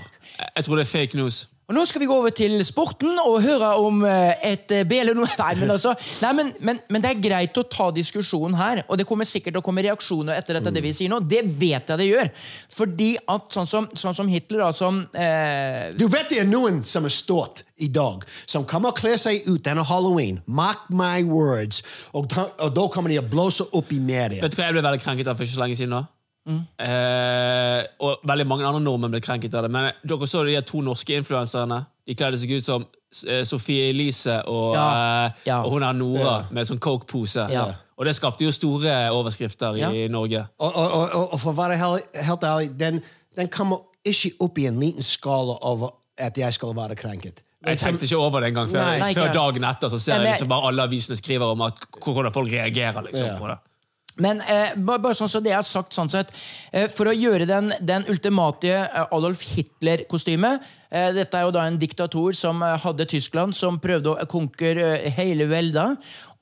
Jeg 0.56 0.64
tror 0.64 0.76
det 0.76 0.82
er 0.88 0.98
fake 0.98 1.14
news. 1.16 1.48
Og 1.68 1.76
Nå 1.76 1.82
skal 1.84 2.00
vi 2.00 2.06
gå 2.08 2.14
over 2.16 2.32
til 2.32 2.54
sporten 2.64 3.18
og 3.20 3.42
høre 3.44 3.74
om 3.76 3.98
eh, 4.08 4.38
et 4.54 4.72
eh, 4.72 4.86
B 4.88 5.02
eller 5.02 5.12
noe. 5.12 5.28
Nei, 5.42 5.50
men, 5.60 5.72
altså, 5.74 5.92
nei 6.24 6.30
men, 6.38 6.52
men, 6.64 6.80
men 6.88 7.04
det 7.04 7.10
er 7.10 7.20
greit 7.20 7.60
å 7.60 7.64
ta 7.68 7.90
diskusjonen 7.92 8.56
her, 8.56 8.80
og 8.88 8.96
det 8.96 9.04
kommer 9.08 9.28
sikkert 9.28 9.52
til 9.52 9.60
å 9.60 9.66
komme 9.66 9.84
reaksjoner 9.84 10.40
etter 10.40 10.56
dette. 10.56 10.72
det 10.72 10.84
vi 10.86 10.94
sier 10.96 11.12
nå. 11.12 11.20
Det 11.20 11.42
vet 11.44 11.92
jeg 11.92 12.00
det 12.00 12.08
gjør. 12.08 12.32
Fordi 12.72 13.10
at 13.20 13.52
sånn 13.52 13.68
som, 13.68 13.90
sånn 13.92 14.16
som 14.16 14.32
Hitler, 14.32 14.64
da, 14.64 14.72
som 14.72 15.04
eh, 15.12 15.92
Du 15.92 16.08
vet 16.08 16.32
det 16.32 16.40
er 16.46 16.48
noen 16.48 16.80
som 16.88 17.04
er 17.04 17.12
stått 17.12 17.66
i 17.84 17.92
dag, 17.92 18.24
som 18.48 18.64
kommer 18.64 18.96
og 18.96 19.02
kler 19.04 19.20
seg 19.20 19.44
ut 19.50 19.60
denne 19.68 19.84
halloween. 19.84 20.40
Mark 20.48 20.88
my 20.88 21.20
words. 21.28 21.84
Og, 22.16 22.32
og 22.32 22.72
da 22.80 22.88
kommer 22.94 23.12
de 23.12 23.20
å 23.20 23.28
blåse 23.28 23.68
opp 23.76 23.92
i 23.92 24.00
media. 24.00 24.40
Vet 24.40 24.56
du 24.56 24.62
hva 24.62 24.70
jeg 24.70 24.80
ble 24.80 24.88
veldig 24.88 25.04
krenket 25.04 25.28
av 25.28 25.36
for 25.36 25.44
ikke 25.44 25.60
så 25.60 25.68
lenge 25.68 25.76
siden? 25.84 26.00
Eh, 26.48 27.80
og 28.04 28.22
veldig 28.28 28.46
mange 28.48 28.66
andre 28.68 28.80
nordmenn 28.82 29.12
ble 29.12 29.20
krenket 29.24 29.54
av 29.54 29.66
det. 29.66 29.70
Men 29.74 29.90
dere 30.08 30.28
så 30.30 30.44
de 30.46 30.56
to 30.66 30.80
norske 30.84 31.16
influenserne? 31.18 31.82
De 32.08 32.16
kledde 32.16 32.40
seg 32.40 32.54
ut 32.56 32.64
som 32.64 32.86
eh, 33.26 33.42
Sofie 33.48 33.90
Elise 33.90 34.38
og, 34.48 34.74
Ja, 34.78 34.86
eh, 35.26 35.42
ja. 35.50 35.58
og 35.62 35.76
hun 35.76 35.84
er 35.84 35.98
Nora 35.98 36.38
med 36.50 36.68
sånn 36.70 36.80
coke-pose. 36.80 37.48
Ja. 37.52 37.66
Og 37.98 38.06
det 38.06 38.14
skapte 38.16 38.46
jo 38.46 38.52
store 38.54 38.94
overskrifter 39.10 39.76
i 39.90 40.06
Norge. 40.12 40.44
Og, 40.62 40.70
og, 40.70 40.86
og, 40.86 41.04
og, 41.18 41.32
og 41.34 41.40
for 41.42 41.50
å 41.52 41.58
være 41.58 41.76
helt, 41.82 42.44
ærlig, 42.46 42.70
den, 42.78 43.00
den 43.36 43.50
kommer 43.52 43.82
ikke 44.06 44.36
opp 44.46 44.58
i 44.62 44.68
en 44.70 44.78
liten 44.80 45.04
skala 45.04 45.58
over 45.66 45.96
at 46.18 46.38
jeg 46.38 46.54
skal 46.54 46.76
være 46.78 46.96
krenket. 46.98 47.42
Jeg 47.66 47.80
tenkte 47.82 48.06
ikke 48.06 48.20
over 48.22 48.40
det 48.40 48.52
engang 48.52 48.70
før, 48.70 49.02
før 49.18 49.32
dagen 49.34 49.64
etter. 49.66 49.90
Så 49.90 49.98
ser 49.98 50.22
jeg 50.22 50.30
liksom 50.30 50.50
bare 50.52 50.70
alle 50.70 50.84
avisene 50.86 51.18
skriver 51.18 51.50
om 51.56 51.64
at, 51.66 51.80
hvordan 51.98 52.32
folk 52.32 52.52
reagerer 52.52 53.02
liksom, 53.08 53.26
Ja. 53.26 53.34
på 53.40 53.50
det. 53.50 53.58
Men 54.22 54.40
eh, 54.42 54.74
bare, 54.76 55.14
sånn 55.16 55.30
så 55.30 55.40
det 55.42 55.52
er 55.54 55.64
sagt 55.66 55.94
sånn 55.96 56.10
sett, 56.10 56.32
eh, 56.72 56.88
For 56.92 57.10
å 57.10 57.14
gjøre 57.14 57.46
den, 57.48 57.70
den 57.80 58.06
ultimate 58.10 58.72
eh, 58.74 58.98
Adolf 59.14 59.44
Hitler-kostyme 59.52 60.56
eh, 60.56 61.10
Dette 61.16 61.38
er 61.38 61.46
jo 61.46 61.54
da 61.54 61.66
en 61.68 61.78
diktator 61.80 62.34
som 62.36 62.62
eh, 62.66 62.74
hadde 62.82 63.06
Tyskland, 63.10 63.56
som 63.56 63.78
prøvde 63.82 64.14
å 64.14 64.28
konkurre 64.30 64.96
eh, 64.98 65.12
hele 65.18 65.48
velda, 65.50 65.92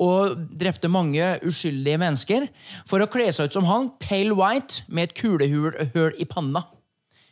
og 0.02 0.36
drepte 0.56 0.90
mange 0.92 1.36
uskyldige 1.46 2.00
mennesker. 2.00 2.48
For 2.88 3.00
å 3.00 3.10
kle 3.12 3.30
seg 3.32 3.48
ut 3.48 3.56
som 3.56 3.68
han, 3.68 3.92
pale 4.02 4.36
white, 4.36 4.84
med 4.88 5.10
et 5.10 5.16
kulehull 5.16 6.16
i 6.20 6.28
panna. 6.28 6.66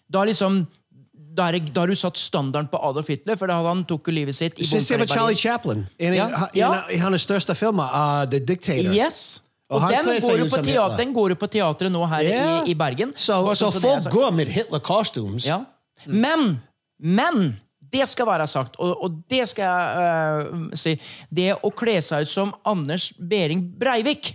Da 0.09 0.25
liksom 0.25 0.65
da, 1.35 1.49
har 1.51 1.91
du 1.91 1.97
satt 1.99 2.19
standarden 2.21 2.69
på 2.71 2.79
Adolf 2.79 3.09
Hitler, 3.11 3.37
for 3.39 3.51
da 3.51 3.59
han 3.67 3.83
tok 3.89 4.09
jo 4.09 4.15
livet 4.15 4.37
sitt 4.37 4.61
i 4.61 4.67
Se 4.69 4.99
på 4.99 5.07
Charlie. 5.11 5.37
Chaplin. 5.37 5.87
Ja. 5.99 6.29
en, 6.31 6.63
av 6.69 6.93
hans 7.09 7.27
største 7.27 7.57
filmer, 7.59 7.91
uh, 7.91 8.23
The 8.31 8.39
Dictator. 8.39 8.95
Yes. 8.95 9.41
Og 9.75 9.83
Og, 9.83 10.39
den 10.39 10.51
går, 10.51 10.62
teater, 10.62 10.97
den 11.01 11.12
går 11.16 11.35
jo 11.35 11.39
på 11.41 11.49
teatret 11.51 11.93
nå 11.93 12.05
her 12.12 12.25
yeah. 12.27 12.55
i, 12.62 12.72
i 12.72 12.79
Bergen. 12.79 13.12
Så, 13.16 13.41
so, 13.59 13.68
er 13.68 13.81
folk 13.83 14.09
går 14.12 14.33
med 14.37 14.53
Hitler-costumes. 14.55 15.49
Ja. 15.49 15.61
Men, 16.07 16.59
men 16.99 17.57
det 17.95 18.07
skal 18.11 18.29
være 18.29 18.47
sagt, 18.51 18.79
og, 18.83 18.95
og 19.05 19.20
det 19.31 19.45
skal 19.51 19.68
jeg 19.68 20.49
uh, 20.55 20.64
si 20.79 20.95
Det 21.31 21.53
å 21.55 21.70
kle 21.77 21.99
seg 22.05 22.27
ut 22.27 22.33
som 22.33 22.55
Anders 22.66 23.11
Behring 23.18 23.62
Breivik 23.79 24.35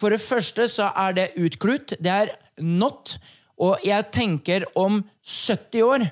For 0.00 0.14
det 0.14 0.22
første 0.22 0.66
så 0.70 0.90
er 0.98 1.16
det 1.18 1.28
utklut. 1.38 1.94
Det 2.02 2.10
er 2.10 2.32
not. 2.58 3.16
Og 3.62 3.84
jeg 3.86 4.08
tenker 4.14 4.66
om 4.78 5.02
70 5.22 5.86
år 5.86 6.08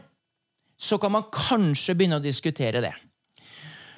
så 0.80 0.96
kan 1.00 1.12
man 1.12 1.26
kanskje 1.34 1.96
begynne 1.98 2.20
å 2.20 2.24
diskutere 2.24 2.80
det. 2.84 2.92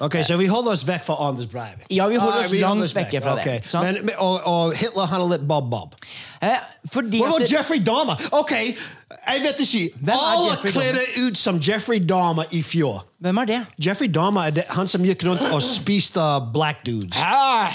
Ok, 0.02 0.16
så 0.26 0.36
vi 0.36 0.46
holder 0.50 0.72
oss 0.74 0.82
vekk 0.88 1.04
fra 1.06 1.14
Anders 1.28 1.46
Breivik. 1.46 1.84
Ja, 1.94 2.08
vi 2.10 2.16
holder 2.18 2.40
Ah, 2.40 2.44
oss 2.44 2.52
langt 2.58 2.94
vekk 2.96 3.12
fra 3.22 3.34
det, 3.38 3.60
Ok. 3.62 3.82
Men, 3.84 3.98
men, 4.08 4.14
og, 4.18 4.40
og 4.50 4.72
Hitler 4.74 5.06
han 5.06 5.20
er 5.20 5.28
litt 5.36 5.44
bob-bob. 5.48 5.94
Eh, 6.42 6.56
fordi 6.90 7.20
Hva 7.22 7.28
med 7.38 7.44
det- 7.46 7.52
Jeffrey 7.52 7.78
Dahmer? 7.86 8.18
Ok, 8.32 8.50
jeg 8.52 9.42
vet 9.44 9.60
ikke. 9.62 9.84
Hvem 10.00 10.16
Alle 10.32 10.56
kledde 10.72 11.04
ut 11.26 11.38
som 11.38 11.60
Jeffrey 11.62 12.00
Dahmer 12.08 12.44
i 12.50 12.62
fjor. 12.62 13.04
Hvem 13.22 13.38
er 13.38 13.44
det? 13.52 13.60
Jeffrey 13.86 14.08
Dahmer 14.08 14.42
er 14.48 14.50
det, 14.50 14.64
han 14.70 14.88
som 14.88 15.02
gikk 15.06 15.22
rundt 15.28 15.42
og 15.52 15.62
spiste 15.62 16.20
black 16.52 16.82
dudes. 16.86 17.16
Ah, 17.22 17.70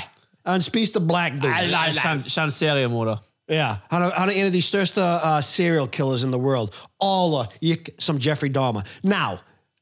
Han 0.45 0.61
spiste 0.61 0.99
black 0.99 1.34
dudes. 1.43 1.71
Kjent, 1.97 2.25
kjent 2.32 2.53
seriemorder. 2.53 3.17
Ja, 3.49 3.75
han 3.91 4.01
er, 4.03 4.11
han 4.17 4.30
er 4.30 4.34
en 4.34 4.45
av 4.45 4.51
de 4.51 4.61
største 4.61 4.99
uh, 5.01 5.39
serial 5.41 5.88
killers 5.88 6.23
in 6.23 6.32
the 6.32 6.39
world. 6.39 6.73
Alle 7.03 7.45
gikk 7.63 7.89
som 7.99 8.17
Jeffrey 8.19 8.49
Dahmer. 8.49 8.82
Now, 9.03 9.39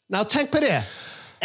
now 0.10 0.24
tenk 0.24 0.52
på 0.52 0.60
det. 0.62 0.84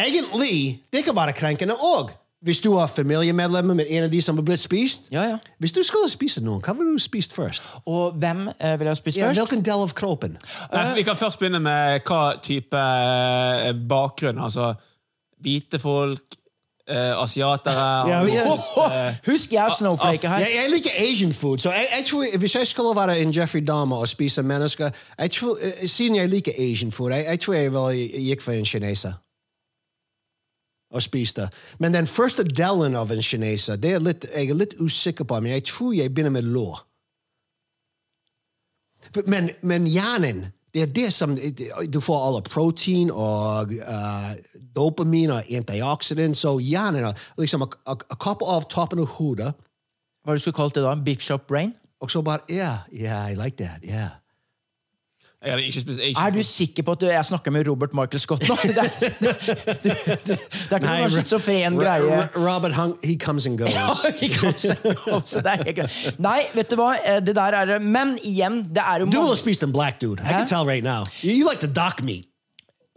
Egentlig, 0.07 0.83
det 0.93 1.05
kan 1.05 1.17
være 1.17 1.33
krenkende 1.33 1.75
òg. 1.75 2.11
Hvis 2.43 2.59
du 2.65 2.73
har 2.79 2.87
familiemedlemmer 2.89 3.75
med 3.75 3.87
en 3.89 4.05
av 4.05 4.11
de 4.11 4.23
som 4.23 4.37
har 4.37 4.43
blitt 4.45 4.61
spist. 4.61 5.03
Ja, 5.13 5.23
ja. 5.29 5.37
Hvis 5.59 5.73
du 5.77 5.83
skulle 5.85 6.09
spise 6.09 6.41
noen, 6.45 6.63
hva 6.65 6.73
ville 6.73 6.95
du 6.97 6.99
spist 6.99 7.35
først? 7.37 7.63
Og 7.87 8.13
hvem 8.17 8.47
eh, 8.61 8.79
vil 8.81 8.87
jeg 8.89 8.97
spise 8.97 9.21
Ja, 9.21 9.27
først? 9.29 9.41
hvilken 9.41 9.65
del 9.65 9.83
av 9.85 9.93
kroppen? 9.93 10.39
Nei, 10.73 10.87
vi 10.97 11.03
kan 11.05 11.17
først 11.21 11.39
begynne 11.39 11.61
med 11.61 12.01
hva 12.09 12.23
type 12.43 12.81
eh, 12.81 13.75
bakgrunn. 13.89 14.41
Altså 14.41 14.75
hvite 15.45 15.79
folk, 15.79 16.21
Uh, 16.91 17.23
asiatere 17.23 18.09
Ja, 18.09 18.23
vi- 18.25 18.31
Oh, 18.51 18.59
oh, 18.77 18.91
Husk 19.27 19.53
jeg 19.53 19.65
er 19.65 19.69
snowflake 19.79 20.29
her. 20.29 20.39
Jeg, 20.39 20.49
jeg 20.63 20.71
liker 20.71 20.91
Asian 20.99 21.33
food, 21.33 21.59
så 21.59 21.71
jeg, 21.71 21.87
jeg 21.97 22.05
tror, 22.07 22.25
hvis 22.39 22.55
jeg 22.55 22.67
skulle 22.67 22.97
være 23.01 23.19
en 23.21 23.37
Jeffrey 23.37 23.61
Dahmer 23.67 23.97
og 23.97 24.09
spise 24.09 24.43
mennesker 24.43 24.91
jeg 25.19 25.31
tror, 25.31 25.57
Siden 25.87 26.17
jeg 26.17 26.29
liker 26.29 26.53
Asian 26.59 26.93
food, 26.93 27.13
jeg, 27.13 27.25
jeg 27.29 27.41
tror 27.41 27.55
jeg 27.55 27.73
ville 27.73 28.09
gikk 28.27 28.43
for 28.43 28.53
en 28.53 28.65
kineser. 28.65 29.13
Og 30.91 31.03
spiste. 31.03 31.45
Men 31.79 31.95
den 31.95 32.07
første 32.11 32.43
delen 32.43 32.97
av 32.99 33.13
en 33.15 33.23
kineser 33.23 33.79
det 33.79 33.93
er 33.95 34.01
litt, 34.03 34.25
jeg 34.27 34.51
er 34.51 34.59
litt 34.59 34.75
usikker 34.81 35.25
på, 35.25 35.39
men 35.41 35.53
jeg 35.53 35.69
tror 35.71 35.93
jeg 35.95 36.11
begynner 36.11 36.35
med 36.35 36.49
lår. 36.51 36.81
Men, 39.27 39.51
men 39.63 39.87
hjernen 39.87 40.49
det 40.75 40.83
er 40.83 40.91
det 40.95 41.09
som 41.11 41.33
Du 41.91 41.99
får 41.99 42.27
alle 42.27 42.43
protein 42.47 43.09
og 43.11 43.73
uh, 43.75 44.33
dopamin 44.77 45.33
og 45.35 45.49
antioxidant, 45.51 46.39
så 46.39 46.57
hjernen 46.63 47.09
er 47.09 47.25
liksom 47.39 47.65
å, 47.67 47.71
å, 47.91 47.97
å 47.97 48.19
kappe 48.23 48.47
av 48.47 48.69
toppen 48.71 49.03
av 49.03 49.17
hodet, 49.19 49.55
Hva 50.23 50.37
du 50.37 50.43
skulle 50.43 50.59
kalt 50.59 50.77
det 50.77 50.85
da? 50.85 50.95
Beef 50.95 51.23
shop 51.23 51.49
brain? 51.49 51.75
og 52.01 52.11
så 52.11 52.23
bare 52.23 52.39
Yeah, 52.49 52.79
yeah, 52.93 53.33
I 53.33 53.35
like 53.35 53.57
that. 53.57 53.81
yeah. 53.85 53.91
Jeg 53.93 53.99
hadde 53.99 54.09
ikke 54.09 55.30
spist 55.30 55.30
Asian 55.30 55.30
Er 55.43 56.31
du 56.35 56.43
sikker 56.45 56.85
på 56.85 56.93
at 56.93 57.01
du, 57.01 57.07
jeg 57.09 57.25
snakker 57.25 57.51
med 57.55 57.65
Robert 57.69 57.95
Michael 57.97 58.21
Scott 58.21 58.43
nå? 58.45 58.57
Det 58.61 58.77
er, 58.77 58.91
det, 59.01 59.11
det, 59.23 59.95
det, 60.05 60.15
det 60.27 60.37
er 60.37 60.77
ikke 60.77 60.91
noen 60.91 61.15
schizofren 61.15 61.79
greie. 61.81 62.19
Robert, 62.37 62.75
Hung, 62.77 62.93
he 63.03 63.17
comes 63.17 63.47
and 63.49 63.57
goes. 63.57 63.73
Ja, 63.79 63.89
he 64.21 64.29
comes 64.35 64.69
and 64.69 64.85
goes. 65.07 65.33
det 65.33 65.47
er 65.55 65.65
helt 65.65 65.79
greit. 65.81 66.21
Nei, 66.21 66.43
vet 66.53 66.69
du 66.69 66.77
hva? 66.77 66.91
Eh, 67.01 67.23
Det 67.25 67.35
der 67.41 67.57
er 67.57 67.73
det. 67.73 67.81
Men 67.83 68.19
igjen, 68.21 68.61
det 68.69 68.85
er 68.85 69.01
jo 69.01 69.09
Du 69.09 69.17
ville 69.23 69.39
spist 69.41 69.65
en 69.65 69.73
black 69.73 69.97
dude. 70.05 70.21
I 70.21 70.37
can 70.43 70.47
tell 70.47 70.69
right 70.69 70.85
now. 70.85 71.09
You, 71.25 71.33
you 71.41 71.49
like 71.49 71.65
the 71.65 71.73
dock 71.73 72.03
meat. 72.05 72.29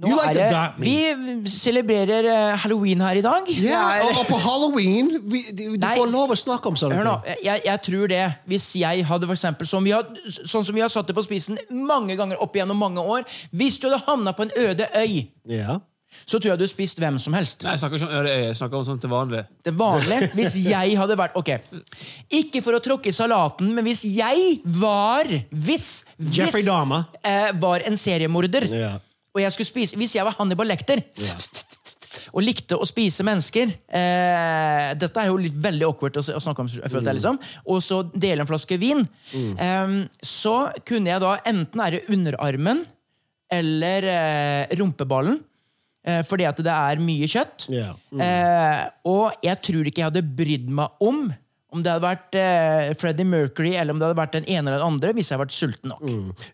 Nå 0.04 0.10
You 0.12 0.18
like 0.20 0.42
er 0.44 0.50
det- 0.52 0.84
Vi 0.84 1.50
celebrerer 1.50 2.26
eh, 2.34 2.58
halloween 2.64 3.00
her 3.02 3.16
i 3.16 3.22
dag. 3.26 3.48
Ja, 3.64 3.84
er- 3.98 4.04
og, 4.10 4.20
og 4.24 4.28
på 4.28 4.40
halloween 4.44 5.10
vi, 5.32 5.42
du, 5.56 5.64
du 5.78 5.78
Nei. 5.86 5.96
får 5.98 6.12
lov 6.12 6.34
å 6.36 6.38
snakke 6.40 6.68
om 6.74 6.76
sånne 6.80 7.00
Hør 7.00 7.08
nå, 7.08 7.16
ting. 7.24 7.40
jeg, 7.48 7.62
jeg 7.66 7.82
tror 7.88 8.08
det. 8.12 8.26
Hvis 8.52 8.68
jeg 8.82 9.06
hadde 9.10 9.30
for 9.32 9.38
eksempel, 9.38 9.70
som 9.70 9.84
vi 9.88 9.96
har, 9.96 10.04
Sånn 10.28 10.66
som 10.68 10.76
vi 10.76 10.82
har 10.84 10.92
satt 10.92 11.08
det 11.08 11.16
på 11.16 11.24
spisen 11.26 11.58
mange 11.72 12.16
ganger 12.20 12.42
opp 12.44 12.54
igjennom 12.56 12.78
mange 12.80 13.00
år 13.02 13.24
Hvis 13.56 13.80
du 13.80 13.88
hadde 13.90 14.04
havna 14.06 14.34
på 14.36 14.44
en 14.48 14.54
øde 14.58 14.88
øy, 15.00 15.28
yeah. 15.50 15.80
så 16.26 16.38
tror 16.38 16.52
jeg 16.54 16.60
du 16.60 16.64
hadde 16.64 16.70
spist 16.70 17.00
hvem 17.02 17.16
som 17.20 17.34
helst. 17.34 17.64
Nei, 17.66 17.72
jeg 17.74 17.82
snakker 17.82 17.98
ikke 17.98 18.08
om 18.10 18.18
øde 18.20 18.34
øy, 18.34 18.42
jeg 18.46 18.56
snakker 18.60 18.78
om 18.78 18.84
sånn 18.86 19.00
til 19.02 19.10
vanlig. 19.10 19.42
Det 19.66 19.74
vanlige, 19.80 20.28
Hvis 20.38 20.58
jeg 20.68 20.98
hadde 21.00 21.18
vært 21.18 21.36
Ok, 21.40 21.50
ikke 22.44 22.62
for 22.66 22.78
å 22.78 22.82
tråkke 22.86 23.10
i 23.10 23.16
salaten, 23.16 23.72
men 23.74 23.84
hvis 23.88 24.04
jeg 24.14 24.60
var 24.78 25.26
Hvis, 25.50 25.88
hvis 26.20 26.38
Jeffrey 26.38 26.64
Dahmer. 26.68 27.08
eh, 27.24 27.50
var 27.58 27.82
en 27.88 27.98
seriemorder, 27.98 28.70
Ja. 28.70 28.94
Og 29.34 29.42
jeg 29.42 29.54
skulle 29.56 29.70
spise 29.70 29.98
Hvis 30.00 30.16
jeg 30.18 30.26
var 30.28 30.36
Hannibal 30.38 30.70
Lecter 30.70 31.02
og 32.34 32.42
likte 32.46 32.78
å 32.78 32.86
spise 32.88 33.26
mennesker 33.26 33.72
eh, 33.74 34.90
Dette 34.98 35.22
er 35.22 35.30
jo 35.30 35.40
litt 35.42 35.56
veldig 35.60 35.88
awkward 35.88 36.18
å, 36.22 36.24
å 36.38 36.42
snakke 36.42 36.64
om, 36.64 36.70
følte 36.70 37.10
jeg, 37.10 37.18
liksom. 37.20 37.40
og 37.66 37.82
så 37.84 38.00
dele 38.14 38.46
en 38.46 38.50
flaske 38.50 38.78
vin. 38.82 39.04
Eh, 39.34 39.96
så 40.26 40.56
kunne 40.88 41.14
jeg 41.14 41.24
da 41.24 41.36
enten 41.50 41.82
være 41.84 42.04
underarmen 42.14 42.84
eller 43.54 44.08
eh, 44.10 44.78
rumpeballen. 44.80 45.42
Eh, 46.04 46.20
fordi 46.28 46.48
at 46.50 46.60
det 46.66 46.74
er 46.74 47.02
mye 47.04 47.30
kjøtt. 47.32 47.68
Ja. 47.72 47.94
Eh, 48.12 48.82
og 49.08 49.46
jeg 49.46 49.62
tror 49.64 49.88
ikke 49.88 50.04
jeg 50.04 50.10
hadde 50.10 50.26
brydd 50.40 50.72
meg 50.82 51.04
om 51.04 51.28
om 51.74 51.82
det 51.84 51.90
hadde 51.90 52.06
vært 52.06 52.38
eh, 52.38 52.92
Freddie 53.02 53.26
Mercury 53.28 53.74
eller 53.74 53.96
om 53.96 54.00
det 54.02 54.08
hadde 54.08 54.20
vært 54.20 54.36
den 54.38 54.46
ene 54.46 54.70
eller 54.70 54.80
den 54.80 54.88
andre, 54.94 55.14
hvis 55.18 55.32
jeg 55.32 55.38
hadde 55.38 55.46
vært 55.48 55.56
sulten 55.56 55.94
nok. 55.94 56.04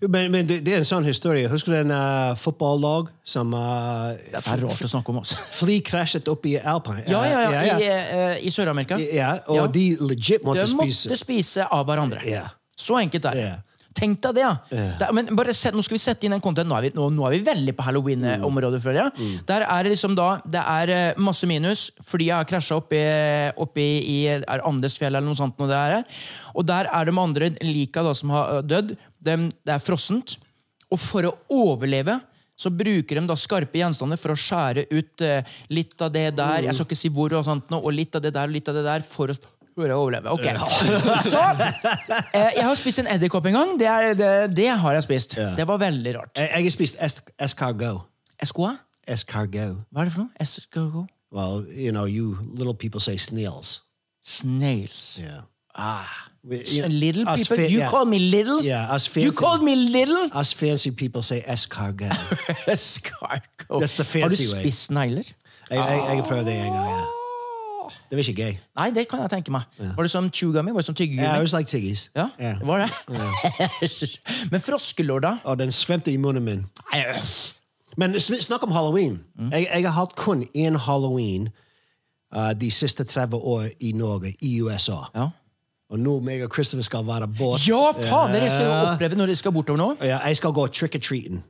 Men, 0.08 0.32
men 0.32 0.48
det, 0.48 0.62
det 0.66 0.78
er 0.78 0.84
en 0.84 0.88
sånn 0.88 1.08
historie. 1.08 1.50
Husker 1.52 1.76
du 1.76 1.80
en 1.82 1.94
uh, 1.94 2.36
fotballag 2.40 3.12
som 3.28 3.52
uh, 3.56 4.16
Dette 4.16 4.44
er 4.56 4.64
rart 4.64 4.86
å 4.88 4.92
snakke 4.92 5.14
om 5.14 5.22
også. 5.22 5.40
fly 5.60 5.80
krasjet 5.86 6.32
opp 6.32 6.48
i 6.50 6.56
Alpine? 6.60 7.04
Ja, 7.12 7.24
ja, 7.28 7.42
ja, 7.50 7.64
ja, 7.68 7.80
i, 7.80 7.90
uh, 7.90 8.36
i 8.48 8.54
Sør-Amerika. 8.54 9.00
Ja, 9.04 9.36
og 9.48 9.64
Ja. 9.64 9.68
de 9.80 9.88
legit 10.02 10.48
måtte 10.48 10.64
spise. 10.66 10.76
De 10.76 10.82
måtte 10.84 11.00
spise. 11.02 11.24
spise 11.26 11.68
av 11.68 11.88
hverandre. 11.90 12.24
Ja. 12.28 12.48
Så 12.80 12.96
enkelt 13.02 13.28
er 13.28 13.36
det. 13.36 13.50
Ja. 13.50 13.58
Tenk 14.00 14.22
deg 14.24 14.38
det, 14.40 14.44
ja. 14.46 14.54
Det- 15.00 15.10
men 15.16 15.30
bare 15.36 15.54
set, 15.54 15.76
nå 15.76 15.84
skal 15.84 15.98
vi 15.98 16.02
sette 16.02 16.26
inn 16.28 16.34
en 16.38 16.42
content. 16.44 16.68
Nå 16.70 16.78
er 16.78 16.88
vi, 16.88 16.92
nå, 16.96 17.10
nå 17.14 17.26
er 17.28 17.36
vi 17.38 17.42
veldig 17.50 17.76
på 17.76 17.86
halloween-området. 17.90 18.82
føler 18.84 19.02
jeg. 19.04 19.14
Mm. 19.20 19.46
Der 19.52 19.66
er 19.68 19.84
det 19.84 19.94
liksom 19.94 20.16
da, 20.18 20.30
det 20.46 20.64
er 20.64 20.94
eh, 20.96 21.14
masse 21.18 21.48
minus. 21.50 21.90
fordi 22.06 22.30
jeg 22.30 22.36
har 22.40 22.46
krasja 22.50 22.78
oppi, 22.80 23.04
oppi 23.60 23.88
i 24.08 24.18
er 24.40 24.64
Andesfjell 24.66 25.14
eller 25.14 25.28
noe 25.28 25.36
sånt. 25.38 25.58
Noe 25.60 25.68
det 25.70 25.76
er. 25.78 26.04
Og 26.56 26.66
der 26.66 26.90
er 26.92 27.06
de 27.06 27.18
andre 27.20 27.52
lika 27.62 28.04
da, 28.04 28.14
som 28.18 28.30
har 28.36 28.58
eh, 28.58 28.62
dødd. 28.64 28.96
De, 29.20 29.38
det 29.66 29.76
er 29.76 29.84
frossent. 29.84 30.38
Og 30.90 30.98
for 31.00 31.28
å 31.28 31.36
overleve 31.54 32.20
så 32.60 32.72
bruker 32.76 33.20
de 33.22 33.28
da 33.30 33.36
skarpe 33.40 33.80
gjenstander 33.80 34.20
for 34.20 34.34
å 34.34 34.40
skjære 34.40 34.88
ut 34.92 35.24
eh, 35.24 35.46
litt 35.72 36.02
av 36.04 36.12
det 36.12 36.26
der, 36.36 36.66
jeg 36.68 36.76
skal 36.76 36.90
ikke 36.90 36.98
si 37.00 37.12
hvor, 37.16 37.32
og 37.38 37.46
sånt 37.48 37.70
nå, 37.72 37.80
og 37.80 37.94
litt 37.96 38.18
av 38.20 38.26
det 38.26 38.34
der 38.36 38.50
og 38.50 38.56
litt 38.58 38.68
av 38.68 38.76
det 38.76 38.84
der, 38.84 39.06
for 39.08 39.32
å, 39.32 39.36
for 39.76 39.86
jeg 39.86 39.96
overleve. 39.96 40.32
Ok. 40.32 40.46
Så 41.34 41.42
eh, 42.34 42.50
Jeg 42.56 42.66
har 42.66 42.76
spist 42.76 43.00
en 43.00 43.08
edderkopp 43.08 43.46
en 43.46 43.54
gang. 43.54 43.74
Det, 43.80 43.88
er, 43.88 44.14
det, 44.14 44.56
det 44.58 44.70
har 44.70 44.94
jeg 44.94 45.04
spist. 45.04 45.38
Ja. 45.38 45.52
Det 45.56 45.68
var 45.68 45.78
veldig 45.78 46.16
rart. 46.18 46.32
Jeg 46.38 46.50
jeg 46.56 46.64
har 46.64 46.72
spist 46.72 46.98
es 47.00 47.22
escargot. 47.40 48.02
Escoa? 48.42 48.76
Escargot. 49.08 49.78
Hva 49.92 50.02
er 50.02 50.10
det 50.10 50.14
for 50.14 50.26
noe? 50.26 50.30
Escargot? 50.40 51.08
Well, 51.32 51.66
you 51.70 51.92
know, 51.92 52.06
you 52.06 52.38
little 52.58 52.74
people 52.74 53.00
say 53.00 53.18
snails. 53.18 53.84
Snails. 54.24 55.20
Yeah. 55.22 55.42
Ah. 55.76 56.30
We- 56.44 56.64
you- 56.66 56.88
little 56.88 57.26
people? 57.26 57.58
you 57.70 57.80
yeah. 57.80 57.90
call 57.90 58.06
me 58.06 58.18
little? 58.18 58.64
Yeah, 58.64 58.96
us 58.96 59.16
You 59.16 59.32
called 59.32 59.62
me 59.62 59.76
little? 59.76 60.30
Us 60.34 60.54
fancy 60.54 60.92
people 60.92 61.22
say 61.22 61.42
escargot. 61.42 62.12
Escargot. 62.68 63.80
That's 63.80 63.96
the 63.96 64.22
Har 64.22 64.30
du 64.30 64.36
spist 64.36 64.86
snegler? 64.86 65.24
jeg, 65.70 65.78
jeg, 65.78 66.04
jeg 66.08 66.16
har 66.16 66.24
prøvd 66.24 66.46
det 66.46 66.54
en 66.54 66.74
gang, 66.74 66.90
ja. 66.90 67.19
Det 68.10 68.18
var 68.18 68.24
ikke 68.26 68.42
gøy. 68.42 68.56
Nei, 68.80 68.90
det 68.96 69.04
kan 69.10 69.20
jeg 69.22 69.30
tenke 69.30 69.52
meg. 69.54 69.62
Var 69.78 70.04
det 70.04 70.12
som 70.12 70.30
chewgummi? 70.34 70.72
Var 70.74 70.82
det 70.82 70.86
som 70.88 70.96
Yeah, 70.98 71.06
it 71.06 71.18
tyggegummi? 71.20 71.42
was 71.42 71.54
like. 71.54 72.10
Ja, 72.16 72.30
Yeah. 72.40 72.60
det 72.60 72.68
var 72.68 72.78
det. 72.78 72.90
Men 74.52 74.62
froskelår, 74.62 75.20
da? 75.20 75.36
Og 75.44 75.60
den 75.60 75.72
svømte 75.72 76.12
i 76.12 76.18
munnen 76.18 76.44
min. 76.44 76.66
Men 77.98 78.16
snakk 78.20 78.64
om 78.64 78.72
halloween. 78.72 79.20
Jeg, 79.52 79.68
jeg 79.74 79.84
har 79.84 79.92
hatt 79.92 80.16
kun 80.16 80.44
én 80.58 80.78
halloween 80.78 81.50
uh, 82.36 82.54
de 82.54 82.72
siste 82.72 83.04
30 83.04 83.36
år 83.38 83.70
i 83.80 83.92
Norge, 83.92 84.34
i 84.42 84.62
USA. 84.62 85.04
Ja. 85.16 85.30
Og 85.90 86.00
nå 86.00 86.20
meg 86.22 86.44
og 86.46 86.54
Christopher 86.54 86.84
skal 86.86 87.06
være 87.08 87.28
bort. 87.28 87.64
Ja, 87.68 87.92
faen! 87.98 88.34
Dere 88.34 88.50
skal 88.50 88.66
jo 88.66 88.74
oppleve 88.92 89.18
når 89.18 89.32
dere 89.32 89.36
skal 89.40 89.52
bortover 89.56 89.78
nå. 89.82 89.88
Ja, 90.06 90.20
jeg 90.28 90.38
skal 90.38 90.54
gå 90.54 90.68
trick-or-treaten. 90.68 91.42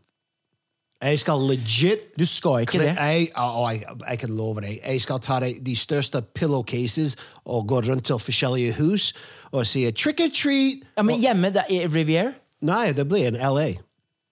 Jeg 1.00 1.20
skal 1.20 1.40
legit 1.48 2.00
Du 2.20 2.26
skal 2.26 2.62
ikke 2.62 2.80
det. 2.80 2.96
Jeg, 3.00 3.28
oh, 3.38 3.70
jeg, 3.72 3.84
jeg 4.10 4.20
kan 4.20 4.30
love 4.36 4.62
deg. 4.62 4.80
Jeg 4.84 5.02
skal 5.02 5.20
ta 5.24 5.40
de, 5.40 5.54
de 5.66 5.76
største 5.76 6.22
pillowcases 6.36 7.16
og 7.46 7.68
gå 7.68 7.80
rundt 7.88 8.06
til 8.06 8.20
forskjellige 8.20 8.74
hus 8.82 9.14
og 9.52 9.68
si 9.68 9.86
trick 9.92 10.20
or 10.20 10.34
treat. 10.36 10.84
Ja, 10.98 11.04
Men 11.04 11.20
hjemme 11.20 11.48
er 11.48 11.72
i 11.72 11.86
Riviere? 11.88 12.34
Nei, 12.62 12.92
det 12.92 13.08
blir 13.08 13.32
en 13.32 13.40
LA. 13.40 13.70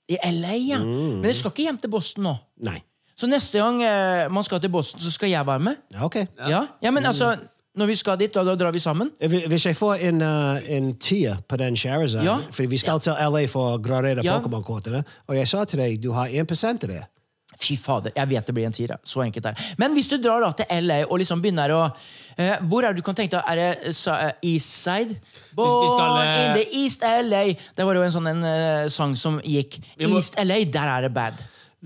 I 0.07 0.17
LA, 0.23 0.55
ja. 0.67 0.81
Mm. 0.83 1.19
Men 1.21 1.25
jeg 1.31 1.35
skal 1.39 1.51
ikke 1.55 1.67
hjem 1.69 1.79
til 1.79 1.91
Boston 1.91 2.27
nå? 2.27 2.35
Nei. 2.67 2.81
Så 3.17 3.27
neste 3.27 3.59
gang 3.63 3.79
eh, 3.81 4.27
man 4.31 4.43
skal 4.45 4.59
til 4.61 4.69
Boston, 4.69 5.01
så 5.01 5.11
skal 5.11 5.31
jeg 5.31 5.47
være 5.47 5.59
med? 5.59 5.79
Ja, 5.93 6.03
Ok. 6.05 6.15
Ja, 6.49 6.65
ja 6.83 6.91
men 6.91 7.05
altså, 7.05 7.35
når 7.77 7.91
vi 7.91 7.95
skal 7.99 8.17
dit, 8.19 8.33
da, 8.33 8.43
da 8.43 8.55
drar 8.57 8.73
vi 8.75 8.81
sammen? 8.81 9.11
Hvis 9.21 9.67
jeg 9.69 9.77
får 9.77 10.01
en, 10.09 10.21
uh, 10.21 10.71
en 10.77 10.93
tier 11.01 11.37
på 11.47 11.59
den 11.61 11.77
Charizard 11.77 12.25
Ja. 12.25 12.39
For 12.51 12.67
vi 12.69 12.79
skal 12.81 12.99
til 13.03 13.13
LA 13.13 13.45
for 13.51 13.75
å 13.75 13.81
gradere 13.81 14.25
Ja. 14.25 14.39
Pokémon-kortene, 14.39 15.03
og 15.27 15.37
jeg 15.37 15.47
sa 15.47 15.63
til 15.65 15.79
deg 15.79 16.01
du 16.01 16.11
har 16.17 16.27
1 16.27 16.83
av 16.83 16.89
det. 16.89 17.03
Fy 17.57 17.75
fader, 17.81 18.11
jeg 18.13 18.29
vet 18.29 18.45
det 18.45 18.53
blir 18.53 18.67
en 18.67 18.73
tier. 18.75 18.91
Så 19.03 19.23
enkelt 19.23 19.45
er 19.49 19.55
det. 19.55 19.63
Men 19.81 19.93
hvis 19.97 20.09
du 20.11 20.17
drar 20.21 20.43
da 20.43 20.51
til 20.53 20.83
LA 20.85 20.99
og 21.07 21.17
liksom 21.21 21.41
begynner 21.41 21.73
å 21.73 21.83
uh, 21.89 22.57
Hvor 22.69 22.85
er 22.85 22.93
det 22.93 23.01
du 23.01 23.05
kan 23.05 23.17
tenke 23.17 23.33
deg? 23.33 23.43
Er 23.49 23.55
det 23.55 23.93
uh, 24.13 24.31
East 24.45 24.73
Side? 24.83 25.17
Born 25.57 25.81
vi 25.81 25.89
skal, 25.93 26.17
uh, 26.17 26.41
in 26.43 26.57
the 26.59 26.65
East 26.83 27.01
LA. 27.01 27.43
Det 27.77 27.85
var 27.87 27.97
jo 27.97 28.05
en 28.05 28.13
sånn 28.13 28.29
en, 28.29 28.89
sang 28.93 29.15
som 29.17 29.39
gikk. 29.41 29.79
må- 30.03 30.17
East 30.19 30.37
LA, 30.37 30.65
der 30.69 30.93
er 30.97 31.07
det 31.07 31.13
bad. 31.13 31.33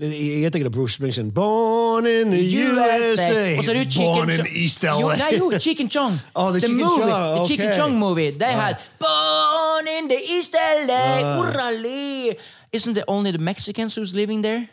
Jeg 0.00 0.52
tenker 0.52 0.68
det 0.68 0.74
er 0.74 0.78
Bruce 0.78 0.94
Springsteen. 0.94 1.30
Born 1.32 2.06
in 2.06 2.30
the 2.30 2.40
USA. 2.40 3.56
Og 3.58 3.64
så 3.64 3.72
Chicken 3.90 4.06
Born 4.06 4.30
in 4.30 4.46
East 4.62 4.82
LA. 4.82 5.00
Jo, 5.00 5.08
nei, 5.08 5.38
jo, 5.38 5.58
Chicken 5.60 5.90
Chong. 5.90 6.18
Oh, 6.34 6.50
the 6.50 6.60
Chicken 6.60 6.76
movie. 6.80 7.10
Chong, 7.10 7.36
The 7.36 7.46
Chicken. 7.46 7.72
Chong 7.76 7.98
movie. 7.98 8.30
They 8.30 8.52
had 8.52 8.76
Born 8.98 9.86
in 9.98 10.08
the 10.08 10.18
East 10.36 10.54
LA. 10.88 11.04
Urali. 11.42 12.34
Isn't 12.72 12.96
it 12.96 13.04
only 13.06 13.32
the 13.32 13.38
Mexicans 13.38 13.94
who's 13.98 14.14
living 14.14 14.42
there? 14.42 14.68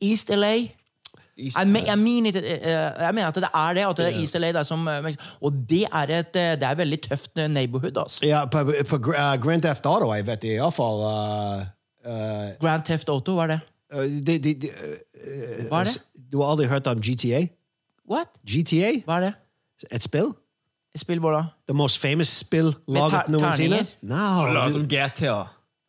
East 0.00 0.30
LA? 0.30 0.54
Jeg, 1.36 1.66
men, 1.66 1.86
jeg, 1.86 1.98
mener, 1.98 2.26
ikke- 2.32 2.48
eh, 2.62 2.70
jeg 3.04 3.14
mener 3.14 3.28
at 3.28 3.34
det 3.34 3.44
er 3.54 3.72
det. 3.74 3.86
At 3.88 3.96
det 3.96 4.06
er 4.14 4.20
East 4.20 4.34
LA 4.38 4.46
det 4.46 4.56
er 4.56 4.62
som, 4.62 4.88
eh, 4.88 5.02
Mex- 5.02 5.36
Og 5.42 5.52
det 5.70 5.84
er 5.92 6.02
et 6.20 6.36
eh, 6.36 6.54
det 6.56 6.62
er 6.62 6.74
veldig 6.74 7.00
tøft 7.02 7.30
eh, 7.38 7.48
neighborhood. 7.48 7.98
Altså. 7.98 8.24
Ja, 8.26 8.44
på, 8.46 8.64
på 8.88 8.96
uh, 8.96 9.36
Grand 9.44 9.62
Theft 9.62 9.86
Auto, 9.86 10.12
jeg 10.14 10.26
vet 10.26 10.42
det 10.42 10.48
iallfall. 10.56 11.00
Uh, 11.04 11.60
uh, 12.06 12.48
Grand 12.62 12.82
Theft 12.84 13.08
Auto, 13.08 13.34
hva 13.34 13.42
er 13.42 13.46
det? 13.56 13.60
Uh, 13.92 14.04
de, 14.04 14.38
de, 14.38 14.54
de, 14.54 14.70
uh, 14.70 15.66
Hva 15.68 15.82
er 15.82 15.90
det? 15.90 15.98
Du 16.32 16.40
har 16.42 16.54
aldri 16.54 16.66
hørt 16.70 16.86
om 16.86 17.02
GTA? 17.02 17.46
What? 18.10 18.32
GTA? 18.44 19.00
Hva 19.04 19.18
er 19.20 19.28
det? 19.28 19.34
Et 19.90 20.02
spill? 20.02 20.32
Et 20.94 21.00
Spill 21.00 21.18
hvor 21.18 21.34
da? 21.34 21.42
The 21.66 21.74
most 21.74 21.98
famous 21.98 22.28
spill 22.28 22.70
laget 22.88 23.28
noensinne? 23.28 23.82
terninger? 23.82 24.52
No, 24.54 24.68
som 24.72 24.84
GTA. 24.86 25.42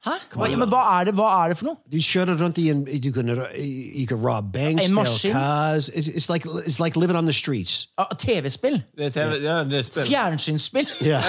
Hæ? 0.05 0.15
Hva, 0.35 0.47
ja, 0.51 0.57
men 0.61 0.69
hva 0.69 0.81
er, 0.99 1.07
det, 1.07 1.13
hva 1.17 1.27
er 1.41 1.51
det 1.51 1.57
for 1.57 1.71
noe? 1.71 1.79
du 1.89 1.97
kjører 1.97 2.37
rundt 2.37 2.59
i 2.61 2.67
en 2.69 2.83
Du 2.85 3.07
kan 3.15 3.25
can 3.25 4.21
rob 4.21 4.51
banks, 4.53 4.85
En 4.85 4.93
maskin? 4.93 5.31
cars. 5.33 5.89
It's, 5.89 6.29
like 6.29 6.45
it's 6.65 6.79
like 6.79 6.95
living 6.95 7.17
on 7.17 7.25
the 7.25 7.33
streets. 7.33 7.87
Ah, 7.97 8.07
TV-spill? 8.13 8.83
Det 8.97 9.13
TV, 9.13 9.41
ja, 9.41 9.57
er. 9.63 10.05
Fjernsynsspill? 10.05 10.87
Yeah. 11.01 11.23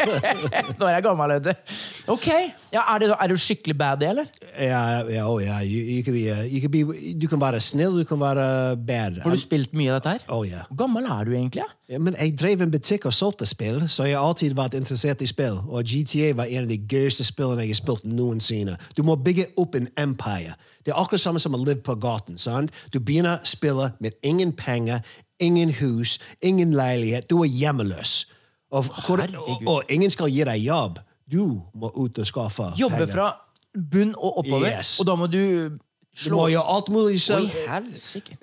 Nå 0.78 0.86
er 0.86 0.94
jeg 0.94 1.02
gammel, 1.02 1.34
vet 1.40 1.50
du. 1.50 1.74
Ok, 2.14 2.28
ja, 2.72 2.84
er, 2.94 3.02
det, 3.02 3.10
er 3.18 3.32
du 3.32 3.36
skikkelig 3.36 3.76
bad, 3.78 4.06
eller? 4.06 4.30
Ja, 4.54 5.02
ja, 5.10 5.26
oh 5.26 5.42
ja. 5.42 5.58
You, 5.66 5.82
you 5.96 6.04
can 6.06 6.14
be 6.14 6.28
uh, 6.30 6.46
you 6.46 6.62
can 6.62 6.70
be 6.70 6.86
du 7.20 7.26
kan 7.28 7.40
være 7.42 7.60
snill, 7.60 7.98
du 7.98 8.04
kan 8.04 8.20
være 8.20 8.76
bad. 8.76 9.20
Har 9.24 9.34
du 9.34 9.40
spilt 9.40 9.74
mye 9.74 9.90
av 9.90 9.98
dette 10.00 10.14
her? 10.14 10.26
Oh 10.28 10.46
yeah. 10.46 10.62
Hvor 10.70 10.84
gammel 10.84 11.10
er 11.10 11.26
du 11.26 11.34
egentlig? 11.34 11.64
Ja? 11.64 11.68
Ja, 11.90 11.98
men 11.98 12.14
jeg 12.20 12.36
drev 12.38 12.60
en 12.62 12.70
butikk 12.70 13.04
og 13.08 13.14
solgte 13.14 13.46
spill, 13.50 13.80
så 13.90 14.04
jeg 14.06 14.14
har 14.14 14.22
alltid 14.28 14.54
vært 14.54 14.74
interessert 14.78 15.22
i 15.22 15.26
spill. 15.26 15.56
Og 15.68 15.82
GTA 15.90 16.28
var 16.38 16.46
en 16.46 16.62
av 16.62 16.68
de 16.70 16.76
gøyeste 16.78 17.24
spillene 17.26 17.64
jeg 17.64 17.72
har 17.72 17.80
spilt 17.80 18.04
noensinne. 18.06 18.76
Du 18.96 19.02
må 19.02 19.16
bygge 19.18 19.48
opp 19.58 19.74
en 19.74 19.88
empire. 19.98 20.54
Det 20.86 20.92
er 20.94 21.00
akkurat 21.02 21.20
samme 21.24 21.42
som 21.42 21.54
å 21.54 21.58
leve 21.64 21.82
på 21.82 21.96
gaten. 21.98 22.38
sant? 22.38 22.70
Du 22.94 23.00
begynner 23.00 23.40
å 23.40 23.44
spille 23.50 23.90
med 24.00 24.14
ingen 24.22 24.52
penger, 24.52 25.00
ingen 25.42 25.70
hus, 25.80 26.18
ingen 26.42 26.72
leilighet. 26.78 27.26
Du 27.30 27.40
er 27.42 27.50
hjemmeløs. 27.50 28.26
Og, 28.70 28.84
hvor, 29.06 29.18
og, 29.48 29.66
og 29.66 29.82
ingen 29.90 30.10
skal 30.14 30.30
gi 30.30 30.44
deg 30.46 30.62
jobb. 30.62 31.00
Du 31.30 31.58
må 31.74 31.90
ut 31.96 32.18
og 32.18 32.26
skaffe 32.26 32.70
Jobbe 32.78 33.02
penger. 33.02 33.12
fra 33.16 33.32
bunn 33.74 34.14
og 34.18 34.38
oppover, 34.44 34.66
Yes. 34.78 35.00
og 35.00 35.06
da 35.06 35.14
må 35.18 35.26
du 35.26 35.70
Du 36.10 36.34
må 36.34 36.48
gjøre 36.50 36.66
alt 36.74 36.88
mulig 36.90 37.20
selv. 37.22 37.46
Oi, 37.46 37.66
helsike. 37.70 38.34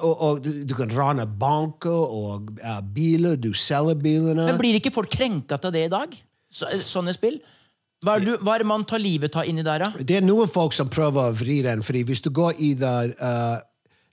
og, 0.00 0.12
og 0.12 0.40
du, 0.44 0.50
du 0.66 0.74
kan 0.74 0.90
rane 0.90 1.26
banker 1.26 1.90
og 1.94 2.50
uh, 2.58 2.80
biler. 2.94 3.36
Du 3.38 3.52
selger 3.54 3.94
bilene. 3.94 4.48
Men 4.50 4.58
blir 4.58 4.80
ikke 4.80 4.92
folk 4.94 5.12
krenka 5.14 5.58
av 5.60 5.72
det 5.72 5.86
i 5.86 5.92
dag? 5.92 6.16
Så, 6.50 6.68
sånne 6.82 7.14
spill? 7.14 7.38
Hva 8.04 8.18
er, 8.18 8.26
du, 8.26 8.34
hva 8.44 8.56
er 8.56 8.62
det 8.62 8.68
man 8.68 8.84
tar 8.84 9.00
livet 9.00 9.38
av 9.38 9.46
inni 9.48 9.64
der, 9.64 9.86
da? 9.86 10.04
Det 10.04 10.18
er 10.18 10.26
noen 10.26 10.50
folk 10.50 10.74
som 10.76 10.90
prøver 10.92 11.30
å 11.30 11.36
vri 11.36 11.62
den, 11.64 11.82
fordi 11.86 12.02
hvis 12.10 12.20
du 12.26 12.28
går 12.34 12.58
i 12.60 12.74
the, 12.78 12.92
uh, 13.22 13.62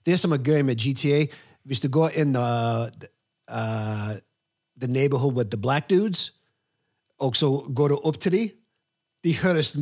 Det 0.06 0.16
som 0.20 0.36
er 0.36 0.44
gøy 0.44 0.64
med 0.68 0.80
GTA, 0.80 1.26
hvis 1.68 1.82
du 1.84 1.90
går 1.92 2.16
inn 2.20 2.38
uh, 2.38 2.88
uh, 3.50 4.14
the 4.80 4.88
neighborhood 4.88 5.36
with 5.36 5.50
the 5.50 5.60
black 5.60 5.90
dudes, 5.90 6.32
og 7.20 7.36
så 7.36 7.50
går 7.76 7.94
du 7.94 8.02
opp 8.04 8.20
til 8.20 8.36
dem 8.36 8.50
de 9.24 9.38
høres 9.40 9.76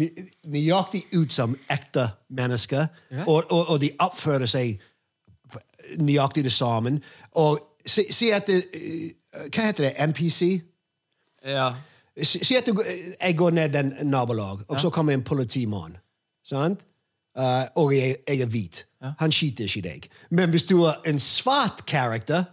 nøyaktig 0.45 1.05
ut 1.17 1.33
som 1.33 1.55
ekte 1.69 2.07
mennesker, 2.29 2.85
og, 3.25 3.51
og, 3.51 3.69
og 3.69 3.81
de 3.81 3.89
oppfører 3.99 4.45
seg 4.49 4.81
nøyaktig 5.97 6.43
det 6.43 6.53
samme. 6.53 6.99
Og 7.31 7.59
si, 7.85 8.05
si 8.13 8.29
at 8.29 8.47
det, 8.47 8.63
uh, 8.75 9.47
Hva 9.47 9.65
heter 9.65 9.87
det? 9.87 10.07
NPC? 10.07 10.61
Ja. 11.45 11.71
Si 12.21 12.43
si 12.43 12.55
at 12.55 12.67
du, 12.67 12.83
jeg 13.21 13.37
går 13.37 13.49
ned 13.55 13.69
den 13.69 13.93
nabolag, 14.03 14.65
og 14.67 14.79
så 14.79 14.89
kommer 14.89 15.13
en 15.13 15.23
politimann. 15.23 15.97
Sant? 16.45 16.79
Uh, 17.37 17.63
og 17.75 17.95
jeg, 17.95 18.15
jeg 18.27 18.41
er 18.41 18.45
hvit. 18.45 18.85
Han 19.19 19.31
skyter 19.31 19.63
ikke 19.63 19.81
deg. 19.81 20.09
Men 20.29 20.49
hvis 20.49 20.63
du 20.63 20.83
er 20.83 20.99
en 21.07 21.19
svart 21.19 21.85
karakter, 21.87 22.43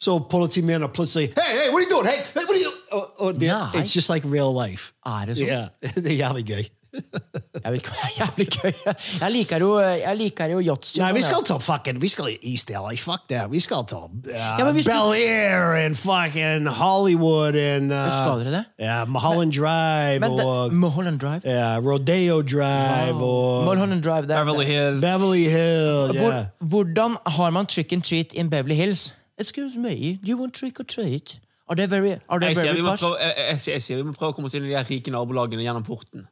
så 0.00 0.18
politimannen 0.30 0.88
plutselig 0.92 1.32
Hey, 1.36 1.56
hey, 1.58 1.68
what 1.72 1.82
are 1.82 1.84
you 1.84 1.90
doing? 1.90 2.06
Hey, 2.06 2.22
hey 2.34 2.44
what 2.44 2.56
are 2.56 2.62
you 2.62 2.72
og, 2.96 3.10
og 3.26 3.40
det, 3.40 3.50
Nei. 3.52 3.82
It's 3.82 3.94
just 3.96 4.10
like 4.12 4.26
real 4.32 4.52
life. 4.56 4.92
Er 5.06 5.26
det 5.30 5.36
sånn? 5.38 5.52
Ja, 5.52 5.66
det 6.02 6.06
er 6.14 6.18
jævlig 6.24 6.46
gøy. 6.54 6.64
Jeg 6.96 7.72
vet 7.72 7.80
ikke, 7.82 7.92
det 7.92 8.04
er 8.06 8.12
jævlig 8.22 8.46
gøy. 8.54 8.72
Jeg 9.20 9.30
liker 9.34 9.60
jo, 9.60 9.70
jeg 9.80 10.16
liker 10.16 10.52
jo 10.54 10.60
yatzy. 10.64 10.94
Nei, 11.02 11.10
vi 11.12 11.22
skal 11.26 11.42
ja. 11.42 11.48
til 11.50 11.58
fucking 11.60 11.98
Vi 12.00 12.08
skal 12.08 12.30
i 12.32 12.36
East 12.54 12.70
LA. 12.72 12.94
Fuck 12.96 13.26
that. 13.28 13.50
Vi 13.52 13.60
skal 13.60 13.82
til 13.90 13.98
uh, 13.98 14.62
men 14.62 14.70
hvis 14.78 14.86
du- 14.86 14.92
Bel 14.94 15.12
Air 15.18 15.74
and 15.82 15.96
fucking 16.00 16.64
Hollywood 16.78 17.58
and 17.60 17.92
uh, 17.92 18.06
Skal 18.16 18.40
dere 18.46 18.54
det? 18.54 18.62
Ja, 18.86 19.04
Mulholland 19.04 19.52
Drive 19.58 20.20
Men 20.24 20.38
det, 20.38 20.46
og 20.46 20.72
Mulholland 20.74 21.20
Drive? 21.20 21.40
ja, 21.44 21.76
Rodeo 21.84 22.40
Drive 22.42 23.20
og 23.20 23.64
Mulholland 23.68 24.02
Drive 24.02 24.26
det 24.30 24.36
er- 24.36 24.44
Beverly 24.44 24.66
Hills. 24.72 25.00
Beverly 25.04 25.44
Hills. 25.58 26.14
yeah. 26.14 26.22
Hvor, 26.22 26.32
Yeah. 26.32 26.44
hvordan 26.60 27.16
har 27.26 27.50
man 27.50 27.66
trick 27.66 27.92
and 27.92 28.02
treat 28.02 28.32
in 28.32 28.48
Beverly 28.50 28.74
Hills? 28.74 29.12
Excuse 29.38 29.76
me, 29.78 30.16
do 30.24 30.30
you 30.32 30.38
want 30.40 30.54
trick 30.54 30.80
or 30.80 30.84
treat? 30.84 31.38
Are 31.68 31.74
they 31.74 31.86
very, 31.90 32.12
are 32.28 32.38
they 32.38 32.48
Jeg 32.52 32.56
sier, 32.56 32.64
very 32.70 32.76
vi 32.78 32.82
må 32.86 32.90
posh? 32.94 33.02
prøve, 33.02 33.16
jeg, 33.20 33.34
jeg, 33.36 33.46
jeg, 33.66 33.72
jeg 33.72 33.82
sier 33.82 33.96
vi 33.96 34.02
må 34.06 34.12
prøve 34.14 34.30
å 34.30 34.36
komme 34.36 34.46
oss 34.50 34.54
inn 34.54 34.66
i 34.66 34.70
de 34.70 34.76
her 34.78 34.86
rike 34.86 35.10
nabolagene 35.10 35.64
gjennom 35.66 35.82
porten. 35.86 36.26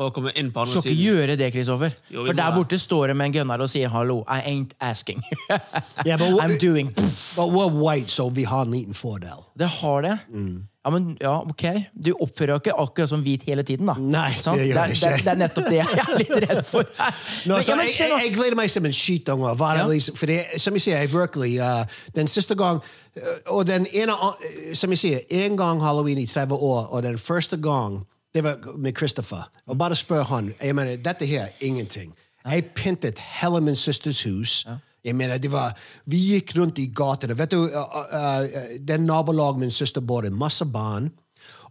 Prøve 0.00 0.14
å 0.14 0.16
komme 0.16 0.30
inn 0.40 0.48
på 0.48 0.62
andre 0.62 0.80
Skal 0.80 0.94
ikke 0.94 1.02
gjøre 1.10 1.34
det, 1.36 1.50
Kristoffer. 1.52 1.92
For 2.08 2.32
der 2.38 2.54
borte 2.56 2.78
står 2.80 3.10
det 3.12 3.16
med 3.20 3.28
en 3.28 3.34
gunner 3.34 3.60
og 3.60 3.68
sier 3.68 3.90
'hallo, 3.92 4.22
I 4.24 4.40
ain't 4.48 4.72
asking'. 4.80 5.20
Yeah, 6.06 6.16
but 6.16 6.32
what- 6.32 6.48
I'm 6.48 6.56
doing 6.56 6.88
But 7.36 7.52
we're 7.52 7.68
white, 7.68 8.08
so 8.08 8.30
vi 8.30 8.44
har 8.44 8.62
en 8.64 8.70
liten 8.70 8.94
fordel. 8.94 9.44
Det 9.58 9.68
har 9.68 10.02
det. 10.02 10.18
Mm. 10.32 10.62
Ja, 10.84 10.90
men 10.90 11.16
ja, 11.20 11.34
ok. 11.44 11.64
Du 11.92 12.14
oppfører 12.16 12.54
deg 12.54 12.62
ikke 12.62 12.76
akkurat 12.80 13.08
som 13.10 13.20
hvit 13.20 13.42
hele 13.44 13.62
tiden, 13.62 13.84
da. 13.86 13.94
Nei, 14.00 14.30
sånn? 14.40 14.56
det 14.56 14.70
gjør 14.70 14.86
jeg 14.88 14.96
ikke. 14.96 15.10
det, 15.10 15.24
det 15.24 15.32
er 15.32 15.40
nettopp 15.42 15.66
det 15.68 15.76
jeg 15.76 15.98
er 16.04 16.14
litt 16.16 16.32
redd 16.48 16.62
for. 16.64 16.88
no, 17.50 17.54
Men- 17.58 17.64
så 17.66 17.74
ja, 17.74 17.76
men 17.76 17.84
jeg, 17.90 17.96
jeg, 17.98 18.22
jeg 18.24 18.32
gleder 18.38 18.56
meg 18.56 18.70
som 18.72 18.88
en 18.88 18.96
det 18.96 20.00
Ja. 20.08 20.14
for 20.16 20.26
det, 20.26 20.38
som 20.56 20.72
jeg 20.72 20.82
sier, 20.86 20.96
jeg 20.96 21.12
virkelig 21.12 21.60
uh, 21.60 21.84
Den 22.16 22.26
siste 22.26 22.54
gang 22.56 22.80
uh, 22.80 23.52
Og 23.56 23.66
den 23.66 23.86
ene 23.92 24.12
uh, 24.16 24.32
Som 24.74 24.90
jeg 24.96 24.98
sier, 24.98 25.20
en 25.44 25.56
gang 25.56 25.82
halloween 25.84 26.18
i 26.18 26.26
30 26.26 26.54
år, 26.56 26.88
og 26.88 27.02
den 27.02 27.18
første 27.18 27.56
gang 27.60 28.06
det 28.34 28.44
var 28.44 28.78
med 28.78 28.96
Christopher. 28.96 29.50
Og 29.66 29.78
bare 29.78 29.96
spør 29.96 30.22
han 30.22 30.54
jeg 30.62 30.74
mener, 30.74 30.96
Dette 30.96 31.26
her 31.26 31.42
er 31.42 31.48
ingenting. 31.60 32.14
Jeg 32.44 32.64
pyntet 32.64 33.18
hele 33.18 33.60
min 33.60 33.76
søsters 33.76 34.22
hus. 34.22 34.66
Jeg 35.04 35.16
mener, 35.16 35.38
det 35.38 35.52
var, 35.52 35.78
Vi 36.04 36.16
gikk 36.16 36.52
rundt 36.56 36.78
i 36.78 36.86
gatene. 36.94 37.38
Vet 37.38 37.50
du, 37.50 37.62
uh, 37.62 37.68
uh, 37.68 38.42
uh, 38.44 38.86
Den 38.88 39.00
nabolag 39.00 39.58
min 39.58 39.70
søster 39.70 40.00
bor 40.00 40.22
i, 40.22 40.30
masse 40.30 40.64
barn. 40.64 41.10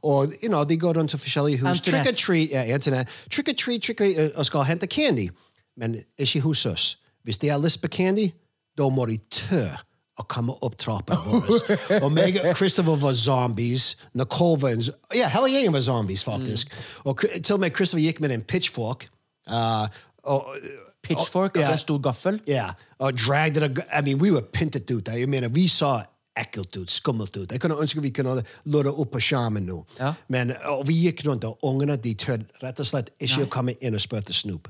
Og 0.01 0.33
you 0.43 0.47
know, 0.47 0.63
de 0.63 0.77
går 0.77 0.97
rundt 0.97 1.09
til 1.09 1.19
forskjellige 1.19 1.57
hus. 1.57 1.77
Internet. 1.77 2.05
Trick 2.05 2.07
or 2.07 2.25
treat, 2.25 2.49
ja, 2.51 2.63
internet. 2.75 3.07
Trick 3.31 3.47
or 3.47 3.53
treat, 3.53 3.83
trick 3.83 4.01
or, 4.01 4.05
uh, 4.05 4.29
og 4.35 4.45
skal 4.45 4.63
hente 4.63 4.87
candy. 4.87 5.29
Men 5.77 5.95
ikke 6.17 6.41
hos 6.41 6.65
oss. 6.65 6.99
Hvis 7.23 7.37
de 7.37 7.49
har 7.49 7.59
lyst 7.59 7.81
på 7.81 7.87
candy, 7.87 8.29
da 8.77 8.89
må 8.89 9.05
de 9.05 9.17
tørre 9.31 9.77
å 10.19 10.25
komme 10.27 10.53
opp 10.65 10.75
trappene 10.81 11.19
våre. 11.25 11.77
og 12.03 12.11
meg 12.17 12.37
og 12.43 12.51
Christopher 12.59 12.99
var 13.01 13.15
zombies. 13.17 13.95
Nicole 14.13 14.59
var 14.61 14.75
en 14.75 14.83
Ja, 15.15 15.29
hele 15.33 15.49
gjengen 15.53 15.73
var 15.73 15.85
zombies, 15.85 16.23
faktisk. 16.27 16.73
Mm. 16.73 17.09
Og 17.11 17.23
Chri- 17.23 17.39
til 17.41 17.55
og 17.55 17.63
med 17.63 17.75
Christopher 17.75 18.03
gikk 18.05 18.19
med 18.25 18.35
en 18.35 18.43
pitchfork. 18.43 19.07
Uh, 19.49 19.87
og, 20.23 20.53
uh, 20.55 20.85
Pitchfork, 21.03 21.55
Ja. 21.55 21.61
altså 21.61 21.71
en 21.71 21.79
stor 21.85 21.99
gaffel. 22.03 22.39
Ja, 22.47 22.69
og 22.99 23.13
dragged 23.17 23.63
it. 23.63 23.79
I 23.87 24.01
mean, 24.03 24.19
we 24.19 24.31
were 24.31 24.43
pyntet 24.53 24.91
ut. 24.91 25.07
Jeg 25.07 25.29
mener, 25.29 25.47
vi 25.49 25.67
så 25.67 26.01
ekkelt 26.39 26.77
ut, 26.77 26.91
skummelt 26.91 27.37
ut. 27.37 27.51
Jeg 27.51 27.61
kunne 27.61 27.77
ønske 27.81 28.01
vi 28.03 28.11
kunne 28.15 28.35
det 28.39 28.91
opp 28.91 29.11
på 29.11 29.21
skjermen 29.23 29.65
nå. 29.67 29.79
Ja. 29.99 30.13
Men 30.31 30.53
og 30.71 30.85
vi 30.87 30.99
gikk 31.07 31.25
rundt, 31.27 31.47
og 31.47 31.57
ungene 31.65 31.97
de 31.97 32.13
tør 32.19 32.43
rett 32.63 32.79
og 32.79 32.87
slett 32.87 33.09
ikke 33.19 33.47
å 33.47 33.49
komme 33.51 33.75
inn 33.81 33.97
og 33.97 34.03
spørre 34.03 34.35
Snoop. 34.35 34.69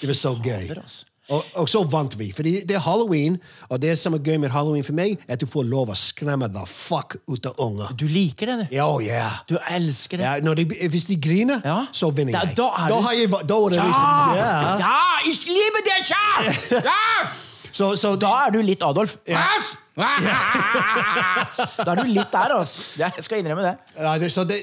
Det 0.00 0.08
var 0.10 0.18
så 0.18 0.34
gøy. 0.42 0.68
Og, 1.30 1.44
og 1.62 1.68
så 1.70 1.84
vant 1.86 2.16
vi. 2.18 2.32
Fordi 2.34 2.52
det 2.66 2.74
er 2.76 2.82
halloween, 2.82 3.36
og 3.68 3.78
det 3.82 3.92
som 3.98 4.14
er 4.14 4.18
gøy 4.18 4.36
med 4.42 4.50
halloween 4.50 4.82
for 4.84 4.92
meg, 4.98 5.12
er 5.28 5.36
at 5.36 5.40
du 5.40 5.46
får 5.46 5.62
lov 5.70 5.92
å 5.92 5.94
skremme 5.98 6.48
the 6.50 6.64
fuck 6.66 7.16
ut 7.30 7.46
av 7.46 7.54
unger. 7.62 7.92
Du 7.94 8.06
liker 8.10 8.50
det, 8.50 8.56
du. 8.64 8.74
Ja, 8.76 8.88
oh, 8.90 8.98
yeah. 9.02 9.38
Du 9.48 9.54
elsker 9.70 10.18
det. 10.18 10.26
Ja, 10.26 10.32
når 10.42 10.54
de, 10.62 10.64
hvis 10.90 11.06
de 11.06 11.16
griner, 11.22 11.60
Ja. 11.64 11.84
så 11.92 12.10
vinner 12.10 12.32
Da- 12.32 12.42
jeg. 12.48 12.56
da 12.56 12.66
er 12.66 12.88
du- 12.88 13.00
har 13.06 13.12
jeg 13.12 13.30
da 13.30 13.60
er 13.64 13.68
det 13.68 13.78
liksom, 13.78 14.34
ja. 14.40 14.78
Ja, 14.82 14.98
ich 15.30 15.46
liebe 15.46 15.80
dich, 15.86 16.10
ja! 16.10 16.80
ja! 16.90 17.30
Så, 17.72 17.96
så 17.96 18.16
Da 18.20 18.32
er 18.46 18.54
du 18.54 18.60
litt 18.64 18.82
Adolf. 18.82 19.18
da 20.00 21.92
er 21.92 21.98
du 21.98 22.08
litt 22.08 22.30
der, 22.32 22.54
altså. 22.54 22.82
Jeg 23.00 23.24
skal 23.26 23.42
innrømme 23.42 23.64
det. 23.66 23.74
Ja, 23.98 24.14
det, 24.20 24.30
så 24.32 24.44
det, 24.48 24.62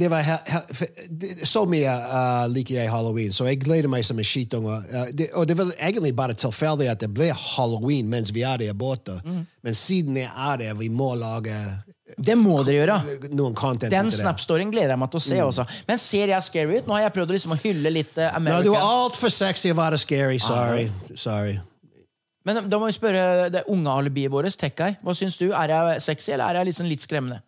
det, 0.00 0.10
var 0.12 0.24
he, 0.26 0.36
he, 0.50 0.88
det, 1.08 1.30
Så 1.48 1.64
mye 1.70 1.88
uh, 1.88 2.44
liker 2.52 2.74
jeg 2.80 2.90
halloween, 2.92 3.32
så 3.32 3.48
jeg 3.48 3.62
gleder 3.64 3.88
meg 3.92 4.04
som 4.06 4.18
en 4.20 4.28
skittunge. 4.28 4.76
Uh, 4.90 5.08
det, 5.16 5.30
og 5.38 5.48
det 5.48 5.56
var 5.58 5.72
egentlig 5.78 6.14
bare 6.16 6.36
tilfeldig 6.38 6.90
at 6.92 7.00
det 7.04 7.10
ble 7.14 7.30
halloween 7.32 8.10
mens 8.12 8.34
vi 8.34 8.42
er 8.46 8.56
der 8.60 8.76
borte. 8.76 9.16
Mm. 9.24 9.44
Men 9.64 9.74
siden 9.78 10.16
jeg 10.20 10.30
er 10.30 10.56
der, 10.60 10.74
vi 10.76 10.88
må 10.92 11.14
lage 11.16 11.54
Det 12.20 12.36
må 12.38 12.62
dere 12.66 12.76
gjøre. 12.82 12.98
Den. 13.88 14.10
Snap-storyen 14.12 14.70
gleder 14.74 14.90
jeg 14.94 15.00
meg 15.00 15.10
til 15.14 15.22
å 15.22 15.24
se 15.24 15.38
også. 15.42 15.64
Men 15.88 15.98
ser 16.02 16.34
jeg 16.34 16.42
scary 16.44 16.80
ut? 16.80 16.86
Nå 16.88 16.92
har 16.98 17.06
jeg 17.06 17.14
prøvd 17.16 17.30
liksom 17.38 17.54
å 17.56 17.60
hylle 17.62 17.90
litt 17.94 18.18
American. 18.18 18.60
No, 18.60 18.64
du 18.66 18.74
er 18.76 18.84
altfor 18.84 19.32
sexy 19.32 19.72
å 19.72 19.78
være 19.78 19.98
scary. 20.02 20.42
Sorry. 20.42 20.90
Sorry. 21.16 21.56
Men 22.44 22.66
da 22.68 22.78
må 22.80 22.90
vi 22.90 22.96
spørre 22.96 23.48
det 23.52 23.64
unge 23.72 23.92
alibiet 23.92 24.32
vårt, 24.32 24.52
Tekkai. 24.60 24.98
Hva 25.04 25.14
syns 25.16 25.38
du? 25.40 25.48
Er 25.52 25.72
jeg 25.72 26.02
sexy, 26.04 26.32
eller 26.34 26.50
er 26.50 26.60
jeg 26.60 26.72
liksom 26.72 26.88
litt 26.90 27.04
skremmende? 27.04 27.40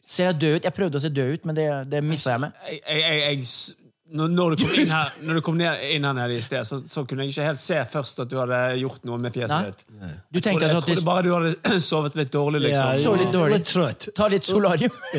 Ser 0.00 0.30
jeg 0.30 0.40
død 0.40 0.56
ut? 0.56 0.64
Jeg 0.64 0.76
prøvde 0.76 0.96
å 0.96 1.04
se 1.04 1.10
død 1.12 1.34
ut, 1.34 1.44
men 1.48 1.58
det, 1.58 1.66
det 1.92 2.00
missa 2.04 2.32
jeg 2.32 2.46
med. 2.46 2.62
jeg, 2.70 2.80
jeg, 2.88 3.18
jeg, 3.26 3.87
når, 4.10 4.28
når, 4.32 4.54
du 4.54 4.62
kom 4.64 4.74
inn 4.80 4.92
her, 4.92 5.10
når 5.26 5.38
du 5.38 5.42
kom 5.44 5.56
ned, 5.58 5.82
inn 5.92 6.06
her 6.06 6.14
nede 6.16 6.36
i 6.38 6.42
sted, 6.44 6.64
så, 6.64 6.78
så 6.88 7.02
kunne 7.08 7.24
jeg 7.26 7.34
ikke 7.34 7.46
helt 7.50 7.60
se 7.60 7.76
først 7.90 8.22
at 8.24 8.30
du 8.30 8.36
hadde 8.40 8.60
gjort 8.80 9.04
noe 9.08 9.18
med 9.20 9.34
fjeset 9.34 9.68
ditt. 9.68 9.82
Du 9.88 10.38
Jeg 10.38 10.44
tenkte 10.46 10.68
trodde, 10.68 10.68
jeg 10.72 10.84
trodde 10.86 11.04
bare 11.08 11.24
du 11.26 11.30
hadde 11.34 11.80
sovet 11.90 12.16
litt 12.18 12.32
dårlig, 12.32 12.62
liksom. 12.64 12.88
Ja, 13.04 13.12
litt 13.20 13.34
dårlig. 13.36 13.58
Litt 13.58 13.68
trøtt. 13.68 14.08
Ta 14.16 14.30
litt 14.32 14.48
solarium. 14.48 14.94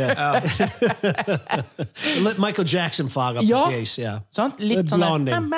Litt 2.25 2.41
Michael 2.41 2.67
Jackson-farger 2.67 3.45
Ja. 3.45 3.63
på 3.67 3.77
fjes. 3.77 3.95
Ja. 4.01 4.15
Sant? 4.35 4.59
Litt 4.63 4.89
sånn 4.89 5.03
blonding. 5.05 5.53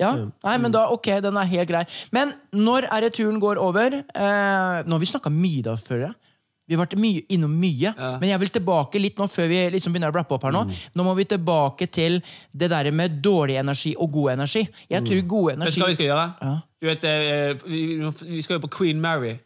Ja, 0.00 0.12
nei, 0.26 0.58
men 0.58 0.74
da, 0.74 0.88
ok, 0.94 1.14
den 1.24 1.38
er 1.40 1.50
helt 1.54 1.70
grei. 1.70 1.84
Men 2.14 2.34
når 2.54 2.88
er 2.90 3.06
det 3.06 3.14
turen 3.20 3.38
går 3.42 3.60
over? 3.62 4.00
Eh, 4.02 4.84
nå 4.84 4.98
har 4.98 5.02
vi 5.02 5.10
snakka 5.10 5.32
mye 5.32 5.62
da 5.66 5.78
før. 5.80 6.08
ja. 6.08 6.14
Vi 6.64 6.76
har 6.76 6.80
vært 6.84 6.96
mye, 7.00 7.22
innom 7.34 7.52
mye. 7.60 7.92
Men 8.20 8.30
jeg 8.30 8.40
vil 8.40 8.52
tilbake 8.56 9.00
litt 9.02 9.18
nå 9.20 9.28
før 9.28 9.50
vi 9.50 9.62
liksom 9.74 9.92
begynner 9.94 10.12
å 10.12 10.16
rappe 10.16 10.36
opp 10.36 10.46
her 10.48 10.54
nå. 10.54 10.64
Nå 10.96 11.06
må 11.06 11.12
vi 11.18 11.26
tilbake 11.28 11.88
til 11.92 12.20
det 12.52 12.70
der 12.72 12.90
med 12.96 13.18
dårlig 13.24 13.58
energi 13.60 13.94
og 13.98 14.12
god 14.14 14.36
energi. 14.38 14.64
Jeg 14.90 15.04
tror 15.04 15.26
god 15.34 15.50
Vet 15.50 15.58
energi 15.60 15.80
du 15.80 15.84
hva 15.84 15.90
vi 15.90 15.98
skal 15.98 16.08
gjøre? 16.10 16.28
Ja. 16.40 16.54
Du 16.80 16.88
vet, 16.88 17.04
eh, 17.04 17.66
vi, 17.68 18.42
skal 18.42 18.58
jo 18.58 18.64
på 18.64 18.72
Queen 18.78 19.00
Mary. 19.00 19.36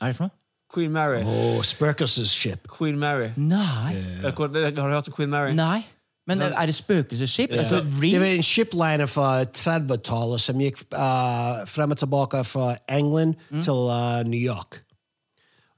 Er 0.00 0.10
det 0.10 0.18
for 0.18 0.28
noe? 0.28 0.38
Queen 0.74 0.90
Mary. 0.90 1.22
Oh, 1.22 1.62
Spøkelsesskip. 1.62 2.66
Queen 2.78 2.98
Mary. 2.98 3.30
Nei. 3.36 3.94
Yeah. 3.94 4.32
Har 4.34 4.48
du 4.50 4.94
hørt 4.94 5.06
om 5.06 5.14
Queen 5.14 5.30
Mary? 5.30 5.54
Nei. 5.54 5.84
Men 6.26 6.40
er 6.40 6.66
det 6.66 6.74
spøkelsesskip? 6.74 7.50
Altså, 7.52 7.82
Det 8.00 8.20
var 8.20 8.26
en 8.26 8.42
shipliner 8.42 9.06
fra 9.06 9.44
30-tallet 9.44 10.40
som 10.40 10.60
gikk 10.60 10.80
uh, 10.96 11.66
frem 11.68 11.92
og 11.92 12.00
tilbake 12.00 12.40
fra 12.48 12.76
England 12.88 13.34
til 13.60 13.90
uh, 13.92 14.24
New 14.24 14.40
York. 14.40 14.80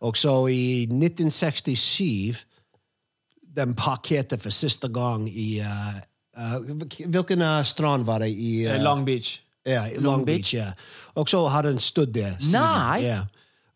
Og 0.01 0.17
så 0.17 0.47
i 0.53 0.83
1967 0.83 2.45
den 3.57 3.75
parkerte 3.75 4.39
for 4.39 4.53
siste 4.53 4.89
gang 4.93 5.29
i 5.29 5.61
uh, 5.65 5.97
uh, 6.37 6.85
Hvilken 7.09 7.43
uh, 7.43 7.63
strand 7.65 8.05
var 8.05 8.19
det 8.25 8.31
i? 8.35 8.67
Eh, 8.67 8.77
Uh, 8.77 8.83
Long 8.85 9.07
Beach. 9.07 9.41
Ja, 9.67 9.87
i 9.89 9.99
Long, 9.99 10.27
Beach. 10.27 10.55
ja. 10.55 10.73
Og 11.15 11.29
så 11.29 11.41
har 11.49 11.63
den 11.63 11.79
stått 11.79 12.15
der. 12.15 12.37
Nei. 12.53 13.01
Ja. 13.03 13.25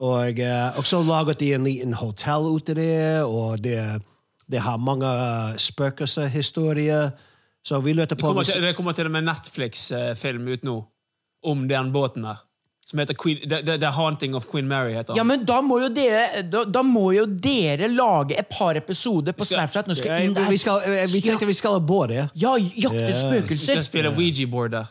Og, 0.00 0.38
eh, 0.38 0.78
og 0.78 0.86
så 0.86 1.02
laget 1.02 1.40
de 1.40 1.52
en 1.54 1.64
liten 1.64 1.92
hotell 1.92 2.46
ute 2.54 2.74
der, 2.74 3.24
og 3.24 3.64
det, 3.64 4.02
de 4.52 4.58
har 4.58 4.78
mange 4.80 5.06
uh, 5.06 5.56
spøkelseshistorier. 5.56 7.10
Så 7.64 7.80
vi 7.80 7.92
Det 7.92 8.08
på 8.08 8.26
kommer 8.26 8.42
til, 8.42 8.62
det 8.62 8.76
kommer 8.76 8.92
til 8.92 9.06
og 9.06 9.12
med 9.12 9.22
Netflix-film 9.22 10.48
ut 10.48 10.64
nå 10.64 10.78
om 11.42 11.68
den 11.68 11.92
båten 11.92 12.22
der. 12.22 12.40
Som 12.90 12.98
heter 12.98 13.14
Queen, 13.14 13.38
the, 13.46 13.60
the, 13.62 13.76
the 13.78 13.90
Haunting 13.94 14.34
of 14.34 14.48
Queen 14.50 14.66
Mary. 14.66 14.92
heter 14.96 15.12
han. 15.14 15.16
Ja, 15.20 15.24
men 15.24 15.44
da 15.46 15.60
må 15.62 15.76
jo 15.80 15.88
dere 15.94 16.42
Da, 16.50 16.64
da 16.66 16.82
må 16.82 17.12
jo 17.14 17.24
dere 17.26 17.86
lage 17.88 18.34
et 18.38 18.48
par 18.50 18.74
episoder 18.80 19.32
på 19.32 19.44
skal- 19.46 19.60
Snapchat. 19.60 19.86
Nå 19.86 19.94
skal 19.94 20.10
Eh, 20.16 20.24
inn 20.26 20.34
der. 20.34 20.48
vi, 20.50 20.56
skal, 20.58 20.80
eh, 20.86 21.06
vi 21.12 21.20
tenkte 21.22 21.46
vi 21.46 21.54
skal 21.54 21.76
ha 21.78 21.78
båt 21.80 22.10
ja. 22.16 22.26
Ja, 22.34 22.56
jakte 22.58 23.12
spøkelser. 23.14 23.76
Vi 23.76 23.82
skal 23.82 23.84
spille 23.86 24.10
Ouija-board 24.16 24.70
der. 24.74 24.90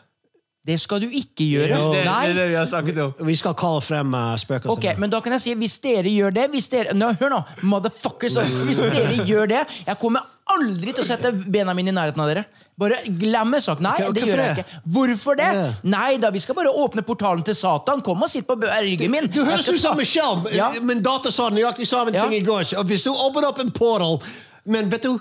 Det 0.66 0.78
skal 0.80 1.00
du 1.00 1.06
ikke 1.08 1.44
gjøre. 1.48 1.68
Det, 1.76 1.92
det, 1.96 2.04
Nei. 2.04 2.24
er 2.28 2.34
det 2.36 2.48
vi 2.50 2.54
har 2.54 2.66
snakket 2.68 2.98
om. 3.00 3.12
Vi 3.26 3.34
skal 3.34 3.54
kalle 3.56 3.80
frem 3.80 4.12
uh, 4.14 4.34
spøkelser. 4.36 4.70
Ok, 4.92 4.98
men 5.00 5.10
da 5.10 5.20
kan 5.24 5.32
jeg 5.32 5.40
si 5.40 5.54
Hvis 5.56 5.78
dere 5.80 6.08
gjør 6.12 6.34
det 6.36 6.50
hvis 6.52 6.68
dere, 6.68 6.92
nå, 6.94 7.12
Hør 7.20 7.30
nå, 7.32 7.38
motherfuckers 7.62 8.36
altså, 8.36 8.64
Hvis 8.68 8.78
dere 8.84 9.24
gjør 9.26 9.48
det 9.48 9.62
Jeg 9.86 9.96
kommer 9.98 10.20
aldri 10.54 10.94
til 10.94 11.04
å 11.04 11.06
sette 11.06 11.32
bena 11.32 11.74
mine 11.76 11.92
i 11.92 11.96
nærheten 11.96 12.22
av 12.22 12.30
dere 12.30 12.44
Bare 12.80 13.00
glem 13.20 13.56
en 13.56 13.62
sak 13.64 13.82
Nei, 13.84 13.96
Ok, 14.06 14.14
det 14.16 14.26
gjør 14.28 14.42
jeg 14.42 14.56
ikke 14.58 14.80
Hvorfor 14.94 15.38
det? 15.40 15.48
Yeah. 15.56 15.80
Nei 15.92 16.12
da, 16.22 16.30
vi 16.34 16.42
skal 16.42 16.56
bare 16.58 16.72
åpne 16.84 17.04
portalen 17.06 17.44
til 17.46 17.56
Satan 17.58 18.02
Kom 18.06 18.22
og 18.24 18.30
sitt 18.32 18.46
på 18.48 18.56
ryggen 18.60 19.12
min 19.12 19.28
Du 19.30 19.40
du 19.40 19.48
høres 19.48 19.68
ut 19.68 19.80
som 19.80 19.96
Michelle. 19.96 20.52
Ja. 20.54 20.70
Min 20.84 21.02
datter 21.04 21.32
sa 21.34 21.48
nøyaktig 21.52 21.86
samme 21.88 22.12
ting 22.14 22.34
i 22.36 22.42
går. 22.44 22.64
Hvis 22.88 23.06
du 23.06 23.10
åpner 23.10 23.48
opp 23.48 23.60
en 23.62 23.72
portal 23.74 24.18
Men 24.64 24.90
vet 24.92 25.06
du, 25.08 25.16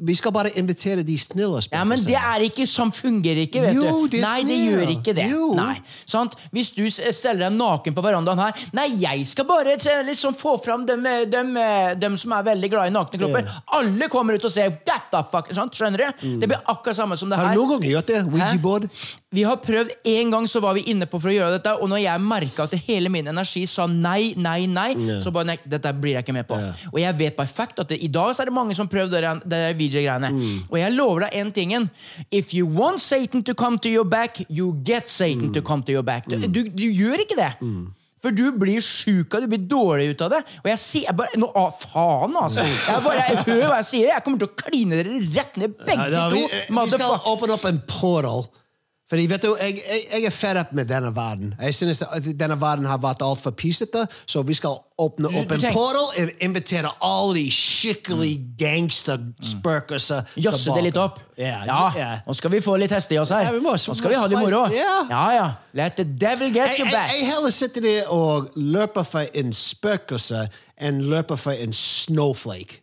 vi 0.00 0.14
skal 0.14 0.30
bare 0.30 0.52
invitere 0.54 1.02
de 1.02 1.16
snille 1.18 1.58
spøkelsene. 1.64 1.74
Ja, 1.80 1.84
men 1.90 2.02
det 2.06 2.14
er 2.14 2.42
ikke 2.46 2.62
sånn 2.70 2.92
fungerer 2.94 3.40
ikke, 3.42 3.58
vet 3.64 3.74
Jo, 3.74 4.04
du. 4.06 4.20
Nei, 4.22 4.36
det 4.46 4.58
gjør 4.60 4.92
ikke 4.92 5.14
det. 5.18 5.24
Nei, 5.58 5.72
sant? 6.06 6.36
Hvis 6.54 6.70
du 6.76 6.84
steller 6.94 7.48
deg 7.48 7.56
naken 7.58 7.96
på 7.96 8.04
verandaen 8.04 8.38
her 8.38 8.60
Nei, 8.76 8.86
jeg 9.02 9.24
skal 9.26 9.48
bare 9.48 9.74
liksom 10.06 10.36
få 10.38 10.54
fram 10.62 10.84
dem, 10.86 11.02
eh, 11.10 11.24
dem, 11.26 11.50
eh, 11.58 11.96
dem 11.98 12.14
som 12.20 12.36
er 12.38 12.46
veldig 12.52 12.70
glad 12.70 12.92
i 12.92 12.94
nakne 12.94 13.18
kropper. 13.18 13.50
Alle 13.74 14.08
kommer 14.12 14.38
ut 14.38 14.46
og 14.46 14.54
ser 14.54 14.78
That 14.86 15.10
the 15.10 15.24
fuck, 15.32 15.50
sant? 15.58 15.74
Skjønner 15.74 16.04
du? 16.06 16.22
Det 16.38 16.52
blir 16.52 16.62
akkurat 16.70 17.00
samme 17.00 17.18
som 17.18 17.34
det 17.34 17.40
her. 17.40 17.50
Har 17.50 17.58
du 17.58 17.64
noen 17.64 17.74
gang 17.80 17.90
gjort 17.96 18.12
det? 18.12 18.22
Ouija-board? 18.30 18.88
Vi 19.34 19.42
har 19.42 19.58
prøvd 19.58 19.90
En 20.06 20.30
gang 20.30 20.46
så 20.46 20.62
var 20.62 20.76
vi 20.78 20.84
inne 20.92 21.08
på 21.10 21.18
for 21.18 21.32
å 21.32 21.34
gjøre 21.34 21.56
dette, 21.56 21.74
og 21.82 21.90
når 21.90 22.04
jeg 22.04 22.22
merka 22.22 22.68
at 22.68 22.78
hele 22.86 23.10
min 23.10 23.26
energi 23.26 23.64
sa 23.66 23.88
nei, 23.90 24.34
nei, 24.38 24.68
nei, 24.70 24.92
så 25.18 25.32
bare 25.34 25.50
nei, 25.50 25.58
dette 25.66 25.90
blir 25.98 26.14
jeg 26.14 26.22
ikke 26.28 26.36
med 26.36 26.46
på. 26.46 26.58
Og 26.92 27.00
jeg 27.02 27.18
vet 27.18 27.34
perfekt 27.36 27.82
at 27.82 27.90
det, 27.90 27.98
i 28.04 28.10
dag 28.12 28.30
så 28.36 28.44
er 28.44 28.52
det 28.52 28.54
mange 28.54 28.76
som 28.78 28.86
prøvde 28.90 29.18
det, 29.24 29.32
det 29.50 29.63
der 29.64 29.74
VJ-greiene. 29.80 30.30
Mm. 30.36 30.62
Og 30.70 30.78
jeg 30.80 30.94
lover 30.94 31.26
deg 31.26 31.40
én 31.42 31.50
tingen. 31.56 31.90
If 32.30 32.52
you 32.54 32.68
want 32.70 33.00
Satan 33.02 33.42
to 33.48 33.54
come 33.58 33.78
to 33.82 33.88
your 33.92 34.04
back, 34.04 34.44
you 34.48 34.72
get 34.84 35.08
Satan 35.10 35.48
Mm. 35.50 35.52
to 35.58 35.62
come 35.62 35.82
to 35.82 35.92
your 35.92 36.02
back. 36.06 36.28
Du, 36.28 36.36
du, 36.46 36.62
du 36.68 36.84
gjør 36.88 37.20
ikke 37.26 37.36
det. 37.40 37.52
For 38.24 38.32
du 38.32 38.46
blir 38.56 38.80
sjuk 38.80 39.34
av 39.36 39.42
det, 39.42 39.50
du 39.50 39.52
blir 39.52 39.66
dårlig 39.68 40.06
ut 40.14 40.22
av 40.24 40.30
det. 40.32 40.38
Og 40.62 40.68
jeg 40.70 40.78
sier 40.80 41.02
jeg 41.10 41.16
bare, 41.18 41.36
nå, 41.36 41.50
å, 41.60 41.64
Faen, 41.76 42.32
altså! 42.40 42.64
Jeg 42.88 43.02
bare, 43.04 43.24
jeg 43.28 43.42
hører 43.50 43.66
hva 43.68 43.80
jeg 43.82 43.88
sier. 43.90 44.06
Jeg 44.14 44.24
kommer 44.24 44.40
til 44.40 44.48
å 44.48 44.54
kline 44.62 44.96
dere 45.02 45.18
rett 45.34 45.58
ned, 45.60 45.74
begge 45.84 46.06
Ja, 46.06 46.10
da, 46.14 46.22
vi, 46.32 46.40
to. 46.40 46.48
eh, 46.56 46.70
vi 46.72 46.94
skal 46.94 47.18
åpne 47.34 47.52
opp 47.58 47.66
en 47.68 47.82
portal. 47.90 48.46
Fordi 49.10 49.26
vet 49.28 49.42
du, 49.42 49.50
jeg, 49.60 49.74
jeg, 49.84 50.00
jeg 50.12 50.24
er 50.24 50.32
fed 50.32 50.56
up 50.56 50.70
med 50.72 50.86
denne 50.88 51.10
verden. 51.16 51.54
Jeg 51.60 51.74
synes 51.76 52.02
at 52.02 52.24
denne 52.40 52.56
verden 52.60 52.86
har 52.88 52.96
vært 53.02 53.20
altfor 53.22 53.50
pisete, 53.52 54.06
så 54.26 54.40
vi 54.48 54.54
skal 54.56 54.78
åpne 54.98 55.28
opp 55.28 55.52
en 55.52 55.60
portal 55.60 55.98
og 55.98 56.30
invitere 56.40 56.88
alle 57.04 57.34
de 57.36 57.50
skikkelig 57.52 58.30
gangsterspøkelser 58.58 60.22
Jazze 60.40 60.74
det 60.76 60.84
litt 60.88 60.96
opp. 61.00 61.18
Ja, 61.36 61.64
Ja. 61.66 62.18
Nå 62.26 62.32
skal 62.34 62.50
vi 62.54 62.60
få 62.64 62.76
litt 62.80 62.90
hest 62.94 63.12
i 63.12 63.18
oss 63.18 63.30
her. 63.34 63.42
Ja, 63.48 63.52
må- 63.60 63.74
Nå 63.74 63.94
skal 63.94 64.10
vi 64.10 64.16
ha 64.16 64.26
det 64.28 64.38
moro. 64.38 64.66
Ja. 64.72 65.06
Ja, 65.10 65.24
ja. 65.34 65.48
Let 65.74 65.96
the 65.96 66.04
devil 66.04 66.52
get 66.54 66.78
Jeg, 66.78 66.86
back. 66.92 67.10
jeg, 67.12 67.20
jeg 67.20 67.26
heller 67.34 67.50
sitter 67.50 67.80
der 67.80 68.08
og 68.08 68.50
løper 68.56 69.02
for 69.02 69.24
en 69.34 69.52
spøkelse 69.52 70.48
enn 70.80 71.02
løper 71.10 71.36
for 71.36 71.52
en 71.52 71.72
snowflake. 71.72 72.80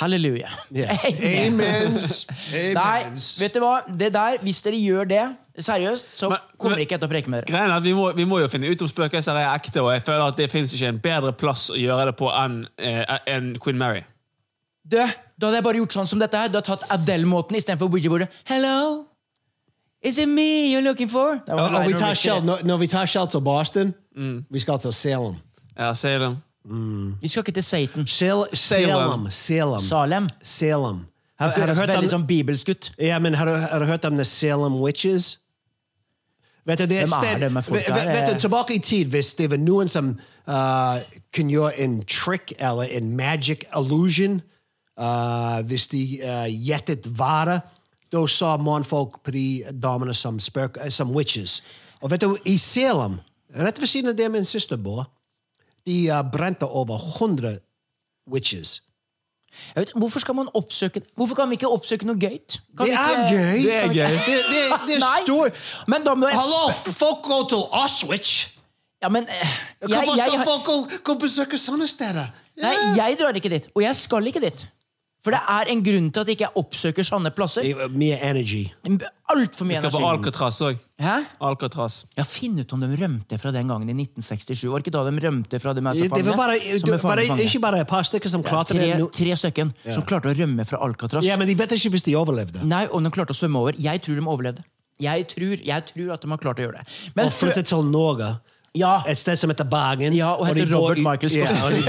Halleluja. 0.00 0.48
Yeah. 0.72 0.96
Amen. 1.46 1.60
Amens. 1.60 2.26
Nei, 2.52 3.02
vet 3.38 3.52
du 3.54 3.60
hva? 3.60 3.82
Det 3.86 4.08
der, 4.14 4.38
Hvis 4.40 4.62
dere 4.64 4.78
gjør 4.80 5.08
det 5.10 5.24
seriøst, 5.60 6.14
så 6.16 6.30
Men- 6.32 6.38
kommer 6.56 6.76
men- 6.78 6.86
ikke 6.86 6.98
til 6.98 7.08
å 7.08 7.10
preke 7.12 7.28
med 7.28 7.44
dere. 7.44 7.74
Er 7.76 7.80
vi 7.84 7.92
må, 7.92 8.06
vi 8.16 8.24
må 8.24 8.40
jo 8.40 8.48
finne 8.48 8.70
ut 8.72 8.82
om 8.82 8.88
spøkelser 8.88 9.36
er 9.36 9.50
ekte, 9.52 9.82
og 9.82 9.92
jeg 9.92 10.02
føler 10.06 10.24
at 10.32 10.36
det 10.40 10.50
fins 10.50 10.72
ikke 10.72 10.88
en 10.88 10.98
bedre 10.98 11.32
plass 11.36 11.68
å 11.70 11.76
gjøre 11.76 12.06
det 12.08 12.16
på 12.16 12.30
enn 12.32 12.66
eh, 12.78 13.18
en 13.26 13.52
Queen 13.60 13.76
Mary. 13.78 14.02
Du, 14.82 14.96
da 14.96 15.46
hadde 15.46 15.58
jeg 15.60 15.64
bare 15.64 15.76
gjort 15.82 15.92
sånn 15.94 16.08
som 16.08 16.18
dette 16.18 16.40
her. 16.40 16.48
Du 16.48 16.56
har 16.56 16.64
tatt 16.66 16.88
Adele-måten 16.90 17.56
istedenfor 17.60 17.92
Ouija-bordet. 17.92 18.30
Hello? 18.48 19.04
Is 20.02 20.18
it 20.18 20.26
me 20.28 20.72
you're 20.72 20.82
looking 20.82 21.08
for? 21.08 21.36
Og, 21.46 21.60
og 21.60 21.84
vi 21.86 21.92
tar 21.94 22.16
Shell, 22.18 22.40
når, 22.42 22.64
når 22.66 22.80
vi 22.80 22.88
tar 22.90 23.06
Shell 23.06 23.28
til 23.30 23.40
Boston, 23.44 23.92
vi 24.50 24.58
skal 24.58 24.80
til 24.82 24.92
Salem. 24.92 25.36
Ja, 25.78 25.92
Salem. 25.94 26.40
Vi 26.64 27.28
skal 27.28 27.42
ikke 27.42 27.52
til 27.52 27.64
Satan. 27.64 28.06
Sal 28.06 28.44
Salem. 28.54 29.30
Salem. 29.30 29.80
Salem. 29.80 30.28
Salem. 30.42 31.00
Har, 31.40 31.48
har, 31.48 31.66
du 31.66 31.74
hørt 31.74 31.90
om, 31.90 31.96
veldig 31.96 32.10
sånn 32.12 32.26
bibelsk 32.26 32.68
ut. 32.68 32.90
ja, 33.02 33.18
men 33.18 33.34
har, 33.34 33.48
du, 33.48 33.56
har 33.58 33.82
du 33.82 33.86
hørt 33.88 34.04
om 34.06 34.16
The 34.16 34.24
Salem 34.24 34.78
Witches? 34.78 35.38
Vet 36.66 36.78
du, 36.78 36.86
det 36.86 36.98
er 37.00 37.02
et 37.02 37.08
Hvem 37.08 37.18
er 37.18 37.26
sted, 37.26 37.40
det 37.40 37.52
med 37.52 37.62
folk 37.66 37.80
vet, 37.80 37.88
der? 37.88 38.12
vet 38.14 38.34
du, 38.34 38.40
tilbake 38.40 38.74
i 38.74 38.78
tid, 38.78 39.10
hvis 39.10 39.34
det 39.34 39.48
var 39.50 39.58
noen 39.58 39.90
som 39.90 40.12
uh, 40.46 41.00
kunne 41.34 41.50
gjøre 41.50 41.72
en 41.82 41.96
trick 42.06 42.52
eller 42.58 42.94
en 42.94 43.10
magic 43.18 43.64
illusion, 43.74 44.38
uh, 45.00 45.58
hvis 45.66 45.88
de 45.90 46.02
uh, 46.22 46.46
gjettet 46.46 47.08
vare, 47.18 47.58
da 48.12 48.22
sa 48.30 48.54
mannfolk 48.60 49.18
på 49.24 49.34
de 49.34 49.46
damene 49.72 50.14
som, 50.14 50.38
spøk, 50.38 50.78
som 50.94 51.10
witches. 51.16 51.62
Og 52.00 52.12
vet 52.12 52.22
du, 52.22 52.36
i 52.46 52.54
Salem, 52.60 53.18
rett 53.56 53.80
ved 53.80 53.90
siden 53.90 54.12
av 54.12 54.16
der 54.20 54.30
min 54.30 54.46
søster 54.46 54.78
bor, 54.78 55.08
de 55.86 55.98
uh, 56.10 56.22
brente 56.32 56.66
over 56.68 56.98
100 57.18 57.58
witches. 58.30 58.82
Jeg 59.74 59.82
vet, 59.82 59.90
hvorfor 60.00 60.20
skal 60.22 60.34
man 60.34 60.48
oppsøke 60.56 61.02
Hvorfor 61.16 61.36
kan 61.36 61.50
vi 61.50 61.58
ikke 61.58 61.68
oppsøke 61.68 62.06
noe 62.08 62.16
gøy? 62.16 62.38
Kan 62.78 62.86
Det 62.88 62.94
er 62.96 63.10
ikke- 63.18 63.32
gøy! 63.36 63.58
Det 63.66 63.74
er 63.76 63.88
gøy. 63.92 64.14
Det, 64.28 64.38
det, 64.48 64.62
det 64.88 64.96
er 64.96 65.24
stor... 65.26 65.50
men 65.92 66.04
da 66.06 66.14
må 66.14 66.28
jeg 66.30 66.38
Hallo, 66.40 66.72
folk 66.92 67.20
går 67.26 67.42
til 67.50 67.64
Auschwitz! 67.82 68.48
Ja, 69.02 69.08
men 69.08 69.26
eh, 69.28 69.34
jeg, 69.82 69.88
Hvorfor 69.90 70.16
skal 70.16 70.32
jeg, 70.38 70.46
folk 70.46 70.64
gå, 70.64 70.76
gå 71.04 71.14
besøke 71.20 71.58
sånne 71.58 71.88
steder? 71.90 72.30
Nei, 72.62 72.72
jeg 72.96 73.16
drar 73.20 73.34
ikke 73.36 73.50
dit. 73.50 73.66
Og 73.74 73.82
jeg 73.82 73.96
skal 73.98 74.26
ikke 74.30 74.40
dit. 74.44 74.62
For 75.22 75.30
det 75.30 75.38
er 75.54 75.68
en 75.70 75.82
grunn 75.86 76.08
til 76.10 76.24
at 76.24 76.30
jeg 76.32 76.38
ikke 76.40 76.48
oppsøker 76.58 77.06
sånne 77.06 77.30
plasser. 77.34 77.62
Det 77.62 77.76
er 77.84 77.92
Mye 77.94 78.16
energy. 78.26 78.64
Altfor 79.30 79.68
Vi 79.68 79.76
skal 79.78 79.92
på. 79.94 80.00
Alcatraz 80.08 80.58
òg. 80.66 80.80
Alcatraz. 81.38 81.98
Ja, 82.18 82.24
Finn 82.26 82.58
ut 82.58 82.74
om 82.74 82.82
de 82.82 82.88
rømte 82.98 83.38
fra 83.38 83.52
den 83.54 83.70
gangen 83.70 83.86
i 83.86 83.94
1967. 83.94 84.66
Var 84.72 84.82
ikke 84.82 84.94
da 84.96 85.04
de 85.06 85.22
rømte 85.22 85.60
fra 85.62 85.76
de 85.78 85.84
Det, 85.86 86.10
det 86.10 86.26
var 86.26 86.40
bare, 86.40 86.58
som 86.58 86.90
det 86.90 86.98
var 86.98 87.14
bare, 87.14 87.38
ikke 87.46 87.62
bare 87.62 87.84
et 87.84 87.88
par 87.88 88.02
stykker 88.02 88.34
som 88.34 88.42
klarte 88.42 88.74
det. 88.74 88.82
tre, 88.82 88.98
nå. 88.98 89.08
tre 89.14 89.38
stykken 89.38 89.72
som 89.86 90.02
klarte 90.02 90.32
å 90.32 90.34
rømme 90.34 90.66
fra 90.66 90.82
Alcatraz. 90.82 91.24
Ja, 91.24 91.38
men 91.38 91.46
de 91.46 91.54
vet 91.54 91.70
ikke 91.78 91.94
hvis 91.94 92.06
de 92.10 92.18
overlevde. 92.18 92.66
Nei, 92.66 92.88
og 92.90 93.06
de 93.06 93.14
klarte 93.14 93.30
å 93.30 93.38
svømme 93.38 93.62
over. 93.62 93.78
Jeg 93.78 94.02
tror 94.02 94.18
de 94.18 94.26
overlevde. 94.26 94.66
Jeg 95.02 95.26
tror, 95.30 95.54
jeg 95.62 95.86
tror 95.86 96.12
at 96.14 96.22
de 96.22 96.30
har 96.34 96.42
klart 96.42 96.58
å 96.58 96.66
gjøre 96.66 96.82
det. 96.82 96.98
Men 97.14 97.30
Og 97.30 97.32
flyttet 97.34 97.70
til 97.70 97.86
Norge. 97.86 98.34
Ja. 98.74 99.02
Et 99.04 99.18
sted 99.20 99.36
som 99.36 99.50
heter 99.52 99.66
Bergen. 99.68 100.14
Ja, 100.16 100.30
og 100.40 100.46
heter 100.48 100.64
og 100.72 100.80
Robert 100.80 100.98
i- 100.98 101.02
Michael 101.04 101.30
Scott. 101.30 101.50
Yeah, 101.50 101.64
og 101.64 101.72
de 101.72 101.80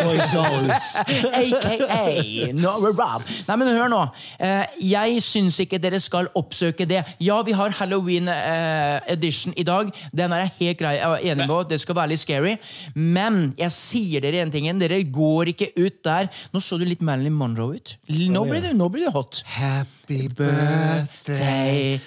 i. 1.40 1.54
AKA 1.54 2.52
Nora 2.58 2.92
Rob. 2.92 3.24
Nei, 3.48 3.56
men 3.62 3.68
hør 3.72 3.88
nå. 3.94 4.02
Eh, 4.40 4.66
jeg 4.90 5.22
syns 5.24 5.60
ikke 5.64 5.80
dere 5.80 6.02
skal 6.04 6.28
oppsøke 6.36 6.86
det. 6.90 7.00
Ja, 7.24 7.38
vi 7.48 7.56
har 7.56 7.70
Halloween 7.80 8.28
eh, 8.28 9.00
edition 9.16 9.54
i 9.56 9.64
dag. 9.64 9.94
Den 10.12 10.36
er 10.36 10.44
jeg 10.44 10.52
helt 10.60 10.82
grei 10.84 10.94
jeg 10.98 11.08
er 11.08 11.32
enig 11.32 11.48
med. 11.48 11.70
Det 11.72 11.80
skal 11.82 11.96
være 12.02 12.12
litt 12.14 12.20
scary. 12.26 12.58
Men 12.96 13.54
jeg 13.58 13.72
sier 13.72 14.20
dere 14.28 14.44
en 14.44 14.52
ting. 14.52 14.68
Dere 14.84 15.00
går 15.08 15.54
ikke 15.54 15.72
ut 15.80 16.04
der. 16.04 16.28
Nå 16.54 16.60
så 16.60 16.78
du 16.82 16.84
litt 16.90 17.02
Marilyn 17.02 17.34
Monroe 17.40 17.80
ut. 17.80 17.96
Nå 18.12 18.44
blir 18.50 18.60
du, 18.68 18.74
nå 18.76 18.90
blir 18.92 19.08
du 19.08 19.16
hot. 19.16 19.40
Happy 19.56 20.28
birthday. 20.28 21.08
Birthday 21.26 22.02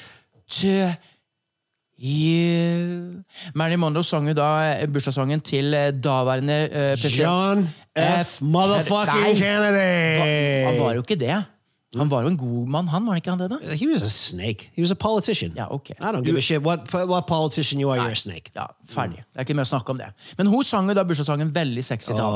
to 0.61 0.93
you 1.99 3.23
Marilyn 3.55 3.81
Monroe 3.81 4.05
sang 4.05 4.29
jo 4.29 4.35
da 4.37 4.49
eh, 4.75 4.87
bursdagssangen 4.91 5.41
til 5.41 5.75
eh, 5.75 5.91
daværende 5.93 6.59
uh, 6.69 6.95
president 7.01 7.23
John 7.25 7.69
F. 7.97 8.39
Motherfucking 8.43 9.23
Nei. 9.23 9.37
Kennedy. 9.41 10.67
Han 10.69 10.81
var 10.83 10.99
jo 10.99 11.05
ikke 11.07 11.19
det. 11.21 11.37
Han 11.97 12.11
var 12.11 12.27
jo 12.27 12.29
en 12.29 12.37
god 12.37 12.69
mann, 12.69 12.89
han. 12.89 13.07
var 13.07 13.15
han 13.15 13.21
ikke 13.23 13.33
han 13.33 13.41
det 13.41 13.49
da? 13.51 13.59
He 13.79 13.87
was 13.89 14.03
a 14.03 14.11
snake. 14.11 14.71
He 14.75 14.83
was 14.83 14.91
a 14.91 14.99
politician. 14.99 15.53
Ja, 15.57 15.69
ok. 15.73 15.91
I 15.91 16.13
don't 16.13 16.25
give 16.27 16.37
a 16.37 16.43
shit 16.43 16.61
what, 16.63 16.93
what 16.93 17.27
politician 17.27 17.81
you 17.81 17.91
are. 17.91 17.99
You're 17.99 18.13
a 18.13 18.15
snake. 18.15 18.51
Ja, 18.55 18.67
Ferdig. 18.91 19.23
Det 19.33 19.41
er 19.41 19.47
ikke 19.47 19.57
mer 19.57 19.69
å 19.69 19.71
snakke 19.71 19.95
om 19.95 20.01
det. 20.01 20.11
Men 20.37 20.51
hun 20.53 20.65
sang 20.67 20.91
jo 20.91 20.97
da 20.99 21.07
bursdagssangen 21.09 21.53
veldig 21.55 21.85
sexy. 21.87 22.13
da. 22.13 22.29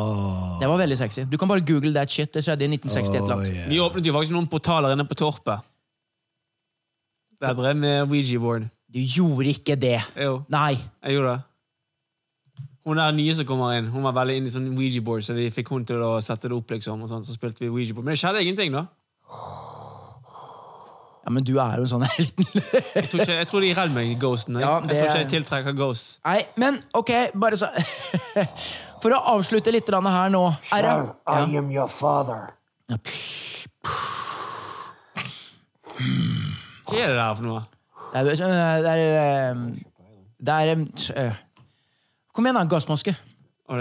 Det 0.62 0.70
var 0.70 0.80
veldig 0.80 0.98
sexy. 1.02 1.26
Du 1.28 1.36
kan 1.36 1.50
bare 1.50 1.64
google 1.66 1.92
that 1.98 2.10
shit. 2.10 2.32
Det 2.32 2.44
skjedde 2.46 2.64
i 2.64 2.72
1960 2.78 3.10
et 3.10 3.22
eller 3.22 3.36
annet. 3.36 3.64
Vi 3.74 3.80
åpnet 3.82 4.06
jo 4.06 4.16
faktisk 4.16 4.38
noen 4.38 4.48
portaler 4.50 4.96
inne 4.96 5.04
på 5.08 5.18
Torpet. 5.18 5.66
Der 7.40 7.56
drev 7.56 7.76
med 7.76 8.06
Ouija-board. 8.06 8.68
Du 8.90 8.98
gjorde 9.00 9.52
ikke 9.54 9.76
det. 9.78 10.00
Jo, 10.18 10.40
Nei. 10.50 10.74
jeg 11.04 11.14
gjorde 11.14 11.36
det. 11.36 11.44
Hun 12.88 12.96
der 12.96 13.12
nye 13.12 13.34
som 13.36 13.46
kommer 13.46 13.76
inn, 13.76 13.90
hun 13.92 14.02
var 14.02 14.14
veldig 14.16 14.38
inne 14.40 14.48
i 14.48 14.52
sånn 14.54 14.70
Ouija-board, 14.72 15.22
så 15.22 15.34
vi 15.36 15.50
fikk 15.52 15.68
hun 15.70 15.84
til 15.86 16.00
å 16.02 16.14
sette 16.24 16.48
det 16.48 16.56
opp, 16.56 16.70
liksom. 16.72 17.02
og 17.04 17.10
sånn, 17.10 17.22
Så 17.28 17.36
spilte 17.36 17.60
vi 17.62 17.68
Ouija-board. 17.68 18.06
Men 18.08 18.16
det 18.16 18.22
skjedde 18.22 18.40
ingenting, 18.42 18.72
da. 18.74 18.86
Ja, 21.20 21.30
Men 21.30 21.44
du 21.44 21.52
er 21.60 21.76
jo 21.76 21.84
en 21.84 21.90
sånn 21.92 22.06
helten. 22.16 22.46
Jeg 22.96 23.10
tror, 23.12 23.20
ikke, 23.22 23.36
jeg 23.36 23.48
tror 23.50 23.60
de 23.62 23.70
er 23.70 23.76
redd 23.82 23.92
meg, 23.94 24.14
ghostene. 24.18 24.62
Ja, 24.64 24.72
jeg 24.80 24.88
tror 24.88 24.96
ikke 25.04 25.12
er- 25.12 25.22
jeg 25.22 25.30
tiltrekker 25.34 25.76
ghosts. 25.78 26.14
Nei, 26.24 26.40
men 26.56 26.80
ok, 26.96 27.12
bare 27.38 27.60
så 27.60 27.68
For 29.04 29.14
å 29.16 29.20
avslutte 29.36 29.72
litt 29.72 29.88
her 29.88 30.32
nå 30.32 30.42
er 30.76 30.82
det, 30.84 30.94
ja. 30.96 31.36
am 31.60 31.70
your 31.70 31.88
father. 31.88 32.50
Hva 36.88 36.96
er 36.98 37.12
det 37.12 37.16
der 37.20 37.34
for 37.38 37.44
noe? 37.46 37.62
Det 38.10 38.18
er, 38.18 38.24
det 38.26 38.92
er, 38.92 39.58
det 40.40 40.54
er 40.54 40.70
eh, 40.74 41.36
Kom 42.34 42.46
igjen, 42.46 42.58
da. 42.58 42.64
Gassmaske. 42.70 43.14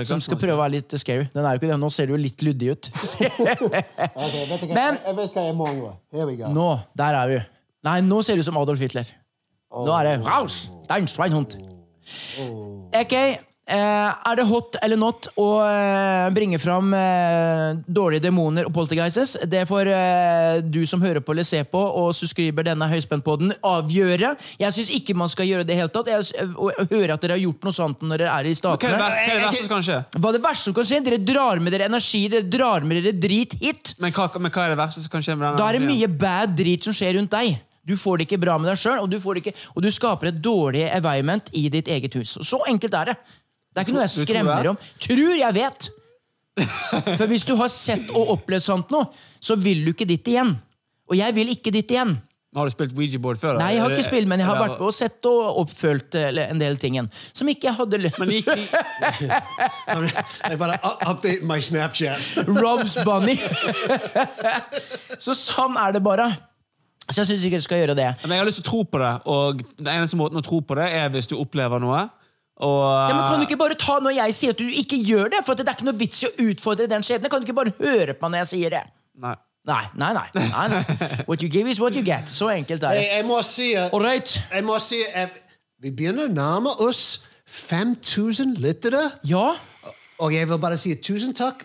Som 0.06 0.22
skal 0.22 0.38
prøve 0.38 0.54
å 0.54 0.60
være 0.60 0.76
litt 0.76 0.94
scary. 1.02 1.26
Den 1.34 1.46
er 1.46 1.56
jo 1.56 1.62
ikke 1.62 1.72
det. 1.72 1.78
Nå 1.82 1.90
ser 1.94 2.10
du 2.10 2.14
jo 2.14 2.20
litt 2.22 2.44
luddig 2.46 2.76
ut. 2.76 2.90
Men 4.70 5.00
jeg 5.02 5.16
vet 5.18 5.34
hva 5.34 5.46
jeg 5.48 5.56
mangler. 5.58 5.96
Here 6.14 6.52
nå, 6.54 6.68
der 7.02 7.18
er 7.18 7.32
vi. 7.32 7.40
Nei, 7.88 7.96
nå 8.06 8.20
ser 8.26 8.38
du 8.38 8.44
ut 8.44 8.50
som 8.52 8.60
Adolf 8.62 8.84
Hitler. 8.84 9.10
Nå 9.74 9.94
er 9.98 10.12
det 10.12 10.14
Raus! 10.26 10.68
Dein 10.90 11.10
Schweinhund. 11.10 11.56
Ok, 12.94 13.14
eh, 13.18 13.42
er 13.78 14.40
det 14.40 14.46
hot 14.50 14.78
eller 14.82 14.98
not 15.00 15.28
å 15.40 15.48
eh, 15.66 16.30
bringe 16.34 16.58
fram 16.62 16.94
eh, 16.98 17.80
dårlige 17.86 18.24
demoner 18.26 18.68
og 18.68 18.74
poltergeises? 18.76 19.36
Det 19.50 19.66
får 19.70 19.92
eh, 19.94 20.62
du 20.66 20.82
som 20.90 21.04
hører 21.04 21.22
på 21.26 21.36
eller 21.36 21.48
ser 21.48 21.68
på 21.70 21.80
og 21.80 22.10
subscriber 22.18 22.66
denne 22.66 22.88
høyspentpodden 22.90 23.54
avgjøre. 23.66 24.34
Jeg 24.62 24.78
syns 24.78 24.92
ikke 24.96 25.16
man 25.18 25.32
skal 25.32 25.50
gjøre 25.50 25.68
det 25.70 25.78
hele 25.80 25.94
tatt. 25.94 26.10
Jeg, 26.10 26.50
hører 26.90 27.16
at 27.16 27.24
dere 27.24 27.38
har 27.38 27.44
gjort 27.46 27.70
noe 27.70 27.76
sånt 27.76 28.04
når 28.04 28.24
dere 28.26 28.36
er 28.40 28.50
i 28.50 28.58
statene. 28.58 28.98
hva 29.00 29.14
er 29.14 29.32
det 29.32 29.46
verste 29.46 29.64
som 29.64 29.74
kan 29.76 29.88
skje? 29.90 30.02
Hva 30.18 30.34
er 30.34 30.40
det 30.40 30.44
verste 30.50 30.70
som 30.70 30.78
kan 30.80 30.90
skje? 30.92 31.02
Dere 31.10 31.24
drar 31.30 31.64
med 31.64 31.76
dere 31.76 31.90
energi, 31.92 32.26
dere 32.32 32.50
drar 32.50 32.86
med 32.88 33.04
dere 33.04 33.16
drit 33.16 33.58
hit. 33.62 33.96
Men 34.02 34.16
hva, 34.16 34.30
men 34.40 34.54
hva 34.54 34.68
er 34.68 34.76
det 34.76 34.84
verste 34.84 35.06
som 35.06 35.14
kan 35.16 35.26
skje 35.26 35.38
med 35.38 35.50
denne? 35.50 35.62
Da 35.62 35.70
er 35.72 35.80
det 35.80 35.88
mye 35.88 36.14
bad 36.20 36.56
drit 36.60 36.90
som 36.90 36.96
skjer 36.96 37.20
rundt 37.20 37.34
deg. 37.38 37.60
Du 37.90 37.96
får 37.98 38.20
det 38.20 38.28
ikke 38.28 38.42
bra 38.44 38.58
med 38.62 38.70
deg 38.70 38.78
sjøl, 38.78 39.00
og, 39.02 39.10
du 39.10 39.18
får 39.22 39.36
det 39.38 39.44
ikke- 39.44 39.58
og 39.74 39.82
du 39.82 39.90
skaper 39.90 40.28
et 40.30 40.42
dårlig 40.42 40.86
environment 40.94 41.50
i 41.54 41.70
ditt 41.70 41.88
eget 41.88 42.14
hus. 42.14 42.38
Så 42.46 42.60
enkelt 42.68 42.94
er 42.94 43.06
det. 43.06 43.16
Det 43.70 43.82
er 43.82 43.86
ikke 43.88 43.98
noe 43.98 44.06
jeg 44.08 44.26
skremmer 44.28 44.72
om. 44.74 44.80
Tror 45.04 45.36
jeg 45.38 45.58
vet! 45.60 45.90
For 47.20 47.28
hvis 47.32 47.46
du 47.48 47.54
har 47.60 47.70
sett 47.72 48.10
og 48.12 48.34
opplevd 48.36 48.66
sånt 48.66 48.90
nå, 48.92 49.04
så 49.40 49.56
vil 49.60 49.86
du 49.86 49.94
ikke 49.94 50.08
dit 50.10 50.34
igjen. 50.34 50.56
Og 51.10 51.16
jeg 51.18 51.36
vil 51.38 51.54
ikke 51.54 51.72
dit 51.74 51.94
igjen. 51.96 52.18
Har 52.58 52.66
du 52.66 52.74
spilt 52.74 52.96
Ouija-board 52.98 53.38
før? 53.38 53.60
da? 53.60 53.62
Nei, 53.62 53.76
jeg 53.76 53.84
har 53.84 53.94
ikke 53.94 54.08
spilt, 54.08 54.28
men 54.30 54.42
jeg 54.42 54.48
har 54.50 54.58
vært 54.58 54.80
på 54.80 54.88
og 54.90 54.96
sett 54.98 55.26
og 55.30 55.60
oppfølt 55.62 56.16
en 56.18 56.62
del 56.62 56.80
ting. 56.82 56.98
Som 57.30 57.52
ikke 57.52 57.70
jeg 57.70 57.78
hadde 57.78 58.00
lyst 58.02 58.18
Men 58.18 58.32
gikk, 58.34 58.50
Jeg 60.50 60.58
bare 60.58 60.80
update 60.82 61.46
my 61.46 61.60
Snapchat. 61.62 62.26
Robs 62.50 62.98
Bunny. 63.06 63.38
så 65.22 65.38
sånn 65.38 65.78
er 65.78 65.94
det 65.94 66.02
bare. 66.06 66.32
Så 67.10 67.22
jeg 67.22 67.32
syns 67.32 67.46
ikke 67.46 67.62
du 67.62 67.66
skal 67.66 67.84
gjøre 67.84 67.98
det. 67.98 68.10
men 68.24 68.34
jeg 68.36 68.42
har 68.42 68.50
lyst 68.50 68.60
til 68.62 68.66
å 68.66 68.70
tro 68.72 68.82
på 68.86 69.02
det, 69.02 69.14
og 69.30 69.62
den 69.78 69.94
eneste 69.96 70.18
måten 70.18 70.42
å 70.42 70.46
tro 70.46 70.60
på 70.62 70.78
det, 70.78 70.90
er 70.94 71.10
hvis 71.14 71.30
du 71.30 71.38
opplever 71.38 71.82
noe. 71.82 72.08
Og, 72.60 73.10
Ja, 73.10 73.14
men 73.16 73.24
Kan 73.26 73.40
du 73.40 73.46
ikke 73.48 73.58
bare 73.60 73.76
ta 73.80 74.00
når 74.04 74.18
jeg 74.18 74.34
sier 74.36 74.56
at 74.56 74.60
du 74.60 74.66
ikke 74.68 74.98
gjør 75.04 75.30
det? 75.32 75.44
For 75.46 75.54
at 75.56 75.62
det 75.62 75.68
er 75.72 75.78
ikke 75.78 75.88
noe 75.88 76.00
vits 76.00 76.24
i 76.24 76.28
å 76.28 76.32
utfordre 76.50 76.88
den 76.92 77.06
skjebnen. 77.08 77.32
Kan 77.32 77.40
du 77.40 77.48
ikke 77.48 77.56
bare 77.56 77.72
høre 77.80 78.14
på 78.20 78.28
når 78.28 78.44
jeg 78.44 78.50
sier 78.54 78.74
det? 78.76 78.82
Nei. 79.20 79.36
Nei, 79.70 79.84
nei, 80.02 80.14
nei. 80.16 80.26
nei, 80.34 80.68
nei. 80.72 81.08
What 81.28 81.44
you 81.44 81.50
give 81.52 81.70
is 81.70 81.80
what 81.80 81.96
you 81.96 82.02
get. 82.04 82.28
Så 82.32 82.50
enkelt 82.50 82.84
er 82.84 82.96
det. 82.96 83.06
jeg 83.16 83.26
må 83.28 83.42
si 83.46 83.74
All 83.76 84.02
right. 84.04 84.42
jeg 84.54 84.64
må 84.66 84.80
si 84.80 84.98
jeg, 85.04 85.30
vi 85.84 85.92
begynner 85.92 86.28
å 86.28 86.34
nærme 86.34 86.72
oss 86.84 87.22
5000 87.46 88.56
lyttere. 88.64 89.02
Ja. 89.28 89.54
Og 90.20 90.34
jeg 90.34 90.50
vil 90.50 90.60
bare 90.60 90.78
si 90.80 90.96
tusen 90.96 91.36
takk. 91.38 91.64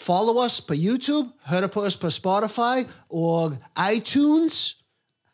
Follow 0.00 0.38
oss 0.42 0.60
på 0.64 0.74
YouTube, 0.74 1.28
hør 1.50 1.66
på 1.68 1.82
oss 1.84 1.96
på 2.00 2.08
Spotify 2.10 2.86
og 3.10 3.58
iTunes. 3.92 4.76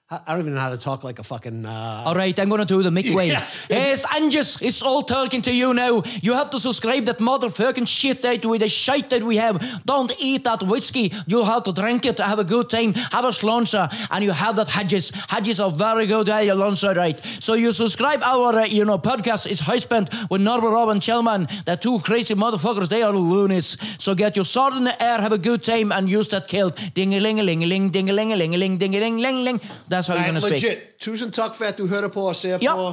I 0.08 0.20
don't 0.28 0.42
even 0.42 0.54
know 0.54 0.60
how 0.60 0.70
to 0.70 0.78
talk 0.78 1.02
like 1.02 1.18
a 1.18 1.24
fucking. 1.24 1.66
Uh, 1.66 2.04
All 2.06 2.14
right, 2.14 2.38
I'm 2.38 2.48
gonna 2.48 2.64
do 2.64 2.80
the 2.80 2.90
Mick 2.90 3.12
way. 3.12 3.26
Yeah. 3.36 3.44
Yes, 3.68 4.04
Angus, 4.14 4.62
it's 4.62 4.80
all 4.80 5.02
talking 5.02 5.42
to 5.42 5.52
you 5.52 5.74
now. 5.74 6.04
You 6.22 6.34
have 6.34 6.50
to 6.50 6.60
subscribe 6.60 7.06
that 7.06 7.18
motherfucking 7.18 7.88
shit 7.88 8.24
out 8.24 8.46
with 8.46 8.60
the 8.60 8.68
shit 8.68 9.10
that 9.10 9.24
we 9.24 9.36
have. 9.38 9.84
Don't 9.84 10.12
eat 10.20 10.44
that 10.44 10.62
whiskey. 10.62 11.12
You'll 11.26 11.44
have 11.44 11.64
to 11.64 11.72
drink 11.72 12.06
it, 12.06 12.18
have 12.18 12.38
a 12.38 12.44
good 12.44 12.70
time, 12.70 12.94
have 12.94 13.24
a 13.24 13.30
sláinte, 13.32 13.74
and 14.12 14.22
you 14.22 14.30
have 14.30 14.54
that 14.56 14.68
hedges. 14.68 15.10
Hedges 15.28 15.58
are 15.58 15.72
very 15.72 16.06
good 16.06 16.28
at 16.28 16.44
your 16.44 16.54
lunch, 16.54 16.84
right? 16.84 17.18
So 17.40 17.54
you 17.54 17.72
subscribe 17.72 18.22
our, 18.22 18.60
uh, 18.60 18.64
you 18.66 18.84
know, 18.84 18.98
podcast 18.98 19.50
is 19.50 19.58
high 19.58 19.78
spent 19.78 20.08
with 20.30 20.40
Norbert 20.40 20.70
Rob 20.70 20.88
and 20.90 21.02
Chellman. 21.02 21.48
They're 21.64 21.76
two 21.76 21.98
crazy 21.98 22.36
motherfuckers. 22.36 22.88
They 22.88 23.02
are 23.02 23.12
loonies. 23.12 23.76
So 23.98 24.14
get 24.14 24.36
your 24.36 24.44
sword 24.44 24.74
in 24.74 24.84
the 24.84 25.02
air, 25.02 25.20
have 25.20 25.32
a 25.32 25.38
good 25.38 25.64
time, 25.64 25.90
and 25.90 26.08
use 26.08 26.28
that 26.28 26.46
kilt. 26.46 26.76
Ding-a-ling-a-ling-a-ling, 26.94 27.90
ding-a-ling-a-ling-a-ling, 27.90 28.78
ding-a-ling-ling-ling. 28.78 29.60
That's 29.96 30.08
how 30.08 30.16
you're 30.16 30.26
gonna 30.26 30.40
legit. 30.44 30.60
speak. 30.60 30.98
Tusen 31.00 31.32
takk 31.32 31.54
for 31.56 31.64
at 31.70 31.78
du 31.80 31.86
hører 31.88 32.08
på 32.12 32.26
og 32.28 32.36
ser 32.36 32.58
Ja. 32.62 32.74
på. 32.76 32.90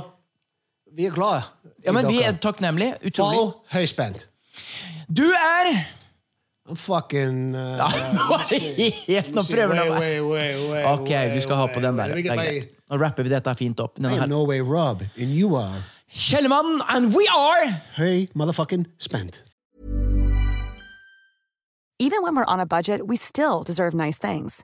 Vi 0.96 1.06
er 1.06 1.12
glade. 1.12 1.44
i 1.66 1.86
Ja, 1.86 1.92
men 1.92 2.08
Vi 2.08 2.18
dere. 2.20 2.34
er 2.34 2.38
takknemlige. 2.40 2.96
Utrolig. 3.04 3.38
Fall 3.38 3.54
høyspent. 3.80 4.28
Du 5.12 5.26
er 5.26 5.74
I'm 6.70 6.78
fucking 6.80 7.56
uh, 7.56 7.76
ja, 7.78 7.88
Nå 8.16 8.36
er 8.40 8.46
det 8.50 8.94
helt 9.08 9.34
Nå 9.36 9.42
prøver 9.44 9.76
du 9.84 10.30
wait, 10.30 10.86
Ok, 10.86 11.10
du 11.36 11.42
skal 11.42 11.56
ha 11.60 11.66
på 11.68 11.82
den 11.84 11.98
der. 11.98 12.14
Det 12.16 12.26
er 12.26 12.36
greit. 12.38 12.70
Nå 12.90 13.00
rapper 13.02 13.24
vi 13.28 13.30
dette 13.34 13.56
fint 13.60 13.80
opp. 13.84 14.00
I 14.00 14.06
am 14.06 14.12
her. 14.14 14.28
no 14.28 14.46
way 14.46 14.62
Rob, 14.62 15.02
and 15.20 15.30
you 15.36 15.56
are. 15.58 15.84
Kjellemann, 16.10 16.82
and 16.88 17.14
we 17.14 17.28
are 17.36 17.66
Hey, 17.98 18.28
motherfucking 18.36 18.86
spent. 18.98 19.44
Even 22.00 22.22
when 22.24 22.36
we're 22.36 22.46
on 22.48 22.60
a 22.60 22.66
budget, 22.66 23.08
we 23.08 23.18
still 23.18 23.64
deserve 23.64 23.94
nice 23.94 24.18
things. 24.18 24.64